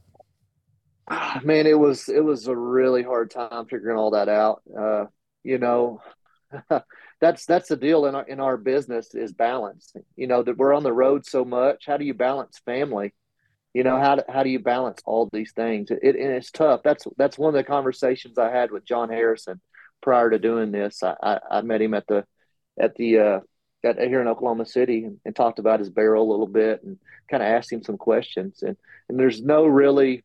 Man, 1.44 1.66
it 1.66 1.78
was 1.78 2.08
it 2.08 2.24
was 2.24 2.46
a 2.46 2.56
really 2.56 3.02
hard 3.02 3.30
time 3.30 3.66
figuring 3.66 3.98
all 3.98 4.12
that 4.12 4.28
out. 4.28 4.62
Uh, 4.76 5.06
you 5.42 5.58
know, 5.58 6.00
that's 7.20 7.46
that's 7.46 7.68
the 7.68 7.76
deal 7.76 8.06
in 8.06 8.14
our 8.14 8.26
in 8.26 8.40
our 8.40 8.56
business 8.56 9.14
is 9.14 9.32
balance. 9.32 9.92
You 10.16 10.26
know 10.26 10.42
that 10.42 10.56
we're 10.56 10.74
on 10.74 10.82
the 10.82 10.92
road 10.92 11.26
so 11.26 11.44
much. 11.44 11.84
How 11.86 11.96
do 11.96 12.04
you 12.04 12.14
balance 12.14 12.60
family? 12.64 13.14
You 13.74 13.84
know 13.84 13.98
how 13.98 14.16
do, 14.16 14.22
how 14.28 14.42
do 14.42 14.50
you 14.50 14.58
balance 14.58 15.00
all 15.04 15.28
these 15.32 15.52
things? 15.52 15.90
It, 15.90 16.16
and 16.16 16.32
it's 16.32 16.50
tough. 16.50 16.82
That's 16.84 17.06
that's 17.16 17.38
one 17.38 17.48
of 17.48 17.54
the 17.54 17.64
conversations 17.64 18.38
I 18.38 18.50
had 18.50 18.70
with 18.70 18.84
John 18.84 19.08
Harrison 19.08 19.60
prior 20.02 20.30
to 20.30 20.38
doing 20.38 20.72
this. 20.72 21.02
I, 21.02 21.14
I, 21.22 21.38
I 21.50 21.60
met 21.62 21.80
him 21.80 21.94
at 21.94 22.06
the 22.06 22.24
at 22.78 22.94
the 22.96 23.18
uh, 23.18 23.40
at, 23.84 23.98
here 23.98 24.20
in 24.20 24.28
Oklahoma 24.28 24.66
City 24.66 25.04
and, 25.04 25.18
and 25.24 25.34
talked 25.34 25.58
about 25.58 25.80
his 25.80 25.90
barrel 25.90 26.28
a 26.28 26.30
little 26.30 26.46
bit 26.46 26.82
and 26.82 26.98
kind 27.30 27.42
of 27.42 27.48
asked 27.48 27.72
him 27.72 27.82
some 27.82 27.98
questions. 27.98 28.62
And 28.62 28.76
and 29.08 29.18
there's 29.18 29.42
no 29.42 29.66
really 29.66 30.24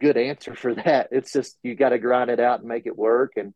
good 0.00 0.16
answer 0.16 0.54
for 0.54 0.74
that. 0.84 1.08
It's 1.12 1.32
just 1.32 1.58
you 1.62 1.74
got 1.74 1.90
to 1.90 1.98
grind 1.98 2.30
it 2.30 2.40
out 2.40 2.60
and 2.60 2.68
make 2.68 2.86
it 2.86 2.96
work. 2.96 3.32
And 3.36 3.54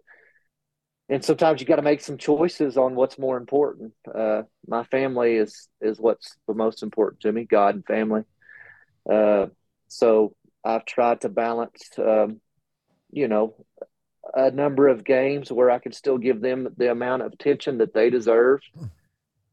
and 1.09 1.24
sometimes 1.24 1.61
you 1.61 1.66
got 1.66 1.76
to 1.76 1.82
make 1.82 2.01
some 2.01 2.16
choices 2.16 2.76
on 2.76 2.95
what's 2.95 3.18
more 3.18 3.36
important. 3.36 3.93
Uh, 4.12 4.43
my 4.66 4.84
family 4.84 5.36
is 5.36 5.68
is 5.80 5.99
what's 5.99 6.36
the 6.47 6.55
most 6.55 6.82
important 6.82 7.20
to 7.22 7.32
me, 7.32 7.45
God 7.45 7.74
and 7.74 7.86
family. 7.86 8.22
Uh, 9.11 9.47
so 9.88 10.34
I've 10.64 10.84
tried 10.84 11.22
to 11.22 11.28
balance, 11.28 11.90
um, 11.99 12.40
you 13.11 13.28
know, 13.28 13.57
a 14.34 14.50
number 14.50 14.88
of 14.88 15.04
games 15.04 15.50
where 15.50 15.70
I 15.70 15.78
can 15.78 15.92
still 15.92 16.18
give 16.18 16.40
them 16.40 16.68
the 16.76 16.90
amount 16.90 17.22
of 17.22 17.32
attention 17.32 17.78
that 17.78 17.94
they 17.94 18.10
deserve, 18.10 18.60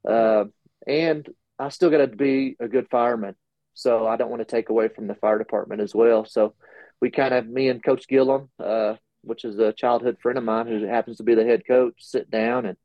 uh, 0.08 0.46
and 0.88 1.28
I 1.58 1.70
still 1.70 1.90
got 1.90 1.98
to 1.98 2.08
be 2.08 2.56
a 2.60 2.68
good 2.68 2.88
fireman. 2.90 3.36
So 3.74 4.08
I 4.08 4.18
don't 4.18 4.30
want 4.30 4.42
to 4.42 4.46
take 4.46 4.70
away 4.70 4.90
from 4.90 5.08
the 5.08 5.16
fire 5.16 5.38
department 5.38 5.82
as 5.82 5.96
well. 5.96 6.26
So 6.26 6.54
we 7.02 7.10
kind 7.12 7.34
of, 7.34 7.48
me 7.48 7.70
and 7.70 7.84
Coach 7.84 8.08
Gillum, 8.08 8.50
uh, 8.60 8.96
which 9.22 9.46
is 9.46 9.58
a 9.60 9.74
childhood 9.74 10.18
friend 10.22 10.38
of 10.38 10.44
mine 10.44 10.68
who 10.68 10.86
happens 10.86 11.18
to 11.18 11.24
be 11.24 11.36
the 11.36 11.46
head 11.46 11.66
coach, 11.66 11.96
sit 12.00 12.30
down 12.30 12.66
and 12.66 12.78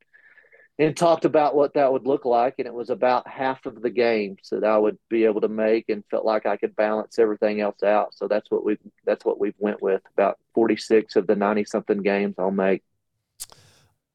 and 0.78 0.96
talked 0.96 1.24
about 1.24 1.54
what 1.54 1.74
that 1.74 1.92
would 1.92 2.06
look 2.06 2.24
like. 2.24 2.54
And 2.58 2.66
it 2.66 2.74
was 2.74 2.90
about 2.90 3.28
half 3.28 3.64
of 3.66 3.80
the 3.80 3.90
games 3.90 4.48
that 4.50 4.64
I 4.64 4.76
would 4.76 4.98
be 5.08 5.24
able 5.24 5.40
to 5.42 5.48
make 5.48 5.88
and 5.88 6.02
felt 6.10 6.24
like 6.24 6.46
I 6.46 6.56
could 6.56 6.74
balance 6.74 7.18
everything 7.18 7.60
else 7.60 7.82
out. 7.82 8.14
So 8.14 8.26
that's 8.26 8.50
what 8.50 8.64
we 8.64 8.78
that's 9.04 9.24
what 9.24 9.38
we've 9.38 9.54
went 9.58 9.80
with. 9.80 10.02
About 10.12 10.38
46 10.54 11.16
of 11.16 11.26
the 11.26 11.36
90 11.36 11.64
something 11.64 12.02
games 12.02 12.34
I'll 12.38 12.50
make. 12.50 12.82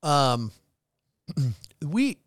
Um, 0.04 0.52
we, 1.86 2.18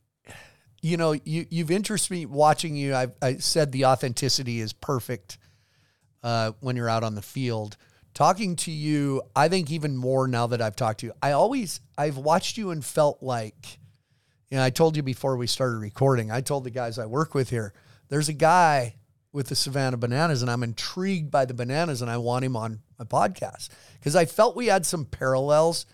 you 0.81 0.97
know, 0.97 1.13
you, 1.13 1.47
you've 1.51 1.71
interested 1.71 2.13
me 2.13 2.27
watching 2.27 2.75
you. 2.75 2.95
I've, 2.95 3.13
I 3.21 3.37
said 3.37 3.73
the 3.73 3.87
authenticity 3.87 4.61
is 4.61 4.73
perfect, 4.73 5.39
uh, 6.23 6.53
when 6.61 6.77
you're 6.77 6.89
out 6.89 7.05
on 7.05 7.15
the 7.15 7.23
field 7.23 7.77
talking 8.15 8.57
to 8.57 8.71
you. 8.71 9.23
I 9.35 9.49
think 9.49 9.71
even 9.71 9.97
more 9.97 10.29
now 10.29 10.47
that 10.49 10.61
I've 10.61 10.77
talked 10.77 11.01
to 11.01 11.07
you, 11.07 11.13
I 11.23 11.33
always, 11.33 11.81
I've 11.97 12.19
watched 12.19 12.59
you 12.59 12.71
and 12.71 12.85
felt 12.85 13.23
like, 13.23 13.79
you 14.53 14.59
know, 14.59 14.65
I 14.65 14.69
told 14.69 14.99
you 14.99 15.03
before 15.03 15.39
we 15.39 15.47
started 15.47 15.79
recording, 15.79 16.31
I 16.31 16.43
told 16.43 16.65
the 16.65 16.71
guys 16.71 16.99
I 16.99 17.07
work 17.07 17.35
with 17.35 17.49
here, 17.49 17.73
there's 18.11 18.29
a 18.29 18.35
guy 18.35 18.97
with 19.33 19.47
the 19.47 19.55
Savannah 19.55 19.97
Bananas, 19.97 20.43
and 20.43 20.51
I'm 20.51 20.63
intrigued 20.63 21.31
by 21.31 21.47
the 21.47 21.55
bananas, 21.55 22.03
and 22.03 22.11
I 22.11 22.19
want 22.19 22.45
him 22.45 22.55
on 22.55 22.81
my 22.99 23.07
podcast 23.07 23.71
because 23.99 24.15
I 24.15 24.27
felt 24.27 24.55
we 24.55 24.67
had 24.67 24.85
some 24.85 25.07
parallels 25.07 25.87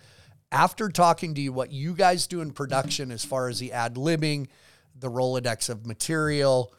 after 0.51 0.89
talking 0.89 1.37
to 1.37 1.41
you. 1.41 1.53
What 1.53 1.71
you 1.71 1.95
guys 1.95 2.27
do 2.27 2.41
in 2.41 2.51
production, 2.51 3.13
as 3.13 3.25
far 3.25 3.49
as 3.49 3.61
the 3.61 3.73
ad 3.73 3.95
libbing, 3.95 4.49
the 4.93 5.09
Rolodex 5.09 5.69
of 5.69 5.87
material. 5.87 6.75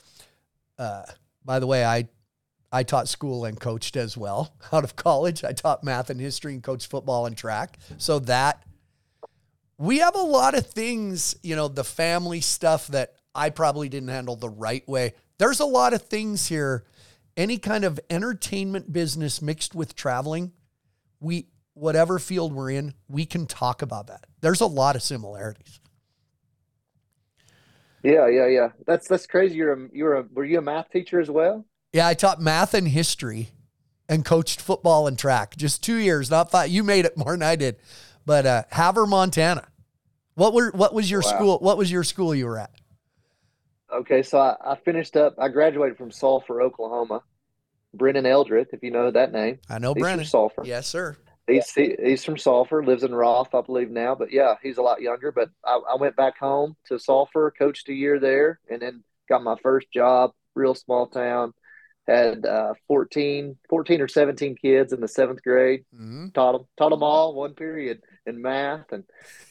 Uh, 0.77 1.03
by 1.45 1.59
the 1.59 1.67
way, 1.67 1.85
I 1.85 2.09
I 2.73 2.83
taught 2.83 3.07
school 3.07 3.45
and 3.45 3.57
coached 3.57 3.95
as 3.95 4.17
well 4.17 4.53
out 4.73 4.83
of 4.83 4.97
college. 4.97 5.45
I 5.45 5.53
taught 5.53 5.85
math 5.85 6.09
and 6.09 6.19
history 6.19 6.55
and 6.55 6.61
coached 6.61 6.91
football 6.91 7.25
and 7.25 7.37
track. 7.37 7.79
So 7.97 8.19
that 8.19 8.65
we 9.79 9.99
have 9.99 10.13
a 10.13 10.21
lot 10.21 10.55
of 10.55 10.67
things, 10.67 11.35
you 11.41 11.55
know, 11.55 11.69
the 11.69 11.85
family 11.85 12.41
stuff 12.41 12.87
that 12.87 13.15
I 13.33 13.49
probably 13.49 13.87
didn't 13.87 14.09
handle 14.09 14.35
the 14.35 14.49
right 14.49 14.87
way. 14.87 15.13
There's 15.37 15.61
a 15.61 15.65
lot 15.65 15.93
of 15.93 16.01
things 16.03 16.47
here. 16.47 16.83
Any 17.37 17.57
kind 17.57 17.85
of 17.85 17.97
entertainment 18.09 18.91
business 18.91 19.41
mixed 19.41 19.73
with 19.73 19.95
traveling, 19.95 20.51
we 21.21 21.47
whatever 21.73 22.19
field 22.19 22.51
we're 22.51 22.71
in, 22.71 22.93
we 23.07 23.25
can 23.25 23.45
talk 23.45 23.81
about 23.81 24.07
that. 24.07 24.25
There's 24.41 24.59
a 24.59 24.65
lot 24.65 24.97
of 24.97 25.01
similarities. 25.01 25.79
Yeah, 28.03 28.27
yeah, 28.27 28.47
yeah. 28.47 28.69
That's 28.85 29.07
that's 29.07 29.27
crazy. 29.27 29.55
You're 29.55 29.73
a 29.73 29.87
you're 29.93 30.15
a 30.15 30.25
were 30.33 30.43
you 30.43 30.57
a 30.57 30.61
math 30.61 30.91
teacher 30.91 31.21
as 31.21 31.29
well? 31.29 31.65
Yeah, 31.93 32.07
I 32.07 32.15
taught 32.15 32.41
math 32.41 32.73
and 32.73 32.87
history 32.89 33.51
and 34.09 34.25
coached 34.25 34.59
football 34.59 35.07
and 35.07 35.17
track. 35.17 35.55
Just 35.55 35.81
two 35.81 35.95
years, 35.95 36.29
not 36.29 36.51
five. 36.51 36.69
You 36.69 36.83
made 36.83 37.05
it 37.05 37.15
more 37.15 37.31
than 37.31 37.43
I 37.43 37.55
did. 37.55 37.77
But 38.25 38.45
uh, 38.45 38.63
Havre, 38.71 39.07
Montana. 39.07 39.67
What 40.35 40.53
were 40.53 40.71
what 40.71 40.93
was 40.93 41.11
your 41.11 41.21
wow. 41.21 41.29
school? 41.29 41.59
What 41.59 41.77
was 41.77 41.91
your 41.91 42.03
school 42.05 42.33
you 42.33 42.45
were 42.45 42.59
at? 42.59 42.71
Okay, 43.91 44.23
so 44.23 44.39
I, 44.39 44.55
I, 44.63 44.75
finished 44.75 45.17
up. 45.17 45.35
I 45.37 45.49
graduated 45.49 45.97
from 45.97 46.11
Sulphur, 46.11 46.61
Oklahoma. 46.61 47.23
Brennan 47.93 48.25
Eldred, 48.25 48.67
if 48.71 48.83
you 48.83 48.91
know 48.91 49.09
that 49.09 49.31
name. 49.31 49.59
I 49.67 49.79
know 49.79 49.93
he's 49.93 50.01
Brennan. 50.01 50.25
Sulphur. 50.25 50.61
Yes, 50.63 50.87
sir. 50.87 51.17
He's 51.47 51.71
he, 51.73 51.95
he's 52.01 52.23
from 52.23 52.37
Sulphur, 52.37 52.85
lives 52.85 53.03
in 53.03 53.13
Roff, 53.13 53.55
I 53.55 53.61
believe 53.61 53.89
now. 53.89 54.13
But 54.13 54.31
yeah, 54.31 54.55
he's 54.61 54.77
a 54.77 54.81
lot 54.83 55.01
younger. 55.01 55.31
But 55.31 55.49
I, 55.65 55.79
I 55.91 55.95
went 55.95 56.15
back 56.15 56.37
home 56.37 56.77
to 56.85 56.99
Sulphur, 56.99 57.51
coached 57.57 57.89
a 57.89 57.93
year 57.93 58.19
there, 58.19 58.59
and 58.69 58.81
then 58.81 59.03
got 59.27 59.43
my 59.43 59.55
first 59.63 59.91
job, 59.91 60.31
real 60.53 60.75
small 60.75 61.07
town, 61.07 61.53
had 62.07 62.45
uh, 62.45 62.75
14, 62.87 63.57
14 63.67 64.01
or 64.01 64.07
17 64.07 64.55
kids 64.55 64.93
in 64.93 65.01
the 65.01 65.07
seventh 65.07 65.41
grade. 65.41 65.83
Mm-hmm. 65.95 66.29
Taught 66.29 66.51
them, 66.51 66.65
taught 66.77 66.89
them 66.91 67.03
all 67.03 67.33
one 67.33 67.55
period 67.55 68.01
in 68.29 68.41
math. 68.41 68.91
And, 68.91 69.03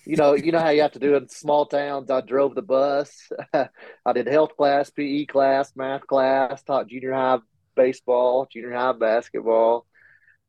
you 0.04 0.16
know, 0.16 0.34
you 0.34 0.52
know 0.52 0.60
how 0.60 0.70
you 0.70 0.82
have 0.82 0.92
to 0.92 0.98
do 0.98 1.16
in 1.16 1.28
small 1.28 1.66
towns. 1.66 2.10
I 2.10 2.20
drove 2.20 2.54
the 2.54 2.62
bus. 2.62 3.30
I 3.52 4.12
did 4.14 4.26
health 4.26 4.56
class, 4.56 4.90
PE 4.90 5.26
class, 5.26 5.72
math 5.76 6.06
class, 6.06 6.62
taught 6.62 6.88
junior 6.88 7.12
high 7.12 7.38
baseball, 7.76 8.48
junior 8.50 8.72
high 8.72 8.92
basketball, 8.92 9.86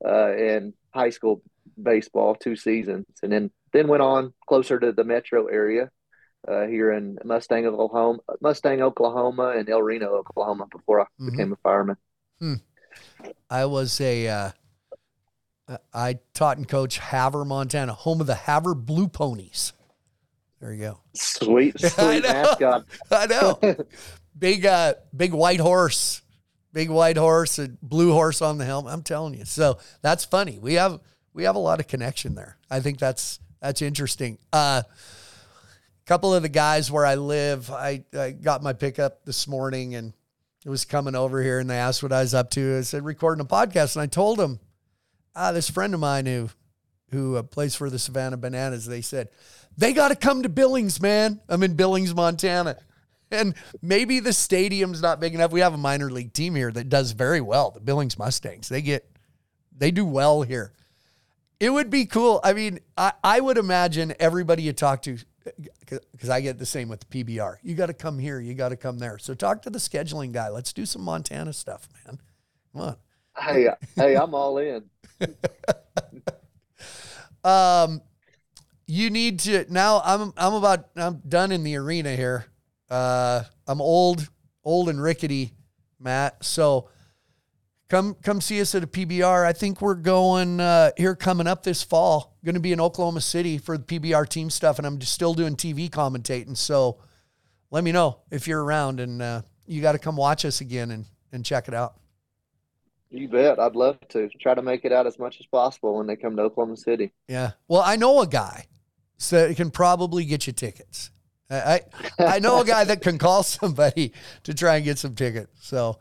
uh, 0.06 0.32
and 0.32 0.74
high 0.94 1.10
school 1.10 1.42
baseball 1.82 2.36
two 2.36 2.56
seasons. 2.56 3.06
And 3.22 3.32
then, 3.32 3.52
then 3.74 3.88
went 3.88 4.02
on 4.02 4.34
closer 4.48 4.80
to 4.80 4.92
the 4.92 5.04
metro 5.04 5.48
area 5.48 5.90
uh, 6.48 6.66
here 6.66 6.92
in 6.92 7.18
Mustang, 7.24 7.66
Oklahoma, 7.66 8.20
Mustang, 8.42 8.82
Oklahoma, 8.82 9.54
and 9.58 9.70
El 9.70 9.82
Reno, 9.82 10.16
Oklahoma, 10.16 10.68
before 10.72 11.02
I 11.02 11.04
mm-hmm. 11.04 11.32
became 11.32 11.54
a 11.54 11.58
fireman. 11.58 11.98
Hmm. 12.40 12.56
I 13.50 13.66
was 13.66 14.00
a, 14.00 14.28
uh, 14.28 14.52
I 15.94 16.20
taught 16.34 16.58
and 16.58 16.68
coached 16.68 17.00
Havre, 17.00 17.46
Montana, 17.46 17.94
home 17.94 18.22
of 18.22 18.28
the 18.28 18.36
Havre 18.36 18.76
Blue 18.76 19.08
Ponies. 19.08 19.74
There 20.60 20.74
you 20.74 20.82
go. 20.82 21.00
Sweet, 21.14 21.80
sweet 21.80 21.94
I 21.98 22.20
mascot. 22.20 22.86
I 23.12 23.26
know. 23.28 23.60
big, 24.38 24.66
uh, 24.66 24.96
big 25.16 25.34
white 25.34 25.60
horse, 25.60 26.22
big 26.74 26.90
white 26.90 27.18
horse, 27.18 27.60
a 27.60 27.70
blue 27.82 28.12
horse 28.12 28.42
on 28.42 28.58
the 28.58 28.66
helm. 28.66 28.88
I'm 28.88 29.04
telling 29.04 29.34
you. 29.36 29.46
So 29.46 29.78
that's 30.02 30.26
funny. 30.26 30.60
We 30.60 30.74
have 30.74 31.00
we 31.34 31.44
have 31.44 31.56
a 31.56 31.60
lot 31.60 31.80
of 31.80 31.88
connection 31.88 32.36
there. 32.36 32.58
I 32.70 32.80
think 32.80 33.00
that's 33.00 33.40
that's 33.62 33.82
interesting. 33.82 34.38
Uh, 34.52 34.84
couple 36.10 36.34
of 36.34 36.42
the 36.42 36.50
guys 36.50 36.92
where 36.92 37.06
I 37.06 37.14
live, 37.14 37.70
I, 37.70 38.04
I 38.18 38.32
got 38.32 38.64
my 38.64 38.74
pickup 38.74 39.26
this 39.26 39.48
morning 39.48 39.94
and 39.94 40.12
it 40.66 40.70
was 40.70 40.84
coming 40.84 41.14
over 41.14 41.40
here 41.40 41.60
and 41.60 41.70
they 41.70 41.78
asked 41.78 42.02
what 42.02 42.12
I 42.12 42.22
was 42.22 42.34
up 42.34 42.50
to. 42.52 42.80
I 42.80 42.82
said, 42.82 43.06
recording 43.06 43.46
a 43.46 43.48
podcast. 43.48 43.96
And 43.96 44.02
I 44.02 44.08
told 44.08 44.40
them, 44.40 44.60
ah, 45.36 45.52
this 45.52 45.70
friend 45.70 45.94
of 45.94 46.00
mine 46.00 46.26
who, 46.26 46.50
who 47.12 47.38
uh, 47.38 47.44
plays 47.44 47.76
for 47.76 47.90
the 47.90 48.00
Savannah 48.00 48.38
Bananas, 48.38 48.86
they 48.86 49.02
said, 49.02 49.30
they 49.78 49.94
got 49.94 50.10
to 50.10 50.16
come 50.16 50.44
to 50.44 50.50
Billings, 50.50 51.02
man. 51.02 51.40
I'm 51.48 51.64
in 51.64 51.76
Billings, 51.76 52.14
Montana. 52.14 52.78
And 53.32 53.54
maybe 53.80 54.20
the 54.22 54.34
stadium's 54.34 55.04
not 55.04 55.20
big 55.20 55.36
enough. 55.36 55.52
We 55.52 55.60
have 55.60 55.76
a 55.76 55.78
minor 55.78 56.10
league 56.10 56.34
team 56.34 56.56
here 56.56 56.72
that 56.72 56.90
does 56.90 57.12
very 57.12 57.42
well. 57.42 57.70
The 57.70 57.80
Billings 57.80 58.18
Mustangs. 58.18 58.70
They 58.70 58.82
get, 58.82 59.08
they 59.72 59.92
do 59.92 60.04
well 60.04 60.42
here. 60.42 60.74
It 61.60 61.70
would 61.70 61.92
be 61.92 62.08
cool. 62.08 62.40
I 62.44 62.54
mean, 62.54 62.80
I, 62.98 63.14
I 63.24 63.40
would 63.40 63.60
imagine 63.60 64.16
everybody 64.20 64.64
you 64.64 64.74
talk 64.74 65.04
to 65.04 65.20
because 65.82 66.30
I 66.30 66.42
get 66.42 66.58
the 66.58 66.66
same 66.66 66.90
with 66.90 67.08
the 67.08 67.24
PBR. 67.24 67.58
You 67.62 67.76
got 67.76 67.88
to 67.88 67.94
come 67.94 68.18
here. 68.18 68.40
You 68.40 68.54
got 68.56 68.70
to 68.70 68.78
come 68.78 68.98
there. 68.98 69.18
So 69.18 69.34
talk 69.34 69.62
to 69.64 69.70
the 69.70 69.80
scheduling 69.80 70.32
guy. 70.32 70.50
Let's 70.50 70.74
do 70.74 70.86
some 70.86 71.04
Montana 71.04 71.54
stuff, 71.54 71.88
man. 72.06 72.20
Come 72.74 72.82
on. 72.82 72.96
Hey, 73.38 73.68
hey, 73.96 74.16
I'm 74.16 74.34
all 74.34 74.58
in. 74.58 74.84
um, 77.44 78.02
you 78.88 79.10
need 79.10 79.40
to 79.42 79.72
now. 79.72 80.02
I'm 80.04 80.34
I'm 80.36 80.54
about 80.54 80.90
I'm 80.96 81.22
done 81.28 81.52
in 81.52 81.64
the 81.64 81.76
arena 81.76 82.16
here. 82.16 82.46
Uh, 82.90 83.44
I'm 83.68 83.82
old, 83.82 84.28
old 84.64 84.90
and 84.90 85.02
rickety, 85.02 85.54
Mat. 86.00 86.44
So 86.44 86.90
come 87.88 88.16
come 88.16 88.42
see 88.42 88.60
us 88.62 88.74
at 88.74 88.84
a 88.84 88.88
PBR. 88.88 89.46
I 89.46 89.54
think 89.54 89.82
we're 89.82 89.96
going 89.96 90.60
uh, 90.60 90.92
here 90.98 91.16
coming 91.16 91.48
up 91.48 91.64
this 91.64 91.84
fall. 91.84 92.38
Going 92.44 92.56
to 92.56 92.62
be 92.62 92.72
in 92.72 92.82
Oklahoma 92.82 93.22
City 93.22 93.58
for 93.58 93.78
the 93.78 93.84
PBR 93.84 94.28
team 94.28 94.50
stuff, 94.50 94.80
and 94.80 94.88
I'm 94.88 95.00
still 95.02 95.34
doing 95.34 95.56
TV 95.56 95.90
commentating. 95.90 96.58
So 96.58 97.00
let 97.70 97.84
me 97.84 97.92
know 97.92 98.22
if 98.32 98.48
you're 98.48 98.64
around, 98.64 99.00
and 99.00 99.22
uh, 99.22 99.42
you 99.68 99.82
got 99.82 99.92
to 99.92 100.00
come 100.00 100.16
watch 100.16 100.46
us 100.46 100.62
again 100.62 100.92
and 100.92 101.06
and 101.32 101.46
check 101.46 101.68
it 101.68 101.76
out. 101.76 101.99
You 103.12 103.28
bet. 103.28 103.60
I'd 103.60 103.76
love 103.76 103.98
to 104.10 104.30
try 104.40 104.54
to 104.54 104.62
make 104.62 104.86
it 104.86 104.92
out 104.92 105.08
as 105.08 105.18
much 105.18 105.40
as 105.40 105.46
possible 105.48 105.98
when 105.98 106.08
they 106.08 106.16
come 106.16 106.36
to 106.36 106.44
Oklahoma 106.44 106.78
City. 106.78 107.12
Yeah. 107.28 107.52
Well, 107.68 107.82
I 107.82 107.96
know 107.96 108.22
a 108.22 108.28
guy. 108.28 108.68
so 109.18 109.54
can 109.54 109.72
probably 109.72 110.26
get 110.26 110.46
you 110.46 110.54
tickets. 110.54 111.10
I 111.50 111.56
I, 111.56 111.82
I 112.36 112.40
know 112.40 112.62
a 112.62 112.66
guy 112.66 112.84
that 112.84 113.02
can 113.02 113.18
call 113.18 113.44
somebody 113.58 114.14
to 114.44 114.54
try 114.54 114.76
and 114.76 114.86
get 114.86 115.00
some 115.00 115.16
tickets. 115.16 115.52
So 115.62 115.98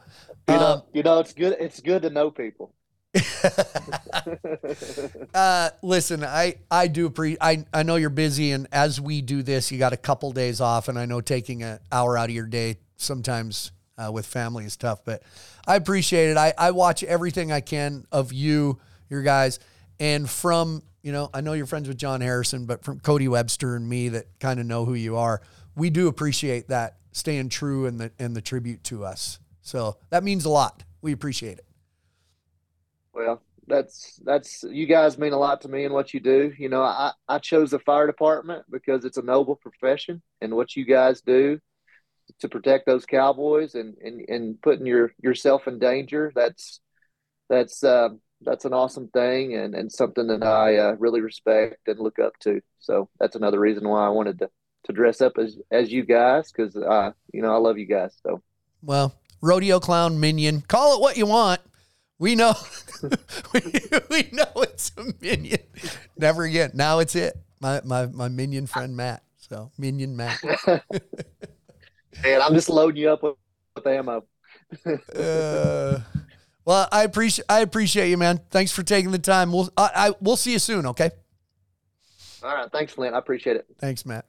You 0.49 0.55
know, 0.55 0.61
um, 0.61 0.83
you 0.93 1.03
know, 1.03 1.19
it's 1.21 1.33
good. 1.33 1.57
It's 1.59 1.81
good 1.81 2.03
to 2.03 2.11
know 2.11 2.31
people. 2.31 2.75
uh, 5.35 5.71
listen, 5.83 6.25
I 6.25 6.57
I 6.71 6.89
do 6.89 7.07
appreciate. 7.07 7.39
I 7.41 7.65
I 7.73 7.83
know 7.85 7.97
you're 7.97 8.11
busy, 8.11 8.53
and 8.53 8.69
as 8.71 9.01
we 9.01 9.23
do 9.23 9.43
this, 9.43 9.73
you 9.73 9.79
got 9.79 9.95
a 9.95 9.97
couple 9.97 10.31
days 10.33 10.61
off, 10.61 10.89
and 10.89 10.99
I 10.99 11.07
know 11.07 11.23
taking 11.23 11.63
an 11.63 11.79
hour 11.91 12.19
out 12.19 12.29
of 12.29 12.35
your 12.35 12.47
day 12.47 12.77
sometimes 12.97 13.71
uh, 13.99 14.11
with 14.13 14.27
family 14.27 14.65
is 14.65 14.77
tough, 14.77 15.05
but 15.05 15.23
I 15.67 15.77
appreciate 15.77 16.31
it. 16.31 16.37
I 16.37 16.55
I 16.57 16.71
watch 16.71 17.03
everything 17.03 17.53
I 17.53 17.61
can 17.61 18.07
of 18.13 18.33
you, 18.33 18.79
your 19.11 19.23
guys, 19.23 19.59
and 19.99 20.29
from 20.29 20.83
you 21.03 21.13
know, 21.13 21.31
I 21.33 21.41
know 21.41 21.53
you're 21.53 21.67
friends 21.67 21.89
with 21.89 21.97
John 21.97 22.21
Harrison, 22.21 22.67
but 22.67 22.85
from 22.85 23.01
Cody 23.01 23.29
Webster 23.29 23.77
and 23.77 23.89
me 23.89 24.09
that 24.11 24.27
kind 24.41 24.61
of 24.61 24.67
know 24.67 24.85
who 24.85 24.95
you 24.95 25.17
are, 25.17 25.41
we 25.77 25.91
do 25.91 26.09
appreciate 26.09 26.69
that 26.69 26.97
staying 27.13 27.49
true 27.49 27.87
and 27.87 28.01
the 28.01 28.13
and 28.19 28.37
the 28.37 28.43
tribute 28.43 28.85
to 28.85 29.05
us. 29.05 29.39
So 29.63 29.97
that 30.11 30.25
means 30.25 30.45
a 30.45 30.51
lot. 30.51 30.83
We 31.03 31.13
appreciate 31.13 31.59
it. 31.59 31.67
Well, 33.13 33.43
that's 33.67 34.21
that's 34.25 34.65
you 34.65 34.87
guys 34.87 35.19
mean 35.19 35.33
a 35.33 35.39
lot 35.39 35.61
to 35.63 35.69
me 35.69 35.85
and 35.85 35.95
what 35.95 36.15
you 36.15 36.21
do. 36.21 36.53
You 36.59 36.69
know, 36.69 36.83
I 36.83 37.13
I 37.29 37.39
chose 37.39 37.71
the 37.71 37.79
fire 37.81 38.07
department 38.07 38.65
because 38.71 39.05
it's 39.05 39.19
a 39.19 39.23
noble 39.23 39.57
profession, 39.57 40.23
and 40.41 40.55
what 40.55 40.77
you 40.77 40.85
guys 40.85 41.21
do 41.21 41.61
to 42.41 42.49
protect 42.49 42.87
those 42.87 43.07
cowboys 43.07 43.75
and 43.75 43.97
and, 43.99 44.29
and 44.29 44.63
putting 44.63 44.87
your 44.87 45.13
yourself 45.21 45.67
in 45.69 45.79
danger. 45.79 46.33
That's 46.35 46.81
that's 47.49 47.83
uh, 47.83 48.11
that's 48.43 48.65
an 48.65 48.73
awesome 48.73 49.09
thing 49.09 49.55
and 49.55 49.75
and 49.75 49.91
something 49.91 50.27
that 50.29 50.43
I 50.43 50.77
uh, 50.77 50.97
really 50.99 51.21
respect 51.21 51.89
and 51.89 51.99
look 51.99 52.19
up 52.19 52.39
to. 52.41 52.61
So 52.79 53.09
that's 53.19 53.37
another 53.37 53.59
reason 53.59 53.89
why 53.89 54.07
I 54.07 54.11
wanted 54.11 54.39
to 54.41 54.51
to 54.85 54.93
dress 54.93 55.21
up 55.21 55.39
as 55.39 55.57
as 55.71 55.93
you 55.93 56.05
guys 56.05 56.51
because 56.51 56.77
uh 56.77 57.11
you 57.33 57.43
know 57.43 57.53
I 57.53 57.59
love 57.59 57.79
you 57.79 57.87
guys. 57.87 58.17
So 58.23 58.43
Well, 58.83 59.15
rodeo 59.41 59.81
clown 59.81 60.21
minion, 60.21 60.63
call 60.63 60.97
it 60.97 61.01
what 61.01 61.17
you 61.17 61.27
want. 61.27 61.61
We 62.21 62.35
know, 62.35 62.55
we, 63.55 63.61
we 64.11 64.29
know 64.33 64.51
it's 64.57 64.91
a 64.97 65.05
minion. 65.21 65.61
Never 66.17 66.43
again. 66.45 66.73
Now 66.75 66.99
it's 66.99 67.15
it. 67.15 67.37
My 67.61 67.81
my 67.85 68.07
my 68.07 68.29
minion 68.29 68.67
friend 68.67 68.97
Mat. 68.97 69.23
So 69.37 69.71
minion 69.79 70.17
Mat. 70.17 70.43
and 72.25 72.43
I'm 72.43 72.55
just 72.55 72.69
loading 72.69 73.01
you 73.01 73.11
up 73.11 73.23
with, 73.23 73.37
with 73.75 73.87
ammo. 73.87 74.25
Uh, 75.17 76.01
well, 76.67 76.87
I 76.93 77.05
appreciate 77.05 77.47
I 77.49 77.61
appreciate 77.61 78.11
you, 78.11 78.19
man. 78.19 78.41
Thanks 78.51 78.71
for 78.71 78.83
taking 78.83 79.11
the 79.11 79.19
time. 79.19 79.51
We'll 79.51 79.71
I, 79.79 79.91
I 79.95 80.15
we'll 80.21 80.37
see 80.37 80.53
you 80.53 80.59
soon. 80.59 80.85
Okay. 80.85 81.11
All 82.43 82.55
right, 82.55 82.71
thanks, 82.71 82.93
Flint. 82.93 83.15
I 83.15 83.19
appreciate 83.19 83.57
it. 83.57 83.67
Thanks, 83.79 84.05
Mat. 84.05 84.27